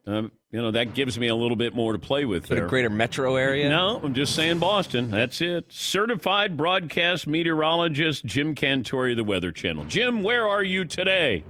Um, 0.07 0.33
you 0.51 0.61
know, 0.61 0.70
that 0.72 0.95
gives 0.95 1.18
me 1.18 1.28
a 1.28 1.35
little 1.35 1.57
bit 1.57 1.74
more 1.74 1.93
to 1.93 1.99
play 1.99 2.24
with 2.24 2.45
For 2.47 2.55
the 2.55 2.61
there. 2.62 2.68
greater 2.68 2.91
metro 2.91 3.37
area. 3.37 3.68
No, 3.68 4.01
I'm 4.03 4.14
just 4.14 4.35
saying 4.35 4.59
Boston. 4.59 5.11
That's 5.11 5.41
it. 5.41 5.66
Certified 5.68 6.57
broadcast 6.57 7.26
meteorologist 7.26 8.24
Jim 8.24 8.55
Cantore, 8.55 9.11
of 9.12 9.16
the 9.16 9.24
Weather 9.24 9.51
Channel. 9.53 9.85
Jim, 9.87 10.22
where 10.22 10.47
are 10.49 10.62
you 10.62 10.85
today? 10.85 11.45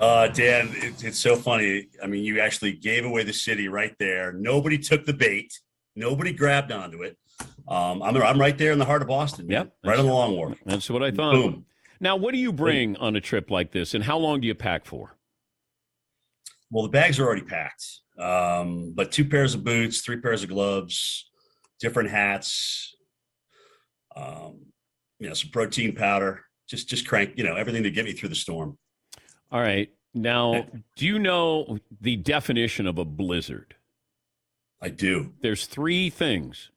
Uh, 0.00 0.28
Dan, 0.28 0.70
it, 0.76 1.04
it's 1.04 1.18
so 1.18 1.36
funny. 1.36 1.88
I 2.02 2.06
mean, 2.06 2.24
you 2.24 2.40
actually 2.40 2.72
gave 2.72 3.04
away 3.04 3.22
the 3.22 3.32
city 3.34 3.68
right 3.68 3.94
there. 3.98 4.32
Nobody 4.32 4.78
took 4.78 5.04
the 5.04 5.12
bait. 5.12 5.52
Nobody 5.94 6.32
grabbed 6.32 6.72
onto 6.72 7.02
it. 7.02 7.18
Um, 7.68 8.02
I'm 8.02 8.16
I'm 8.16 8.40
right 8.40 8.56
there 8.56 8.72
in 8.72 8.78
the 8.78 8.84
heart 8.84 9.02
of 9.02 9.08
Boston. 9.08 9.46
man. 9.46 9.52
Yep. 9.54 9.72
right 9.84 9.98
on 9.98 10.06
the 10.06 10.12
Long 10.12 10.34
Wharf. 10.36 10.58
That's 10.64 10.88
what 10.88 11.02
I 11.02 11.10
thought. 11.10 11.34
Boom. 11.34 11.66
Now, 12.00 12.16
what 12.16 12.32
do 12.32 12.38
you 12.38 12.52
bring 12.52 12.96
on 12.96 13.14
a 13.14 13.20
trip 13.20 13.50
like 13.50 13.72
this, 13.72 13.92
and 13.92 14.02
how 14.04 14.16
long 14.16 14.40
do 14.40 14.46
you 14.46 14.54
pack 14.54 14.86
for? 14.86 15.16
Well, 16.70 16.84
the 16.84 16.88
bags 16.90 17.18
are 17.18 17.26
already 17.26 17.42
packed, 17.42 17.84
um, 18.18 18.92
but 18.94 19.10
two 19.10 19.24
pairs 19.24 19.54
of 19.54 19.64
boots, 19.64 20.00
three 20.02 20.20
pairs 20.20 20.42
of 20.42 20.48
gloves, 20.50 21.28
different 21.80 22.10
hats, 22.10 22.94
um, 24.16 24.60
you 25.18 25.28
know, 25.28 25.34
some 25.34 25.50
protein 25.50 25.94
powder. 25.94 26.44
Just 26.68 26.88
just 26.88 27.06
crank, 27.06 27.32
you 27.36 27.42
know, 27.42 27.56
everything 27.56 27.82
to 27.82 27.90
get 27.90 28.04
me 28.04 28.12
through 28.12 28.28
the 28.28 28.34
storm. 28.36 28.78
All 29.50 29.60
right. 29.60 29.90
Now, 30.14 30.66
do 30.96 31.06
you 31.06 31.18
know 31.18 31.78
the 32.00 32.16
definition 32.16 32.86
of 32.86 32.98
a 32.98 33.04
blizzard? 33.04 33.74
I 34.80 34.88
do. 34.88 35.32
There's 35.42 35.66
three 35.66 36.10
things. 36.10 36.70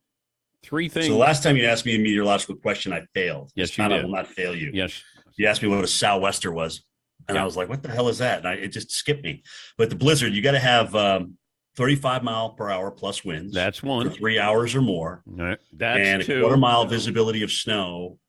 Three 0.63 0.89
things. 0.89 1.05
So 1.07 1.13
the 1.13 1.17
last 1.19 1.43
time 1.43 1.57
you 1.57 1.65
asked 1.65 1.85
me 1.85 1.95
a 1.95 1.99
meteorological 1.99 2.55
question, 2.55 2.91
I 2.93 3.05
failed. 3.13 3.51
Yes, 3.55 3.69
This 3.69 3.77
you 3.77 3.83
time 3.83 3.93
I 3.93 4.01
will 4.03 4.11
not 4.11 4.27
fail 4.27 4.55
you. 4.55 4.71
yes. 4.73 5.01
You 5.35 5.47
asked 5.47 5.61
me 5.63 5.67
what 5.67 5.83
a 5.83 5.87
sou'wester 5.87 6.51
was, 6.51 6.83
and 7.27 7.37
I 7.37 7.45
was 7.45 7.55
like, 7.57 7.69
"What 7.69 7.83
the 7.83 7.89
hell 7.89 8.09
is 8.09 8.17
that?" 8.19 8.39
And 8.39 8.47
I, 8.47 8.53
it 8.53 8.69
just 8.69 8.91
skipped 8.91 9.23
me. 9.23 9.43
But 9.77 9.89
the 9.89 9.95
blizzard, 9.95 10.33
you 10.33 10.41
got 10.41 10.51
to 10.51 10.59
have 10.59 10.95
um, 10.95 11.37
35 11.75 12.23
mile 12.23 12.49
per 12.51 12.69
hour 12.69 12.91
plus 12.91 13.23
winds. 13.25 13.53
That's 13.53 13.81
one. 13.81 14.09
three 14.11 14.39
hours 14.39 14.75
or 14.75 14.81
more, 14.81 15.23
right. 15.25 15.57
That's 15.73 15.99
and 15.99 16.21
a 16.21 16.25
two. 16.25 16.41
quarter 16.41 16.57
mile 16.57 16.85
visibility 16.85 17.43
of 17.43 17.51
snow 17.51 18.19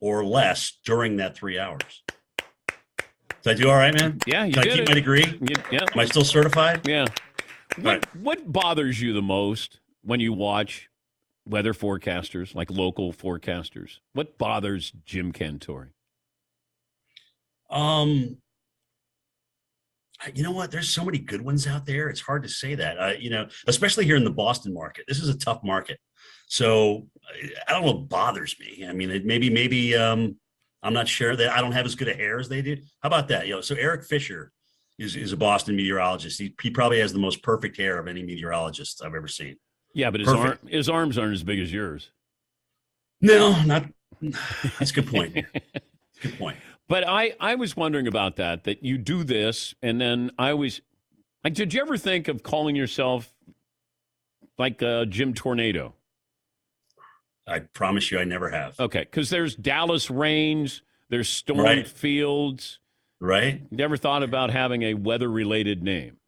or 0.00 0.24
less 0.24 0.78
during 0.84 1.16
that 1.16 1.36
three 1.36 1.58
hours. 1.58 2.02
Did 3.42 3.50
I 3.50 3.54
do 3.54 3.68
all 3.68 3.76
right, 3.76 3.94
man? 3.94 4.18
Yeah, 4.26 4.44
you 4.44 4.52
Can 4.54 4.62
I 4.62 4.66
keep 4.66 4.82
it. 4.82 4.88
my 4.88 4.94
degree? 4.94 5.38
You- 5.40 5.56
yeah. 5.70 5.84
Am 5.92 5.98
I 5.98 6.04
still 6.04 6.24
certified? 6.24 6.86
Yeah. 6.86 7.04
What, 7.76 7.84
right. 7.84 8.16
what 8.16 8.52
bothers 8.52 9.00
you 9.00 9.12
the 9.12 9.22
most 9.22 9.80
when 10.02 10.18
you 10.20 10.32
watch 10.32 10.88
weather 11.46 11.72
forecasters, 11.72 12.54
like 12.54 12.70
local 12.70 13.12
forecasters? 13.12 13.98
What 14.14 14.36
bothers 14.38 14.92
Jim 15.04 15.32
Cantore? 15.32 15.90
Um, 17.70 18.38
you 20.34 20.42
know 20.42 20.52
what? 20.52 20.70
There's 20.70 20.88
so 20.88 21.04
many 21.04 21.18
good 21.18 21.42
ones 21.42 21.66
out 21.66 21.86
there. 21.86 22.08
It's 22.08 22.20
hard 22.20 22.42
to 22.42 22.48
say 22.48 22.74
that. 22.74 22.98
Uh, 22.98 23.12
you 23.18 23.30
know, 23.30 23.48
especially 23.66 24.04
here 24.04 24.16
in 24.16 24.24
the 24.24 24.30
Boston 24.30 24.72
market. 24.72 25.04
This 25.06 25.20
is 25.20 25.28
a 25.28 25.38
tough 25.38 25.62
market. 25.62 25.98
So 26.48 27.06
I 27.66 27.72
don't 27.72 27.82
know 27.82 27.92
what 27.92 28.08
bothers 28.08 28.56
me. 28.58 28.86
I 28.86 28.92
mean, 28.92 29.10
it 29.10 29.26
maybe 29.26 29.50
maybe 29.50 29.94
um, 29.94 30.36
I'm 30.82 30.94
not 30.94 31.08
sure 31.08 31.36
that 31.36 31.50
I 31.50 31.60
don't 31.60 31.72
have 31.72 31.86
as 31.86 31.94
good 31.94 32.08
a 32.08 32.14
hair 32.14 32.38
as 32.38 32.48
they 32.48 32.62
do. 32.62 32.76
How 33.02 33.08
about 33.08 33.28
that? 33.28 33.46
You 33.46 33.56
know, 33.56 33.60
so 33.60 33.74
Eric 33.74 34.04
Fisher 34.04 34.52
is 34.98 35.16
is 35.16 35.32
a 35.32 35.36
Boston 35.36 35.76
meteorologist. 35.76 36.38
He, 36.38 36.54
he 36.62 36.70
probably 36.70 37.00
has 37.00 37.12
the 37.12 37.18
most 37.18 37.42
perfect 37.42 37.76
hair 37.76 37.98
of 37.98 38.08
any 38.08 38.22
meteorologist 38.22 39.02
I've 39.04 39.14
ever 39.14 39.28
seen. 39.28 39.56
Yeah, 39.92 40.10
but 40.10 40.20
his, 40.20 40.28
arm, 40.28 40.58
his 40.66 40.88
arms 40.88 41.16
aren't 41.16 41.32
as 41.32 41.42
big 41.42 41.58
as 41.58 41.72
yours. 41.72 42.10
No, 43.20 43.62
not. 43.62 43.86
That's 44.78 44.90
a 44.90 44.94
good 44.94 45.06
point. 45.08 45.34
Good 46.22 46.38
point. 46.38 46.56
But 46.88 47.06
I, 47.06 47.34
I 47.40 47.56
was 47.56 47.76
wondering 47.76 48.06
about 48.06 48.36
that, 48.36 48.64
that 48.64 48.84
you 48.84 48.96
do 48.96 49.24
this, 49.24 49.74
and 49.82 50.00
then 50.00 50.30
I 50.38 50.54
was 50.54 50.80
like, 51.42 51.54
did 51.54 51.74
you 51.74 51.80
ever 51.80 51.96
think 51.96 52.28
of 52.28 52.42
calling 52.42 52.76
yourself 52.76 53.32
like 54.56 54.82
uh, 54.82 55.04
Jim 55.06 55.34
Tornado? 55.34 55.94
I 57.46 57.60
promise 57.60 58.10
you, 58.10 58.18
I 58.18 58.24
never 58.24 58.50
have. 58.50 58.78
Okay, 58.78 59.00
because 59.00 59.30
there's 59.30 59.54
Dallas 59.54 60.10
Rains, 60.10 60.82
there's 61.10 61.28
Storm 61.28 61.60
Right. 61.60 61.86
Fields. 61.86 62.78
Right? 63.20 63.62
Never 63.72 63.96
thought 63.96 64.22
about 64.22 64.50
having 64.50 64.82
a 64.82 64.94
weather 64.94 65.30
related 65.30 65.82
name? 65.82 66.18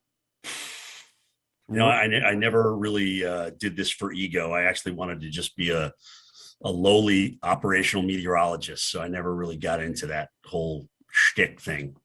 You 1.70 1.76
know, 1.76 1.86
I, 1.86 2.04
I 2.04 2.34
never 2.34 2.74
really 2.74 3.24
uh, 3.24 3.50
did 3.58 3.76
this 3.76 3.90
for 3.90 4.10
ego. 4.10 4.52
I 4.52 4.62
actually 4.62 4.92
wanted 4.92 5.20
to 5.20 5.28
just 5.28 5.54
be 5.54 5.70
a 5.70 5.92
a 6.62 6.70
lowly 6.70 7.38
operational 7.42 8.02
meteorologist, 8.04 8.90
so 8.90 9.00
I 9.00 9.08
never 9.08 9.34
really 9.34 9.56
got 9.56 9.80
into 9.80 10.06
that 10.08 10.30
whole 10.44 10.88
shtick 11.10 11.60
thing. 11.60 11.96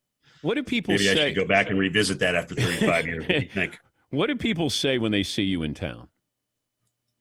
What 0.41 0.56
do 0.56 0.64
people 0.64 0.93
Maybe 0.93 1.10
I 1.10 1.16
should 1.16 1.36
go 1.36 1.45
back 1.45 1.70
and 1.70 1.80
revisit 1.80 2.20
that 2.20 2.36
after 2.36 2.54
35 2.56 3.08
years. 3.08 3.28
What 3.28 3.54
do? 3.54 3.70
What 4.10 4.28
do 4.28 4.36
people 4.36 4.70
say 4.70 4.99
when 4.99 5.12
they 5.12 5.24
see 5.24 5.41
you 5.41 5.64
in 5.64 5.74
town? 5.74 6.08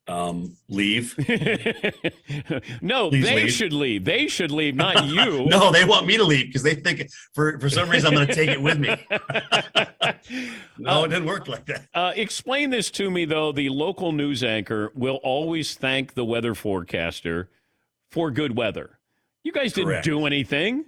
Um, 0.08 0.56
leave? 0.68 1.14
no, 2.82 3.08
Please 3.10 3.24
they 3.24 3.34
leave. 3.44 3.52
should 3.52 3.72
leave. 3.72 4.04
They 4.04 4.26
should 4.26 4.50
leave, 4.50 4.74
not 4.74 5.06
you. 5.06 5.46
no, 5.46 5.70
they 5.70 5.84
want 5.84 6.06
me 6.06 6.16
to 6.16 6.24
leave 6.24 6.46
because 6.46 6.64
they 6.64 6.74
think 6.74 7.08
for 7.34 7.58
for 7.60 7.70
some 7.70 7.88
reason 7.88 8.08
I'm 8.08 8.14
going 8.14 8.26
to 8.26 8.34
take 8.34 8.50
it 8.50 8.60
with 8.60 8.78
me. 8.80 8.88
no, 10.78 11.04
it 11.04 11.08
didn't 11.08 11.26
work 11.26 11.46
like 11.48 11.66
that. 11.66 11.86
Uh, 11.94 12.12
explain 12.16 12.70
this 12.70 12.90
to 12.92 13.10
me, 13.10 13.24
though. 13.24 13.52
The 13.52 13.68
local 13.68 14.10
news 14.12 14.42
anchor 14.42 14.90
will 14.94 15.20
always 15.22 15.74
thank 15.74 16.14
the 16.14 16.24
weather 16.24 16.54
forecaster 16.54 17.48
for 18.10 18.30
good 18.30 18.56
weather. 18.56 18.98
You 19.44 19.52
guys 19.52 19.72
didn't 19.72 19.88
Correct. 19.88 20.04
do 20.04 20.26
anything. 20.26 20.84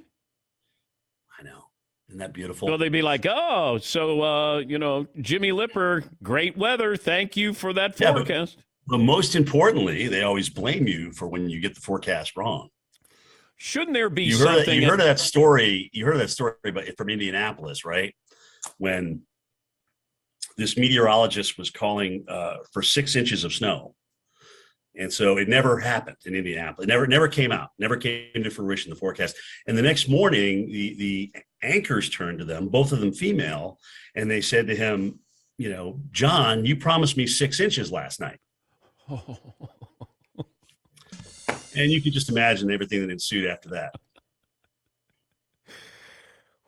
I 1.38 1.42
know. 1.44 1.64
Isn't 2.08 2.18
that 2.18 2.32
beautiful? 2.32 2.68
So 2.68 2.76
they'd 2.76 2.90
be 2.90 3.02
like, 3.02 3.26
oh, 3.28 3.78
so, 3.78 4.22
uh, 4.22 4.58
you 4.58 4.78
know, 4.78 5.06
Jimmy 5.20 5.52
Lipper, 5.52 6.04
great 6.22 6.56
weather. 6.56 6.96
Thank 6.96 7.36
you 7.36 7.52
for 7.54 7.72
that 7.72 7.98
Yeah, 7.98 8.12
forecast. 8.12 8.56
But 8.56 8.64
most 8.88 9.34
importantly, 9.34 10.08
they 10.08 10.22
always 10.22 10.48
blame 10.48 10.86
you 10.86 11.12
for 11.12 11.28
when 11.28 11.48
you 11.48 11.60
get 11.60 11.74
the 11.74 11.80
forecast 11.80 12.36
wrong. 12.36 12.68
Shouldn't 13.56 13.94
there 13.94 14.10
be 14.10 14.24
you 14.24 14.38
heard, 14.38 14.56
something? 14.56 14.80
you 14.80 14.88
heard 14.88 15.00
of 15.00 15.06
that 15.06 15.20
story. 15.20 15.90
You 15.92 16.04
heard 16.04 16.14
of 16.14 16.20
that 16.20 16.30
story 16.30 16.54
about, 16.64 16.84
from 16.96 17.08
Indianapolis, 17.08 17.84
right? 17.84 18.14
When 18.78 19.22
this 20.56 20.76
meteorologist 20.76 21.56
was 21.56 21.70
calling 21.70 22.24
uh, 22.28 22.56
for 22.72 22.82
six 22.82 23.16
inches 23.16 23.44
of 23.44 23.52
snow, 23.52 23.94
and 24.96 25.12
so 25.12 25.38
it 25.38 25.48
never 25.48 25.78
happened 25.78 26.16
in 26.24 26.34
Indianapolis. 26.34 26.84
It 26.86 26.88
never, 26.88 27.06
never 27.06 27.26
came 27.26 27.50
out. 27.50 27.70
Never 27.78 27.96
came 27.96 28.30
to 28.34 28.50
fruition. 28.50 28.90
The 28.90 28.96
forecast. 28.96 29.36
And 29.66 29.76
the 29.76 29.82
next 29.82 30.08
morning, 30.08 30.70
the 30.70 30.94
the 30.94 31.32
anchors 31.62 32.10
turned 32.10 32.38
to 32.40 32.44
them, 32.44 32.68
both 32.68 32.92
of 32.92 33.00
them 33.00 33.12
female, 33.12 33.78
and 34.14 34.30
they 34.30 34.40
said 34.40 34.66
to 34.68 34.76
him, 34.76 35.18
"You 35.58 35.70
know, 35.70 36.00
John, 36.12 36.64
you 36.64 36.76
promised 36.76 37.16
me 37.16 37.26
six 37.26 37.60
inches 37.60 37.90
last 37.90 38.20
night." 38.20 38.38
And 41.76 41.90
you 41.90 42.00
can 42.00 42.12
just 42.12 42.28
imagine 42.28 42.70
everything 42.70 43.00
that 43.00 43.10
ensued 43.10 43.46
after 43.46 43.70
that. 43.70 43.94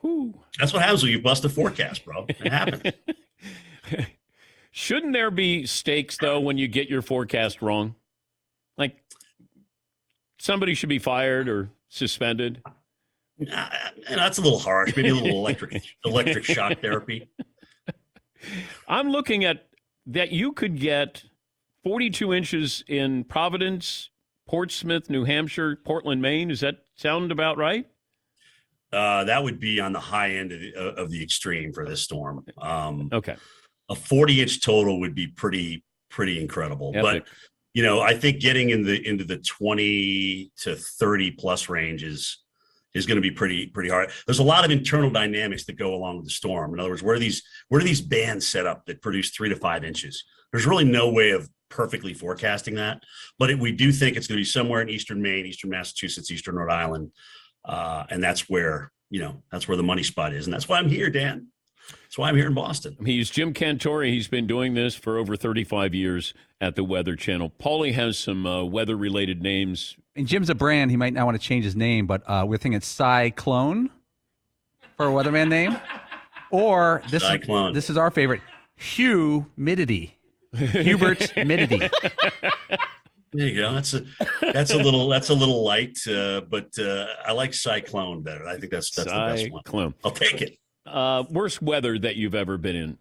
Whew. 0.01 0.35
That's 0.59 0.73
what 0.73 0.83
happens 0.83 1.03
when 1.03 1.13
you 1.13 1.21
bust 1.21 1.45
a 1.45 1.49
forecast, 1.49 2.05
bro. 2.05 2.27
It 2.29 2.53
happens. 2.53 2.95
Shouldn't 4.73 5.13
there 5.13 5.31
be 5.31 5.65
stakes, 5.65 6.19
though, 6.19 6.41
when 6.41 6.59
you 6.59 6.69
get 6.69 6.89
your 6.89 7.03
forecast 7.03 7.63
wrong? 7.63 7.95
Like 8.77 8.97
somebody 10.39 10.75
should 10.75 10.91
be 10.91 10.99
fired 10.99 11.49
or 11.49 11.71
suspended. 11.89 12.63
And 13.39 13.49
that's 14.09 14.39
a 14.39 14.43
little 14.43 14.59
harsh. 14.59 14.95
Maybe 14.97 15.09
a 15.09 15.15
little 15.15 15.39
electric 15.39 15.83
electric 16.05 16.45
shock 16.45 16.81
therapy. 16.81 17.29
I'm 18.87 19.11
looking 19.11 19.45
at 19.45 19.67
that 20.07 20.31
you 20.31 20.53
could 20.53 20.79
get 20.79 21.25
42 21.87 22.35
inches 22.35 22.83
in 22.89 23.23
Providence, 23.23 24.11
Portsmouth, 24.49 25.09
New 25.09 25.23
Hampshire, 25.23 25.79
Portland, 25.85 26.21
Maine. 26.21 26.49
Does 26.49 26.59
that 26.59 26.79
sound 26.97 27.31
about 27.31 27.59
right? 27.59 27.87
Uh, 28.93 29.23
that 29.23 29.45
would 29.45 29.61
be 29.61 29.79
on 29.79 29.93
the 29.93 30.01
high 30.01 30.31
end 30.31 30.51
of 30.51 30.59
the, 30.59 30.75
of 30.75 31.13
the 31.13 31.23
extreme 31.23 31.73
for 31.73 31.87
this 31.87 32.03
storm. 32.03 32.45
Um, 32.61 33.09
Okay. 33.13 33.37
a 33.89 33.95
40 33.95 34.43
inch 34.43 34.61
total 34.63 34.99
would 34.99 35.15
be 35.15 35.29
pretty 35.29 35.85
pretty 36.11 36.41
incredible. 36.41 36.91
Epic. 36.93 37.23
But 37.23 37.33
you 37.73 37.85
know, 37.85 38.01
I 38.01 38.15
think 38.15 38.41
getting 38.41 38.71
in 38.71 38.83
the 38.83 39.07
into 39.07 39.23
the 39.23 39.39
20 39.39 40.51
to 40.63 40.75
30 40.75 41.31
plus 41.39 41.69
range 41.69 42.03
is 42.03 42.39
is 42.95 43.07
going 43.07 43.15
to 43.17 43.23
be 43.23 43.31
pretty 43.31 43.69
pretty 43.69 43.91
hard. 43.91 44.11
There's 44.27 44.41
a 44.41 44.43
lot 44.43 44.65
of 44.65 44.73
internal 44.73 45.11
dynamics 45.11 45.67
that 45.67 45.79
go 45.79 45.95
along 45.95 46.17
with 46.17 46.25
the 46.25 46.33
storm. 46.33 46.75
In 46.75 46.81
other 46.81 46.91
words, 46.91 47.05
where 47.05 47.15
are 47.15 47.21
these 47.21 47.45
where 47.69 47.81
are 47.81 47.85
these 47.85 48.01
bands 48.01 48.45
set 48.49 48.67
up 48.67 48.87
that 48.87 49.03
produce 49.03 49.31
three 49.31 49.51
to 49.51 49.57
five 49.57 49.85
inches? 49.85 50.25
There's 50.51 50.67
really 50.67 50.85
no 50.85 51.11
way 51.11 51.31
of 51.31 51.49
perfectly 51.69 52.15
forecasting 52.15 52.75
that, 52.77 53.03
but 53.39 53.51
it, 53.51 53.59
we 53.59 53.73
do 53.73 53.93
think 53.93 54.17
it's 54.17 54.27
going 54.27 54.37
to 54.37 54.41
be 54.41 54.45
somewhere 54.45 54.83
in 54.83 54.89
eastern 54.89 55.21
Maine, 55.21 55.47
eastern 55.47 55.71
Massachusetts, 55.71 56.31
eastern 56.31 56.57
Rhode 56.57 56.73
Island, 56.73 57.11
uh, 57.65 58.05
and 58.11 58.23
that's 58.23 58.49
where 58.49 58.93
you 59.11 59.21
know 59.21 59.43
that's 59.51 59.69
where 59.69 59.77
the 59.77 59.83
money 59.83 60.03
spot 60.03 60.33
is, 60.33 60.47
and 60.47 60.55
that's 60.55 60.69
why 60.69 60.79
I'm 60.79 60.89
here, 60.89 61.11
Dan. 61.11 61.49
That's 61.89 62.19
why 62.19 62.29
I'm 62.29 62.37
here 62.37 62.47
in 62.47 62.55
Boston. 62.55 62.97
He's 63.05 63.31
Jim 63.31 63.53
Cantore. 63.53 64.09
He's 64.09 64.29
been 64.29 64.47
doing 64.47 64.75
this 64.75 64.95
for 64.95 65.19
over 65.19 65.37
35 65.37 65.95
years 65.95 66.35
at 66.61 66.75
the 66.75 66.85
Weather 66.85 67.15
Channel. 67.15 67.53
Paulie 67.61 67.95
has 67.95 68.19
some 68.19 68.47
uh, 68.47 68.65
weather 68.65 68.97
related 68.97 69.43
names. 69.43 69.97
And 70.17 70.27
Jim's 70.27 70.51
a 70.51 70.55
brand. 70.55 70.91
He 70.91 70.97
might 70.97 71.13
not 71.13 71.27
want 71.27 71.41
to 71.41 71.47
change 71.47 71.65
his 71.65 71.77
name, 71.77 72.07
but 72.07 72.23
uh, 72.27 72.45
we're 72.47 72.57
thinking 72.57 72.81
Cyclone 72.81 73.91
for 74.97 75.07
a 75.07 75.11
weatherman 75.11 75.49
name. 75.49 75.77
Or 76.51 77.03
this 77.11 77.23
Cyclone. 77.23 77.71
is 77.71 77.75
this 77.75 77.91
is 77.91 77.97
our 77.97 78.11
favorite, 78.11 78.41
humidity. 78.77 80.16
Hubert's 80.57 81.31
humidity. 81.33 81.89
There 83.33 83.47
you 83.47 83.61
go. 83.61 83.73
That's 83.75 83.95
a 83.95 84.05
that's 84.41 84.73
a 84.73 84.79
little 84.79 85.09
that's 85.09 85.29
a 85.31 85.35
little 85.35 85.63
light, 85.65 85.99
uh, 86.09 86.43
but 86.43 86.71
uh, 86.79 87.07
I 87.25 87.33
like 87.33 87.55
cyclone 87.55 88.23
better. 88.23 88.47
I 88.47 88.57
think 88.59 88.73
that's 88.73 88.91
that's 88.91 89.11
the 89.11 89.19
best 89.19 89.51
one. 89.51 89.63
Cyclone. 89.65 89.95
I'll 90.05 90.11
take 90.11 90.41
it. 90.41 90.59
Uh, 90.87 91.25
worst 91.31 91.61
weather 91.61 91.99
that 91.99 92.17
you've 92.17 92.35
ever 92.35 92.57
been 92.57 92.77
in, 92.77 92.99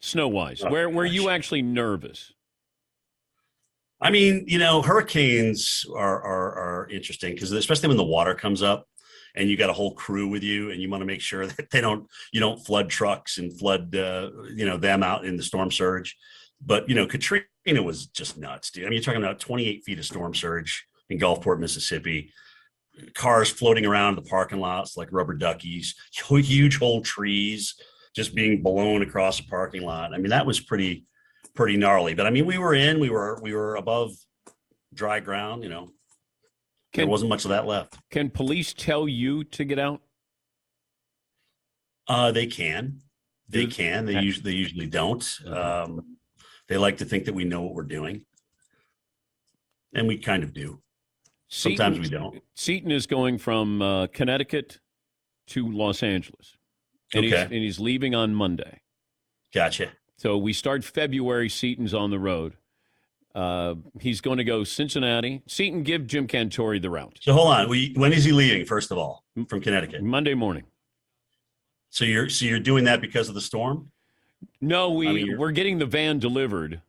snow 0.00 0.28
wise. 0.28 0.62
Oh, 0.64 0.70
where 0.70 0.88
were 0.88 1.04
you 1.04 1.28
actually 1.28 1.62
nervous? 1.62 2.32
I 4.00 4.10
mean, 4.10 4.44
you 4.48 4.58
know, 4.58 4.82
hurricanes 4.82 5.84
are 5.94 6.22
are, 6.22 6.82
are 6.82 6.88
interesting 6.90 7.34
because 7.34 7.52
especially 7.52 7.88
when 7.88 7.96
the 7.96 8.04
water 8.04 8.34
comes 8.34 8.62
up 8.62 8.86
and 9.34 9.48
you 9.48 9.56
got 9.56 9.70
a 9.70 9.74
whole 9.74 9.94
crew 9.94 10.28
with 10.28 10.42
you 10.42 10.70
and 10.70 10.80
you 10.80 10.90
want 10.90 11.00
to 11.00 11.06
make 11.06 11.20
sure 11.20 11.46
that 11.58 11.70
they 11.70 11.80
don't 11.80 12.08
you 12.32 12.40
don't 12.40 12.64
flood 12.64 12.88
trucks 12.88 13.38
and 13.38 13.56
flood 13.58 13.94
uh, 13.94 14.30
you 14.54 14.66
know 14.66 14.76
them 14.76 15.02
out 15.02 15.24
in 15.24 15.36
the 15.36 15.42
storm 15.42 15.70
surge. 15.70 16.16
But 16.64 16.88
you 16.88 16.94
know, 16.94 17.06
Katrina 17.06 17.82
was 17.82 18.06
just 18.06 18.38
nuts, 18.38 18.70
dude. 18.70 18.84
I 18.84 18.86
mean, 18.86 18.94
you're 18.94 19.02
talking 19.02 19.22
about 19.22 19.40
28 19.40 19.84
feet 19.84 19.98
of 19.98 20.04
storm 20.04 20.34
surge 20.34 20.86
in 21.10 21.18
Gulfport, 21.18 21.58
Mississippi. 21.58 22.32
Cars 23.14 23.50
floating 23.50 23.86
around 23.86 24.16
the 24.16 24.22
parking 24.22 24.60
lots 24.60 24.96
like 24.96 25.08
rubber 25.12 25.34
duckies, 25.34 25.94
huge 26.12 26.78
whole 26.78 27.00
trees 27.00 27.74
just 28.14 28.34
being 28.34 28.62
blown 28.62 29.02
across 29.02 29.38
the 29.38 29.44
parking 29.44 29.82
lot. 29.82 30.12
I 30.12 30.18
mean, 30.18 30.30
that 30.30 30.46
was 30.46 30.60
pretty 30.60 31.06
pretty 31.54 31.76
gnarly. 31.76 32.14
But 32.14 32.26
I 32.26 32.30
mean, 32.30 32.46
we 32.46 32.58
were 32.58 32.74
in, 32.74 33.00
we 33.00 33.10
were 33.10 33.38
we 33.42 33.54
were 33.54 33.76
above 33.76 34.12
dry 34.94 35.20
ground. 35.20 35.62
You 35.62 35.70
know, 35.70 35.90
there 36.94 37.06
wasn't 37.06 37.30
much 37.30 37.44
of 37.44 37.50
that 37.50 37.66
left. 37.66 37.96
Can 38.10 38.30
police 38.30 38.74
tell 38.76 39.08
you 39.08 39.44
to 39.44 39.64
get 39.64 39.78
out? 39.78 40.02
Uh, 42.08 42.32
they 42.32 42.46
can, 42.46 43.00
they 43.48 43.66
can. 43.66 44.04
They 44.04 44.20
usually 44.20 44.52
they 44.52 44.56
usually 44.56 44.86
don't. 44.86 45.40
Um, 45.46 46.18
they 46.72 46.78
like 46.78 46.96
to 46.96 47.04
think 47.04 47.26
that 47.26 47.34
we 47.34 47.44
know 47.44 47.60
what 47.60 47.74
we're 47.74 47.82
doing, 47.82 48.24
and 49.94 50.08
we 50.08 50.16
kind 50.16 50.42
of 50.42 50.54
do. 50.54 50.80
Sometimes 51.48 51.98
we 51.98 52.08
don't. 52.08 52.42
Seton 52.54 52.90
is 52.90 53.06
going 53.06 53.36
from 53.36 53.82
uh, 53.82 54.06
Connecticut 54.06 54.80
to 55.48 55.70
Los 55.70 56.02
Angeles. 56.02 56.56
And, 57.12 57.26
he's, 57.26 57.34
and 57.34 57.52
he's 57.52 57.78
leaving 57.78 58.14
on 58.14 58.34
Monday. 58.34 58.80
Gotcha. 59.52 59.90
So 60.16 60.38
we 60.38 60.54
start 60.54 60.82
February. 60.82 61.50
Seton's 61.50 61.92
on 61.92 62.10
the 62.10 62.18
road. 62.18 62.54
Uh, 63.34 63.74
he's 64.00 64.22
going 64.22 64.38
to 64.38 64.44
go 64.44 64.64
Cincinnati. 64.64 65.42
Seton, 65.46 65.82
give 65.82 66.06
Jim 66.06 66.26
Cantore 66.26 66.80
the 66.80 66.88
route. 66.88 67.18
So 67.20 67.34
hold 67.34 67.48
on. 67.48 67.68
We, 67.68 67.92
when 67.96 68.14
is 68.14 68.24
he 68.24 68.32
leaving? 68.32 68.64
First 68.64 68.90
of 68.90 68.96
all, 68.96 69.24
from 69.46 69.60
Connecticut. 69.60 70.02
Monday 70.02 70.32
morning. 70.32 70.64
So 71.90 72.06
you're 72.06 72.30
so 72.30 72.46
you're 72.46 72.60
doing 72.60 72.84
that 72.84 73.02
because 73.02 73.28
of 73.28 73.34
the 73.34 73.42
storm? 73.42 73.90
No, 74.62 74.92
we 74.92 75.08
I 75.08 75.12
mean, 75.12 75.26
you're- 75.26 75.38
we're 75.38 75.50
getting 75.52 75.78
the 75.78 75.86
van 75.86 76.18
delivered. 76.18 76.80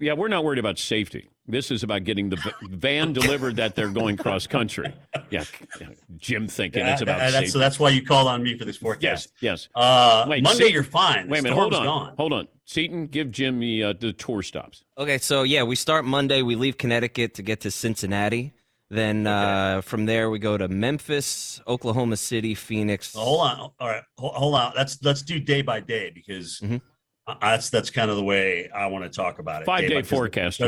Yeah, 0.00 0.12
we're 0.14 0.28
not 0.28 0.44
worried 0.44 0.58
about 0.60 0.78
safety. 0.78 1.28
This 1.46 1.70
is 1.70 1.82
about 1.82 2.04
getting 2.04 2.28
the 2.30 2.36
van 2.70 3.12
delivered 3.12 3.56
that 3.56 3.74
they're 3.74 3.88
going 3.88 4.16
cross 4.16 4.46
country. 4.46 4.92
Yeah, 5.30 5.44
yeah, 5.80 5.88
Jim 6.16 6.46
thinking 6.46 6.86
it's 6.86 7.00
about 7.02 7.18
that's- 7.18 7.32
safety. 7.34 7.48
so 7.50 7.58
that's 7.58 7.78
why 7.80 7.90
you 7.90 8.04
called 8.04 8.28
on 8.28 8.42
me 8.42 8.56
for 8.56 8.64
this 8.64 8.76
yes, 8.76 8.82
forecast. 8.82 9.32
yes. 9.40 9.68
Uh, 9.74 10.26
Wait, 10.28 10.42
Monday 10.42 10.58
Seton- 10.58 10.72
you're 10.74 10.82
fine. 10.82 11.28
Wait 11.28 11.40
a 11.40 11.42
minute, 11.42 11.56
hold 11.56 11.74
on, 11.74 11.84
gone. 11.84 12.14
hold 12.16 12.32
on. 12.32 12.48
Seton, 12.64 13.06
give 13.06 13.30
Jim 13.30 13.58
the 13.60 13.82
uh, 13.84 13.92
the 13.98 14.12
tour 14.12 14.42
stops. 14.42 14.84
Okay, 14.96 15.18
so 15.18 15.42
yeah, 15.42 15.62
we 15.62 15.74
start 15.74 16.04
Monday. 16.04 16.42
We 16.42 16.54
leave 16.54 16.78
Connecticut 16.78 17.34
to 17.34 17.42
get 17.42 17.60
to 17.62 17.70
Cincinnati. 17.70 18.52
Then 18.90 19.26
uh, 19.26 19.82
from 19.82 20.06
there 20.06 20.30
we 20.30 20.38
go 20.38 20.56
to 20.56 20.66
Memphis, 20.68 21.60
Oklahoma 21.66 22.16
City, 22.16 22.54
Phoenix. 22.54 23.14
Oh, 23.14 23.20
hold 23.20 23.40
on. 23.42 23.58
All 23.78 23.88
right, 23.88 24.02
hold, 24.16 24.34
hold 24.34 24.54
on. 24.54 24.72
Let's 24.74 25.02
let's 25.02 25.20
do 25.22 25.38
day 25.38 25.60
by 25.60 25.80
day 25.80 26.10
because 26.10 26.58
Mhm. 26.60 26.80
uh, 27.26 27.34
that's 27.40 27.68
that's 27.68 27.90
kind 27.90 28.10
of 28.10 28.16
the 28.16 28.24
way 28.24 28.70
I 28.70 28.86
want 28.86 29.04
to 29.04 29.10
talk 29.10 29.40
about 29.40 29.60
it. 29.62 29.66
Five 29.66 29.82
Day 29.82 29.88
day 29.88 29.94
by- 29.96 30.00
'cause 30.00 30.08
the- 30.10 30.16
forecast. 30.16 30.60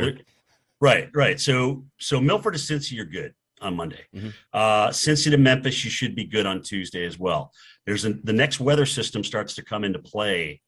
Right, 0.82 1.08
right. 1.14 1.40
So 1.40 1.86
so 1.98 2.20
Milford 2.20 2.54
to 2.54 2.58
Cincy, 2.58 2.92
you're 2.92 3.06
good 3.06 3.34
on 3.62 3.74
Monday. 3.76 4.04
Mhm. 4.14 4.34
Uh, 4.52 4.88
Cincy 4.88 5.30
to 5.30 5.36
Memphis, 5.38 5.82
you 5.84 5.90
should 5.90 6.14
be 6.14 6.24
good 6.24 6.44
on 6.46 6.62
Tuesday 6.62 7.04
as 7.06 7.18
well. 7.18 7.52
There's 7.86 8.04
a, 8.04 8.12
the 8.14 8.32
next 8.34 8.60
weather 8.60 8.86
system 8.86 9.22
starts 9.24 9.54
to 9.56 9.62
come 9.64 9.84
into 9.84 9.98
play, 9.98 10.60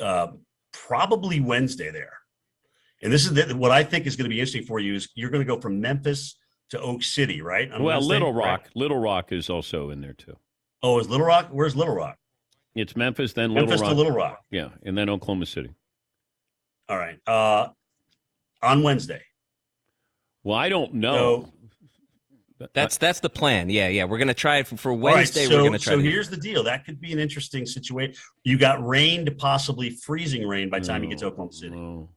uh, 0.00 0.28
probably 0.72 1.40
Wednesday 1.40 1.90
there. 1.90 2.12
And 3.02 3.12
this 3.12 3.24
is 3.26 3.32
the, 3.34 3.54
what 3.56 3.70
I 3.70 3.84
think 3.84 4.06
is 4.06 4.16
going 4.16 4.24
to 4.24 4.34
be 4.34 4.40
interesting 4.40 4.64
for 4.64 4.80
you 4.80 4.94
is 4.94 5.08
you're 5.14 5.30
going 5.30 5.46
to 5.46 5.54
go 5.54 5.60
from 5.60 5.80
Memphis 5.80 6.36
to 6.70 6.80
Oak 6.80 7.02
City, 7.02 7.40
right? 7.40 7.70
on 7.70 7.82
well, 7.82 7.96
Wednesday? 7.96 8.14
Little 8.14 8.32
Right. 8.32 8.46
Rock, 8.46 8.68
Little 8.74 8.98
Rock 8.98 9.32
is 9.32 9.48
also 9.50 9.90
in 9.90 10.00
there 10.00 10.12
too. 10.12 10.36
Oh, 10.82 10.98
is 10.98 11.08
Little 11.08 11.26
Rock? 11.26 11.48
Where's 11.50 11.74
Little 11.74 11.94
Rock? 11.94 12.18
It's 12.74 12.94
Memphis, 12.94 13.32
then 13.32 13.50
Little 13.50 13.68
Memphis 13.68 13.80
Rock. 13.80 13.90
to 13.90 13.96
Little 13.96 14.12
Rock. 14.12 14.44
Yeah, 14.50 14.68
and 14.84 14.96
then 14.96 15.08
Oklahoma 15.08 15.46
City. 15.46 15.74
All 16.88 16.98
right. 16.98 17.18
Uh, 17.26 17.68
on 18.62 18.82
Wednesday. 18.82 19.22
Well, 20.44 20.56
I 20.56 20.68
don't 20.68 20.94
know. 20.94 21.52
That's 22.74 22.96
that's 22.96 23.20
the 23.20 23.30
plan. 23.30 23.70
Yeah, 23.70 23.88
yeah. 23.88 24.04
We're 24.04 24.18
gonna 24.18 24.34
try 24.34 24.58
it 24.58 24.66
for, 24.66 24.76
for 24.76 24.90
All 24.90 24.98
right, 24.98 25.14
Wednesday. 25.16 25.46
so, 25.46 25.58
we're 25.58 25.64
gonna 25.64 25.78
try. 25.78 25.92
So 25.92 25.96
to 25.98 26.02
do- 26.02 26.10
here's 26.10 26.28
the 26.28 26.36
deal. 26.36 26.64
That 26.64 26.84
could 26.84 27.00
be 27.00 27.12
an 27.12 27.18
interesting 27.18 27.66
situation. 27.66 28.14
You 28.42 28.58
got 28.58 28.84
rain 28.84 29.24
to 29.26 29.30
possibly 29.30 29.90
freezing 29.90 30.46
rain 30.46 30.68
by 30.68 30.80
the 30.80 30.86
time 30.86 31.04
you 31.04 31.08
get 31.08 31.18
to 31.18 31.26
Oklahoma 31.26 31.52
City. 31.52 31.76
Oh. 31.76 32.08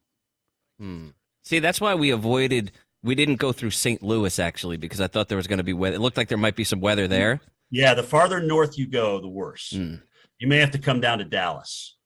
Hmm. 0.79 1.09
See, 1.43 1.59
that's 1.59 1.79
why 1.79 1.93
we 1.95 2.09
avoided. 2.09 2.71
We 3.03 3.15
didn't 3.15 3.37
go 3.37 3.51
through 3.51 3.71
St. 3.71 4.03
Louis 4.03 4.37
actually 4.37 4.77
because 4.77 5.01
I 5.01 5.07
thought 5.07 5.27
there 5.27 5.37
was 5.37 5.47
going 5.47 5.57
to 5.57 5.63
be 5.63 5.73
weather. 5.73 5.95
It 5.95 5.99
looked 5.99 6.17
like 6.17 6.27
there 6.27 6.37
might 6.37 6.55
be 6.55 6.63
some 6.63 6.79
weather 6.81 7.07
there. 7.07 7.41
Yeah, 7.71 7.93
the 7.93 8.03
farther 8.03 8.41
north 8.41 8.77
you 8.77 8.87
go, 8.87 9.19
the 9.19 9.27
worse. 9.27 9.71
Hmm. 9.71 9.95
You 10.39 10.47
may 10.47 10.57
have 10.57 10.71
to 10.71 10.77
come 10.77 10.99
down 10.99 11.19
to 11.19 11.23
Dallas. 11.23 11.97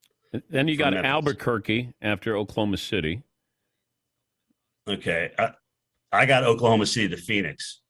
Then 0.49 0.67
you 0.67 0.77
got 0.77 0.93
Memphis. 0.93 1.09
Albuquerque 1.09 1.93
after 2.01 2.37
Oklahoma 2.37 2.77
City. 2.77 3.23
Okay. 4.87 5.31
I, 5.39 5.51
I 6.11 6.25
got 6.25 6.43
Oklahoma 6.43 6.85
City 6.85 7.09
to 7.09 7.17
Phoenix. 7.17 7.81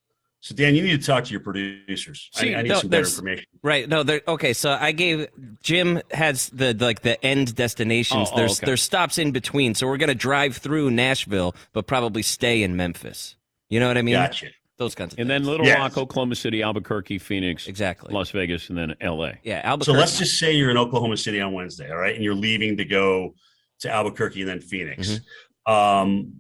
So 0.45 0.53
Dan, 0.53 0.75
you 0.75 0.83
need 0.83 1.01
to 1.01 1.03
talk 1.03 1.23
to 1.23 1.31
your 1.31 1.39
producers. 1.39 2.29
I- 2.35 2.39
See, 2.39 2.53
I, 2.53 2.61
need 2.61 2.69
no, 2.69 2.77
some 2.77 2.89
better 2.91 3.07
information. 3.07 3.45
Right. 3.63 3.89
No. 3.89 4.03
There. 4.03 4.21
Okay. 4.27 4.53
So 4.53 4.77
I 4.79 4.91
gave 4.91 5.27
Jim 5.63 6.03
has 6.11 6.49
the 6.49 6.75
like 6.75 7.01
the 7.01 7.23
end 7.25 7.55
destinations. 7.55 8.29
Oh, 8.29 8.33
oh, 8.35 8.37
there's 8.37 8.59
okay. 8.59 8.67
there's 8.67 8.83
stops 8.83 9.17
in 9.17 9.31
between. 9.31 9.73
So 9.73 9.87
we're 9.87 9.97
gonna 9.97 10.13
drive 10.13 10.57
through 10.57 10.91
Nashville, 10.91 11.55
but 11.73 11.87
probably 11.87 12.21
stay 12.21 12.61
in 12.61 12.75
Memphis. 12.75 13.35
You 13.69 13.79
know 13.79 13.87
what 13.87 13.97
I 13.97 14.03
mean? 14.03 14.13
Gotcha. 14.13 14.49
Those 14.77 14.93
kinds 14.93 15.13
of 15.13 15.19
And 15.19 15.27
things. 15.27 15.45
then 15.45 15.49
Little 15.51 15.65
Yes. 15.65 15.79
Rock, 15.79 15.97
Oklahoma 15.97 16.35
City, 16.35 16.61
Albuquerque, 16.61 17.17
Phoenix, 17.17 17.65
exactly. 17.65 18.13
Las 18.13 18.29
Vegas, 18.29 18.69
and 18.69 18.77
then 18.77 18.93
L.A. 19.01 19.39
Yeah. 19.41 19.63
So 19.63 19.67
Albuquerque. 19.69 19.97
let's 19.97 20.19
just 20.19 20.37
say 20.37 20.53
you're 20.53 20.69
in 20.69 20.77
Oklahoma 20.77 21.17
City 21.17 21.41
on 21.41 21.53
Wednesday, 21.53 21.89
all 21.89 21.97
right, 21.97 22.13
and 22.13 22.23
you're 22.23 22.35
leaving 22.35 22.77
to 22.77 22.85
go 22.85 23.33
to 23.79 23.89
Albuquerque 23.89 24.41
and 24.41 24.49
then 24.49 24.61
Phoenix. 24.61 25.21
Um, 25.65 26.33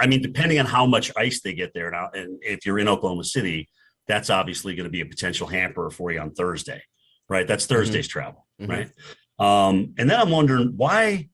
I 0.00 0.06
mean, 0.06 0.22
depending 0.22 0.58
on 0.58 0.66
how 0.66 0.86
much 0.86 1.12
ice 1.16 1.40
they 1.42 1.52
get 1.52 1.72
there 1.74 1.90
now, 1.90 2.10
and 2.14 2.38
if 2.42 2.64
you're 2.66 2.78
in 2.78 2.88
Oklahoma 2.88 3.24
City, 3.24 3.68
that's 4.08 4.30
obviously 4.30 4.74
going 4.74 4.84
to 4.84 4.90
be 4.90 5.02
a 5.02 5.06
potential 5.06 5.46
hamper 5.46 5.90
for 5.90 6.10
you 6.10 6.18
on 6.20 6.32
Thursday, 6.32 6.82
right? 7.28 7.46
That's 7.46 7.66
Thursday's 7.66 8.08
travel, 8.08 8.46
Mhm. 8.60 8.68
right? 8.68 8.90
Um, 9.38 9.94
and 9.98 10.10
then 10.10 10.18
I'm 10.18 10.30
wondering 10.30 10.72
why, 10.76 11.28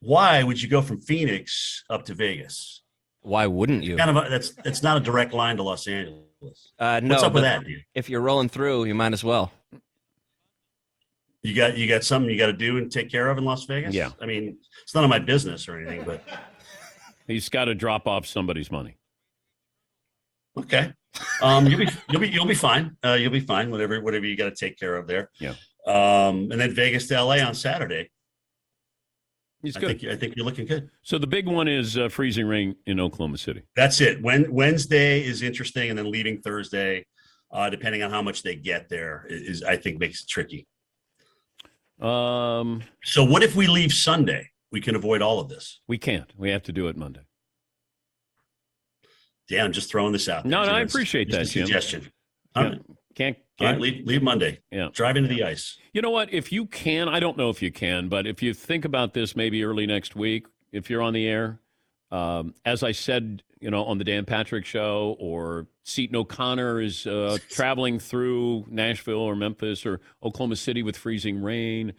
why 0.00 0.42
would 0.42 0.60
you 0.62 0.68
go 0.68 0.82
from 0.82 1.00
Phoenix 1.00 1.82
up 1.90 2.04
to 2.06 2.14
Vegas? 2.14 2.82
Why 3.22 3.46
wouldn't 3.46 3.82
you? 3.84 3.96
Kind 3.96 4.16
of 4.16 4.24
a, 4.24 4.30
that's 4.30 4.50
that's 4.64 4.82
not 4.82 4.96
a 4.96 5.00
direct 5.00 5.32
line 5.34 5.56
to 5.58 5.62
Los 5.62 5.86
Angeles. 5.86 6.24
Uh, 6.78 7.00
no. 7.02 7.14
What's 7.14 7.22
up 7.22 7.34
with 7.34 7.42
that, 7.42 7.64
dude? 7.64 7.84
If 7.94 8.08
you're 8.08 8.22
rolling 8.22 8.48
through, 8.48 8.84
you 8.84 8.94
might 8.94 9.12
as 9.12 9.22
well. 9.22 9.52
You 11.42 11.54
got 11.54 11.76
you 11.76 11.86
got 11.88 12.04
something 12.04 12.30
you 12.30 12.38
got 12.38 12.46
to 12.46 12.52
do 12.52 12.78
and 12.78 12.90
take 12.90 13.10
care 13.10 13.28
of 13.30 13.36
in 13.38 13.44
Las 13.44 13.64
Vegas. 13.64 13.94
Yeah. 13.94 14.10
I 14.20 14.26
mean, 14.26 14.56
it's 14.82 14.94
none 14.94 15.04
of 15.04 15.10
my 15.10 15.18
business 15.18 15.68
or 15.68 15.78
anything, 15.78 16.04
but 16.04 16.22
He's 17.30 17.48
got 17.48 17.66
to 17.66 17.74
drop 17.74 18.06
off 18.06 18.26
somebody's 18.26 18.70
money. 18.70 18.96
okay. 20.56 20.92
Um, 21.42 21.66
you'll 21.66 21.78
be 21.80 21.88
you'll 22.08 22.20
be 22.20 22.28
you'll 22.28 22.46
be 22.46 22.54
fine. 22.54 22.96
Uh, 23.04 23.14
you'll 23.14 23.32
be 23.32 23.40
fine. 23.40 23.70
Whatever 23.70 24.00
whatever 24.00 24.26
you 24.26 24.36
got 24.36 24.48
to 24.48 24.54
take 24.54 24.78
care 24.78 24.94
of 24.96 25.06
there. 25.08 25.30
Yeah. 25.40 25.54
Um, 25.86 26.50
and 26.52 26.60
then 26.60 26.72
Vegas 26.72 27.08
to 27.08 27.20
LA 27.22 27.38
on 27.44 27.54
Saturday. 27.54 28.10
He's 29.62 29.76
I 29.76 29.80
good. 29.80 30.00
think 30.00 30.12
I 30.12 30.16
think 30.16 30.36
you're 30.36 30.44
looking 30.44 30.66
good. 30.66 30.88
So 31.02 31.18
the 31.18 31.26
big 31.26 31.46
one 31.48 31.66
is 31.68 31.98
uh, 31.98 32.08
freezing 32.08 32.46
rain 32.46 32.76
in 32.86 33.00
Oklahoma 33.00 33.38
City. 33.38 33.62
That's 33.76 34.00
it. 34.00 34.22
When 34.22 34.52
Wednesday 34.52 35.20
is 35.24 35.42
interesting, 35.42 35.90
and 35.90 35.98
then 35.98 36.10
leaving 36.10 36.40
Thursday. 36.42 37.04
uh, 37.52 37.68
depending 37.68 38.02
on 38.04 38.10
how 38.12 38.22
much 38.22 38.42
they 38.44 38.54
get 38.54 38.88
there, 38.88 39.26
is 39.28 39.64
I 39.64 39.76
think 39.76 39.98
makes 39.98 40.22
it 40.22 40.28
tricky. 40.28 40.68
Um, 42.00 42.82
So 43.04 43.24
what 43.24 43.42
if 43.42 43.56
we 43.56 43.66
leave 43.66 43.92
Sunday? 43.92 44.49
We 44.72 44.80
can 44.80 44.94
avoid 44.94 45.20
all 45.22 45.40
of 45.40 45.48
this. 45.48 45.80
we 45.88 45.98
can't. 45.98 46.32
We 46.36 46.50
have 46.50 46.62
to 46.64 46.72
do 46.72 46.88
it 46.88 46.96
Monday. 46.96 47.22
Yeah, 49.48 49.64
I'm 49.64 49.72
just 49.72 49.90
throwing 49.90 50.12
this 50.12 50.28
out. 50.28 50.46
No, 50.46 50.62
there, 50.62 50.70
no, 50.70 50.76
I 50.78 50.80
appreciate 50.82 51.30
that, 51.32 51.48
Suggestion. 51.48 52.08
Yeah. 52.54 52.62
right. 52.62 52.82
Can't, 53.16 53.36
can't 53.58 53.72
right, 53.72 53.80
leave, 53.80 54.06
leave 54.06 54.22
Monday. 54.22 54.60
Yeah. 54.70 54.88
Drive 54.92 55.16
into 55.16 55.28
the 55.28 55.42
ice. 55.42 55.76
You 55.92 56.00
know 56.00 56.10
what? 56.10 56.32
If 56.32 56.52
you 56.52 56.66
can, 56.66 57.08
I 57.08 57.18
don't 57.18 57.36
know 57.36 57.50
if 57.50 57.60
you 57.60 57.72
can, 57.72 58.08
but 58.08 58.26
if 58.26 58.42
you 58.42 58.54
think 58.54 58.84
about 58.84 59.12
this 59.12 59.34
maybe 59.34 59.64
early 59.64 59.86
next 59.86 60.14
week, 60.14 60.46
if 60.72 60.88
you're 60.88 61.02
on 61.02 61.12
the 61.12 61.26
air, 61.26 61.58
um, 62.12 62.54
as 62.64 62.84
I 62.84 62.92
said, 62.92 63.42
you 63.60 63.70
know, 63.70 63.84
on 63.84 63.98
the 63.98 64.04
Dan 64.04 64.24
Patrick 64.24 64.64
show, 64.64 65.16
or 65.18 65.66
Seton 65.82 66.16
O'Connor 66.16 66.80
is 66.80 67.06
uh, 67.06 67.38
traveling 67.50 67.98
through 67.98 68.66
Nashville 68.68 69.18
or 69.18 69.34
Memphis 69.34 69.84
or 69.84 70.00
Oklahoma 70.22 70.56
City 70.56 70.82
with 70.82 70.96
freezing 70.96 71.42
rain. 71.42 71.92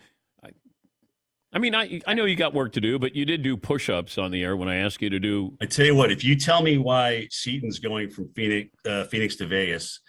I, 1.54 1.58
I 1.58 1.60
mean, 1.60 1.76
I 1.76 2.02
I 2.08 2.14
know 2.14 2.26
you 2.26 2.36
got 2.36 2.54
work 2.54 2.74
to 2.74 2.82
do, 2.82 2.98
but 3.00 3.16
you 3.16 3.26
did 3.26 3.44
do 3.44 3.58
push-ups 3.58 4.18
on 4.18 4.32
the 4.32 4.44
air 4.44 4.56
when 4.56 4.70
I 4.70 4.78
asked 4.78 5.02
you 5.02 5.10
to 5.10 5.20
do. 5.20 5.58
I 5.62 5.66
tell 5.66 5.86
you 5.86 5.96
what, 5.96 6.12
if 6.12 6.24
you 6.24 6.36
tell 6.36 6.62
me 6.62 6.78
why 6.78 7.28
Seton's 7.30 7.80
going 7.80 8.10
from 8.10 8.30
Phoenix, 8.36 8.70
uh, 8.86 9.04
Phoenix 9.06 9.36
to 9.38 9.48
Vegas, 9.48 10.00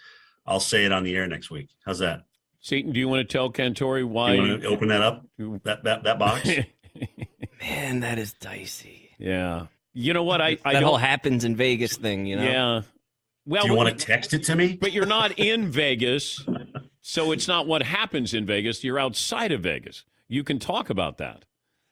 I'll 0.45 0.59
say 0.59 0.85
it 0.85 0.91
on 0.91 1.03
the 1.03 1.15
air 1.15 1.27
next 1.27 1.49
week. 1.51 1.69
How's 1.85 1.99
that? 1.99 2.21
Seton, 2.61 2.93
do 2.93 2.99
you 2.99 3.09
want 3.09 3.27
to 3.27 3.31
tell 3.31 3.51
Cantore 3.51 4.05
why? 4.07 4.33
You 4.33 4.41
want 4.49 4.61
to 4.61 4.67
open 4.69 4.87
that 4.89 5.01
up? 5.01 5.25
That 5.63 5.83
that 5.83 6.03
that 6.03 6.19
box? 6.19 6.47
Man, 7.61 8.01
that 8.01 8.17
is 8.19 8.33
dicey. 8.33 9.09
yeah. 9.17 9.67
You 9.95 10.13
know 10.13 10.23
what? 10.23 10.41
I 10.41 10.57
I 10.65 10.73
that 10.73 10.79
don't. 10.79 10.83
whole 10.83 10.97
happens 10.97 11.43
in 11.45 11.55
Vegas 11.55 11.97
thing, 11.97 12.25
you 12.25 12.35
know? 12.35 12.43
Yeah. 12.43 12.81
Well, 13.45 13.63
Do 13.63 13.69
you 13.71 13.75
want 13.77 13.97
to 13.97 14.05
text 14.05 14.33
it 14.33 14.43
to 14.45 14.55
me? 14.55 14.75
But 14.79 14.91
you're 14.93 15.05
not 15.05 15.37
in 15.37 15.69
Vegas, 15.71 16.43
so 17.01 17.31
it's 17.31 17.47
not 17.47 17.67
what 17.67 17.83
happens 17.83 18.33
in 18.33 18.45
Vegas. 18.45 18.83
You're 18.83 18.97
outside 18.97 19.51
of 19.51 19.61
Vegas. 19.61 20.03
You 20.29 20.43
can 20.43 20.59
talk 20.59 20.89
about 20.89 21.17
that. 21.17 21.45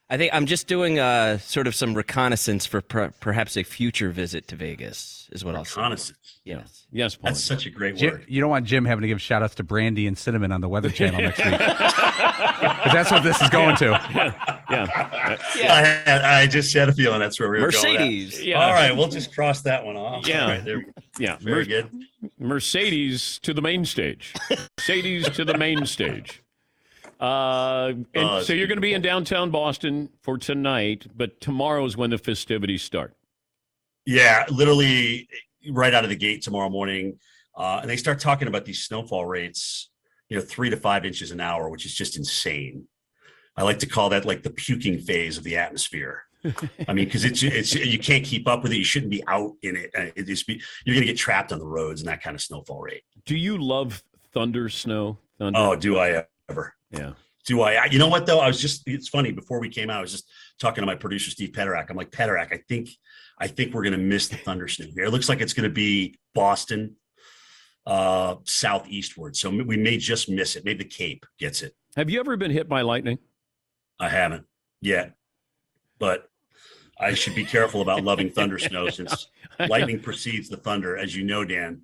I 0.09 0.17
think 0.17 0.33
I'm 0.33 0.45
just 0.45 0.67
doing 0.67 0.99
uh, 0.99 1.37
sort 1.37 1.67
of 1.67 1.75
some 1.75 1.93
reconnaissance 1.93 2.65
for 2.65 2.81
per- 2.81 3.13
perhaps 3.21 3.55
a 3.55 3.63
future 3.63 4.09
visit 4.09 4.45
to 4.49 4.57
Vegas, 4.57 5.29
is 5.31 5.45
what 5.45 5.55
I'll 5.55 5.63
say. 5.63 5.79
Reconnaissance. 5.79 6.41
Yes. 6.43 6.85
Yes, 6.91 7.15
Paul. 7.15 7.29
That's 7.31 7.41
such 7.41 7.65
a 7.65 7.69
great 7.69 7.95
Jim, 7.95 8.11
word. 8.15 8.25
you 8.27 8.41
don't 8.41 8.49
want 8.49 8.65
Jim 8.65 8.83
having 8.83 9.03
to 9.03 9.07
give 9.07 9.21
shout 9.21 9.41
outs 9.41 9.55
to 9.55 9.63
Brandy 9.63 10.07
and 10.07 10.17
Cinnamon 10.17 10.51
on 10.51 10.59
the 10.59 10.67
Weather 10.67 10.89
Channel 10.89 11.21
next 11.21 11.37
week. 11.45 11.57
'Cause 11.61 12.93
that's 12.93 13.11
what 13.11 13.23
this 13.23 13.41
is 13.41 13.49
going 13.49 13.75
to. 13.77 13.91
Yeah. 14.71 14.87
I, 15.73 16.09
had, 16.09 16.21
I 16.21 16.47
just 16.47 16.73
had 16.73 16.87
a 16.89 16.93
feeling 16.93 17.19
that's 17.19 17.39
where 17.39 17.49
we 17.49 17.59
were 17.59 17.65
Mercedes. 17.67 18.31
going. 18.31 18.41
at. 18.41 18.47
Yeah. 18.47 18.65
All 18.65 18.71
right, 18.73 18.95
we'll 18.95 19.09
just 19.09 19.33
cross 19.33 19.61
that 19.63 19.85
one 19.85 19.97
off. 19.97 20.25
Yeah. 20.27 20.43
All 20.43 20.49
right, 20.49 20.63
there. 20.65 20.85
Yeah. 21.19 21.37
Very 21.39 21.63
Mer- 21.63 21.65
good. 21.65 21.89
Mercedes 22.39 23.39
to 23.43 23.53
the 23.53 23.61
main 23.61 23.85
stage. 23.85 24.33
Mercedes 24.77 25.29
to 25.29 25.43
the 25.45 25.57
main 25.57 25.85
stage. 25.85 26.40
Uh, 27.21 27.93
and 27.93 28.07
Oh, 28.15 28.41
so 28.41 28.53
you're 28.53 28.67
going 28.67 28.77
to 28.77 28.81
be 28.81 28.93
in 28.93 29.01
downtown 29.01 29.51
Boston 29.51 30.09
for 30.23 30.37
tonight, 30.37 31.05
but 31.15 31.39
tomorrow 31.39 31.85
is 31.85 31.95
when 31.95 32.09
the 32.09 32.17
festivities 32.17 32.81
start. 32.81 33.15
Yeah, 34.05 34.45
literally 34.49 35.29
right 35.69 35.93
out 35.93 36.03
of 36.03 36.09
the 36.09 36.15
gate 36.15 36.41
tomorrow 36.41 36.69
morning. 36.69 37.19
Uh, 37.55 37.79
and 37.81 37.89
they 37.89 37.97
start 37.97 38.19
talking 38.19 38.47
about 38.47 38.65
these 38.65 38.83
snowfall 38.83 39.25
rates, 39.25 39.91
you 40.29 40.37
know, 40.37 40.43
three 40.43 40.71
to 40.71 40.77
five 40.77 41.05
inches 41.05 41.29
an 41.31 41.39
hour, 41.39 41.69
which 41.69 41.85
is 41.85 41.93
just 41.93 42.17
insane. 42.17 42.87
I 43.55 43.63
like 43.63 43.79
to 43.79 43.85
call 43.85 44.09
that 44.09 44.25
like 44.25 44.41
the 44.41 44.49
puking 44.49 44.97
phase 44.99 45.37
of 45.37 45.43
the 45.43 45.57
atmosphere. 45.57 46.23
I 46.87 46.93
mean, 46.93 47.05
because 47.05 47.23
it's 47.23 47.43
it's 47.43 47.75
you 47.75 47.99
can't 47.99 48.23
keep 48.25 48.47
up 48.47 48.63
with 48.63 48.71
it. 48.71 48.77
You 48.77 48.83
shouldn't 48.83 49.11
be 49.11 49.23
out 49.27 49.51
in 49.61 49.75
it. 49.75 49.91
Uh, 49.95 50.05
It 50.15 50.25
just 50.25 50.47
be 50.47 50.59
you're 50.85 50.95
going 50.95 51.05
to 51.05 51.11
get 51.13 51.17
trapped 51.19 51.51
on 51.51 51.59
the 51.59 51.67
roads 51.67 52.01
and 52.01 52.07
that 52.07 52.23
kind 52.23 52.33
of 52.33 52.41
snowfall 52.41 52.81
rate. 52.81 53.03
Do 53.25 53.37
you 53.37 53.59
love 53.61 54.01
thunder 54.33 54.67
snow? 54.69 55.19
Thunder? 55.37 55.59
Oh, 55.59 55.75
do 55.75 55.99
I 55.99 56.23
ever? 56.49 56.73
Yeah. 56.91 57.13
Do 57.45 57.61
I? 57.61 57.73
I- 57.73 57.85
You 57.85 57.99
know 57.99 58.07
what 58.07 58.25
though? 58.25 58.39
I 58.39 58.47
was 58.47 58.61
just. 58.61 58.83
It's 58.87 59.07
funny. 59.09 59.31
Before 59.31 59.59
we 59.59 59.69
came 59.69 59.89
out, 59.89 59.97
I 59.99 60.01
was 60.01 60.11
just 60.11 60.29
talking 60.59 60.81
to 60.83 60.85
my 60.85 60.95
producer 60.95 61.31
Steve 61.31 61.51
Pederak. 61.51 61.89
I'm 61.89 61.97
like 61.97 62.11
Pederak. 62.11 62.53
I 62.53 62.57
think, 62.69 62.89
I 63.39 63.47
think 63.47 63.73
we're 63.73 63.81
going 63.83 63.93
to 63.93 63.97
miss 63.97 64.27
the 64.27 64.37
thunder 64.37 64.67
snow 64.67 64.85
here. 64.93 65.05
It 65.05 65.11
looks 65.11 65.27
like 65.29 65.41
it's 65.41 65.53
going 65.53 65.67
to 65.67 65.73
be 65.73 66.19
Boston, 66.35 66.95
uh, 67.87 68.35
southeastward. 68.43 69.35
So 69.35 69.49
we 69.49 69.77
may 69.77 69.97
just 69.97 70.29
miss 70.29 70.55
it. 70.55 70.65
Maybe 70.65 70.83
the 70.83 70.89
Cape 70.89 71.25
gets 71.39 71.61
it. 71.63 71.75
Have 71.95 72.09
you 72.09 72.19
ever 72.19 72.37
been 72.37 72.51
hit 72.51 72.69
by 72.69 72.81
lightning? 72.81 73.17
I 73.99 74.07
haven't 74.09 74.45
yet, 74.81 75.15
but 75.99 76.29
I 76.99 77.13
should 77.15 77.35
be 77.35 77.43
careful 77.45 77.81
about 77.81 78.03
loving 78.03 78.29
thunder 78.29 78.59
snow 78.69 78.89
since 78.89 79.27
lightning 79.67 79.99
precedes 79.99 80.47
the 80.47 80.57
thunder, 80.57 80.95
as 80.97 81.15
you 81.15 81.23
know, 81.23 81.43
Dan. 81.43 81.81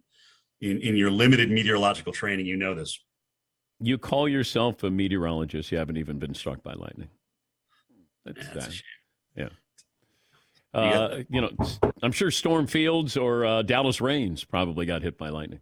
In 0.61 0.79
in 0.81 0.95
your 0.95 1.11
limited 1.11 1.51
meteorological 1.51 2.13
training, 2.13 2.45
you 2.47 2.55
know 2.57 2.73
this. 2.73 2.99
You 3.79 3.97
call 3.97 4.27
yourself 4.27 4.83
a 4.83 4.89
meteorologist. 4.89 5.71
You 5.71 5.77
haven't 5.77 5.97
even 5.97 6.17
been 6.19 6.33
struck 6.33 6.63
by 6.63 6.73
lightning. 6.73 7.09
That's, 8.25 8.39
Yeah, 8.39 8.53
that's 8.53 8.73
shame. 8.73 8.83
yeah. 9.35 9.49
You 10.73 10.79
Uh, 10.81 11.23
you 11.29 11.41
know, 11.41 11.51
I'm 12.03 12.11
sure 12.11 12.29
Storm 12.31 12.67
Fields 12.67 13.15
or 13.17 13.45
uh, 13.45 13.61
Dallas 13.61 14.01
Rains 14.01 14.43
probably 14.43 14.85
got 14.85 15.01
hit 15.03 15.17
by 15.17 15.29
lightning. 15.29 15.61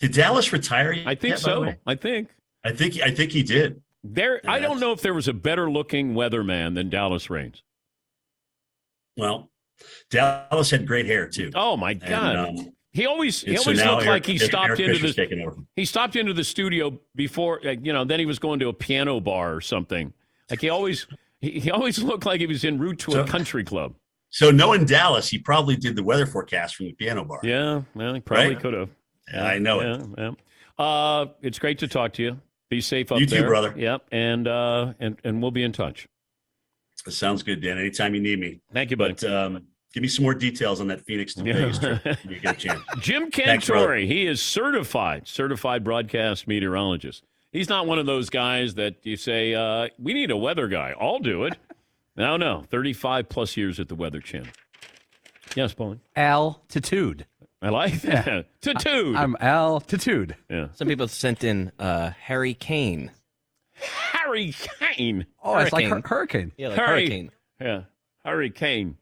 Did 0.00 0.12
Dallas 0.12 0.52
retire? 0.52 0.94
I 1.06 1.14
think 1.14 1.38
so. 1.38 1.72
I 1.86 1.94
think 1.94 2.28
I 2.64 2.72
think 2.72 3.00
I 3.00 3.10
think 3.10 3.32
he 3.32 3.42
did. 3.42 3.82
there. 4.02 4.40
Yeah, 4.44 4.52
I 4.52 4.58
don't 4.60 4.80
know 4.80 4.92
if 4.92 5.00
there 5.00 5.14
was 5.14 5.28
a 5.28 5.32
better 5.32 5.70
looking 5.70 6.14
weatherman 6.14 6.74
than 6.74 6.90
Dallas 6.90 7.30
Rains. 7.30 7.62
Well, 9.16 9.50
Dallas 10.10 10.70
had 10.70 10.86
great 10.86 11.06
hair 11.06 11.28
too. 11.28 11.50
Oh 11.54 11.76
my 11.76 11.92
And, 11.92 12.00
God! 12.00 12.36
um, 12.36 12.72
he 12.94 13.06
always 13.06 13.42
he 13.42 13.50
and 13.50 13.58
so 13.58 13.70
always 13.70 13.80
now 13.84 13.96
looked 13.96 14.06
like 14.06 14.24
he 14.24 14.38
stopped 14.38 14.80
Eric 14.80 15.02
into 15.02 15.12
the 15.12 15.66
he 15.76 15.84
stopped 15.84 16.16
into 16.16 16.32
the 16.32 16.44
studio 16.44 16.98
before 17.14 17.60
you 17.62 17.92
know. 17.92 18.04
Then 18.04 18.20
he 18.20 18.24
was 18.26 18.38
going 18.38 18.60
to 18.60 18.68
a 18.68 18.72
piano 18.72 19.20
bar 19.20 19.54
or 19.54 19.60
something. 19.60 20.12
Like 20.48 20.60
he 20.60 20.70
always 20.70 21.06
he, 21.40 21.58
he 21.58 21.70
always 21.70 22.00
looked 22.02 22.24
like 22.24 22.40
he 22.40 22.46
was 22.46 22.64
en 22.64 22.78
route 22.78 23.00
to 23.00 23.20
a 23.20 23.26
country 23.26 23.64
club. 23.64 23.94
So 24.30 24.50
knowing 24.50 24.84
Dallas, 24.84 25.28
he 25.28 25.38
probably 25.38 25.76
did 25.76 25.96
the 25.96 26.02
weather 26.02 26.24
forecast 26.24 26.76
from 26.76 26.86
the 26.86 26.92
piano 26.92 27.24
bar. 27.24 27.40
Yeah, 27.42 27.82
well, 27.94 28.14
he 28.14 28.20
probably 28.20 28.54
Right? 28.54 28.60
could 28.60 28.74
have. 28.74 28.90
Yeah, 29.32 29.44
I 29.44 29.58
know 29.58 29.80
it. 29.80 30.00
yeah, 30.16 30.30
Yeah. 30.78 30.84
Uh, 30.84 31.26
it's 31.42 31.58
great 31.58 31.78
to 31.80 31.88
talk 31.88 32.12
to 32.14 32.22
you. 32.22 32.40
Be 32.70 32.80
safe 32.80 33.12
up 33.12 33.18
You 33.20 33.26
too, 33.26 33.36
there, 33.36 33.46
brother. 33.48 33.74
Yep, 33.76 34.02
and 34.12 34.46
uh, 34.48 34.94
and 35.00 35.18
and 35.24 35.42
we'll 35.42 35.50
be 35.50 35.62
in 35.64 35.72
touch. 35.72 36.06
That 37.04 37.12
sounds 37.12 37.42
good, 37.42 37.60
Dan. 37.60 37.76
Anytime 37.78 38.14
you 38.14 38.20
need 38.20 38.38
me. 38.40 38.60
Thank 38.72 38.90
you, 38.90 38.96
buddy. 38.96 39.14
But 39.14 39.24
um, 39.24 39.66
give 39.94 40.02
me 40.02 40.08
some 40.08 40.24
more 40.24 40.34
details 40.34 40.80
on 40.80 40.88
that 40.88 41.00
Phoenix 41.06 41.32
to 41.34 41.44
Yeah. 41.44 41.54
Vegas 41.54 41.78
trip. 41.78 42.18
You 42.28 42.40
get 42.40 42.56
a 42.56 42.58
chance. 42.58 42.80
Jim 43.00 43.30
Thanks. 43.30 43.68
Cantore, 43.68 44.06
he 44.06 44.26
is 44.26 44.42
certified, 44.42 45.26
certified 45.26 45.82
broadcast 45.84 46.46
meteorologist. 46.46 47.22
He's 47.52 47.68
not 47.68 47.86
one 47.86 47.98
of 48.00 48.06
those 48.06 48.28
guys 48.30 48.74
that 48.74 48.96
you 49.04 49.16
say, 49.16 49.54
uh, 49.54 49.88
we 49.98 50.12
need 50.12 50.30
a 50.32 50.36
weather 50.36 50.66
guy. 50.68 50.94
I'll 51.00 51.20
do 51.20 51.44
it. 51.44 51.56
No, 52.16 52.36
no, 52.36 52.64
35 52.68 53.28
plus 53.28 53.56
years 53.56 53.78
at 53.80 53.88
the 53.88 53.94
Weather 53.94 54.20
Channel. 54.20 54.48
Yes, 55.56 55.72
Paulie. 55.74 56.00
Altitude. 56.16 57.26
I 57.62 57.68
like 57.70 58.02
that. 58.02 58.46
Tattooed. 58.60 59.16
I'm 59.16 59.36
altitude. 59.40 60.36
yeah. 60.50 60.68
Some 60.74 60.86
people 60.88 61.08
sent 61.08 61.42
in 61.44 61.72
uh, 61.78 62.10
Harry 62.20 62.54
Kane. 62.54 63.10
Harry 63.74 64.54
Kane. 64.80 65.26
Oh, 65.42 65.56
it's 65.58 65.72
like 65.72 65.86
hur- 65.86 66.02
Hurricane. 66.04 66.08
hurricane. 66.08 66.52
Yeah, 66.56 66.68
like 66.68 66.78
Harry. 66.78 67.00
hurricane. 67.00 67.30
Yeah. 67.60 67.80
Hurricane. 68.24 68.96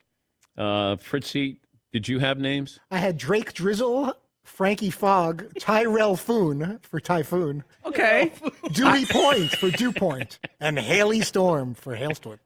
Uh, 0.57 0.96
Fritzy, 0.96 1.59
did 1.92 2.09
you 2.09 2.18
have 2.18 2.38
names? 2.38 2.78
I 2.90 2.98
had 2.98 3.16
Drake 3.16 3.53
Drizzle, 3.55 4.14
Frankie 4.44 4.90
Fogg, 4.90 5.46
Tyrell 5.59 6.16
Foon 6.16 6.78
for 6.82 7.00
Typhoon, 7.00 7.64
Okay. 7.86 8.32
Dewey 8.72 9.05
Point 9.07 9.50
for 9.53 9.70
Dew 9.70 9.92
Point, 9.92 10.38
and 10.61 10.78
Haley 10.78 11.20
Storm 11.22 11.74
for 11.74 11.94
Hailstorm. 11.94 12.38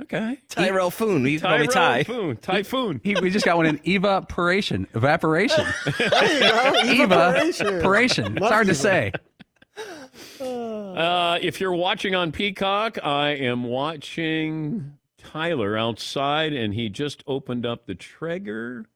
Okay. 0.00 0.38
Tyrell 0.48 0.90
Foon. 0.90 1.24
You 1.26 1.38
can 1.38 1.48
call 1.48 1.58
me 1.58 1.66
Ty. 1.68 2.02
Typhoon. 2.02 2.36
Typhoon. 2.38 3.00
He, 3.04 3.14
we 3.20 3.30
just 3.30 3.44
got 3.44 3.56
one 3.56 3.66
in 3.66 3.78
evaporation. 3.86 4.88
Evaporation. 4.94 5.64
There 5.98 6.84
you 6.86 6.98
go. 6.98 7.04
Evaporation. 7.04 7.66
Evaporation. 7.68 8.32
It's 8.32 8.40
Love 8.40 8.50
hard 8.52 8.66
to 8.66 8.74
say. 8.74 9.12
Uh, 10.40 11.38
if 11.40 11.60
you're 11.60 11.72
watching 11.74 12.14
on 12.14 12.32
Peacock, 12.32 12.98
I 13.04 13.30
am 13.30 13.64
watching 13.64 14.94
Tyler 15.22 15.76
outside, 15.76 16.52
and 16.52 16.74
he 16.74 16.88
just 16.88 17.22
opened 17.26 17.64
up 17.64 17.86
the 17.86 17.94
Traeger 17.94 18.86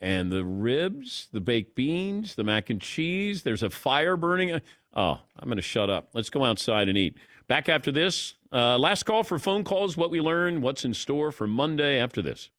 and 0.00 0.30
the 0.30 0.44
ribs, 0.44 1.28
the 1.32 1.40
baked 1.40 1.74
beans, 1.74 2.34
the 2.34 2.44
mac 2.44 2.70
and 2.70 2.80
cheese. 2.80 3.42
There's 3.42 3.62
a 3.62 3.70
fire 3.70 4.16
burning. 4.16 4.60
Oh, 4.94 5.20
I'm 5.38 5.48
going 5.48 5.56
to 5.56 5.62
shut 5.62 5.90
up. 5.90 6.10
Let's 6.12 6.30
go 6.30 6.44
outside 6.44 6.88
and 6.88 6.98
eat. 6.98 7.16
Back 7.48 7.68
after 7.68 7.90
this. 7.90 8.34
Uh, 8.52 8.78
last 8.78 9.04
call 9.04 9.24
for 9.24 9.38
phone 9.38 9.64
calls, 9.64 9.96
what 9.96 10.10
we 10.10 10.20
learned, 10.20 10.62
what's 10.62 10.84
in 10.84 10.94
store 10.94 11.32
for 11.32 11.46
Monday 11.46 11.98
after 11.98 12.22
this. 12.22 12.50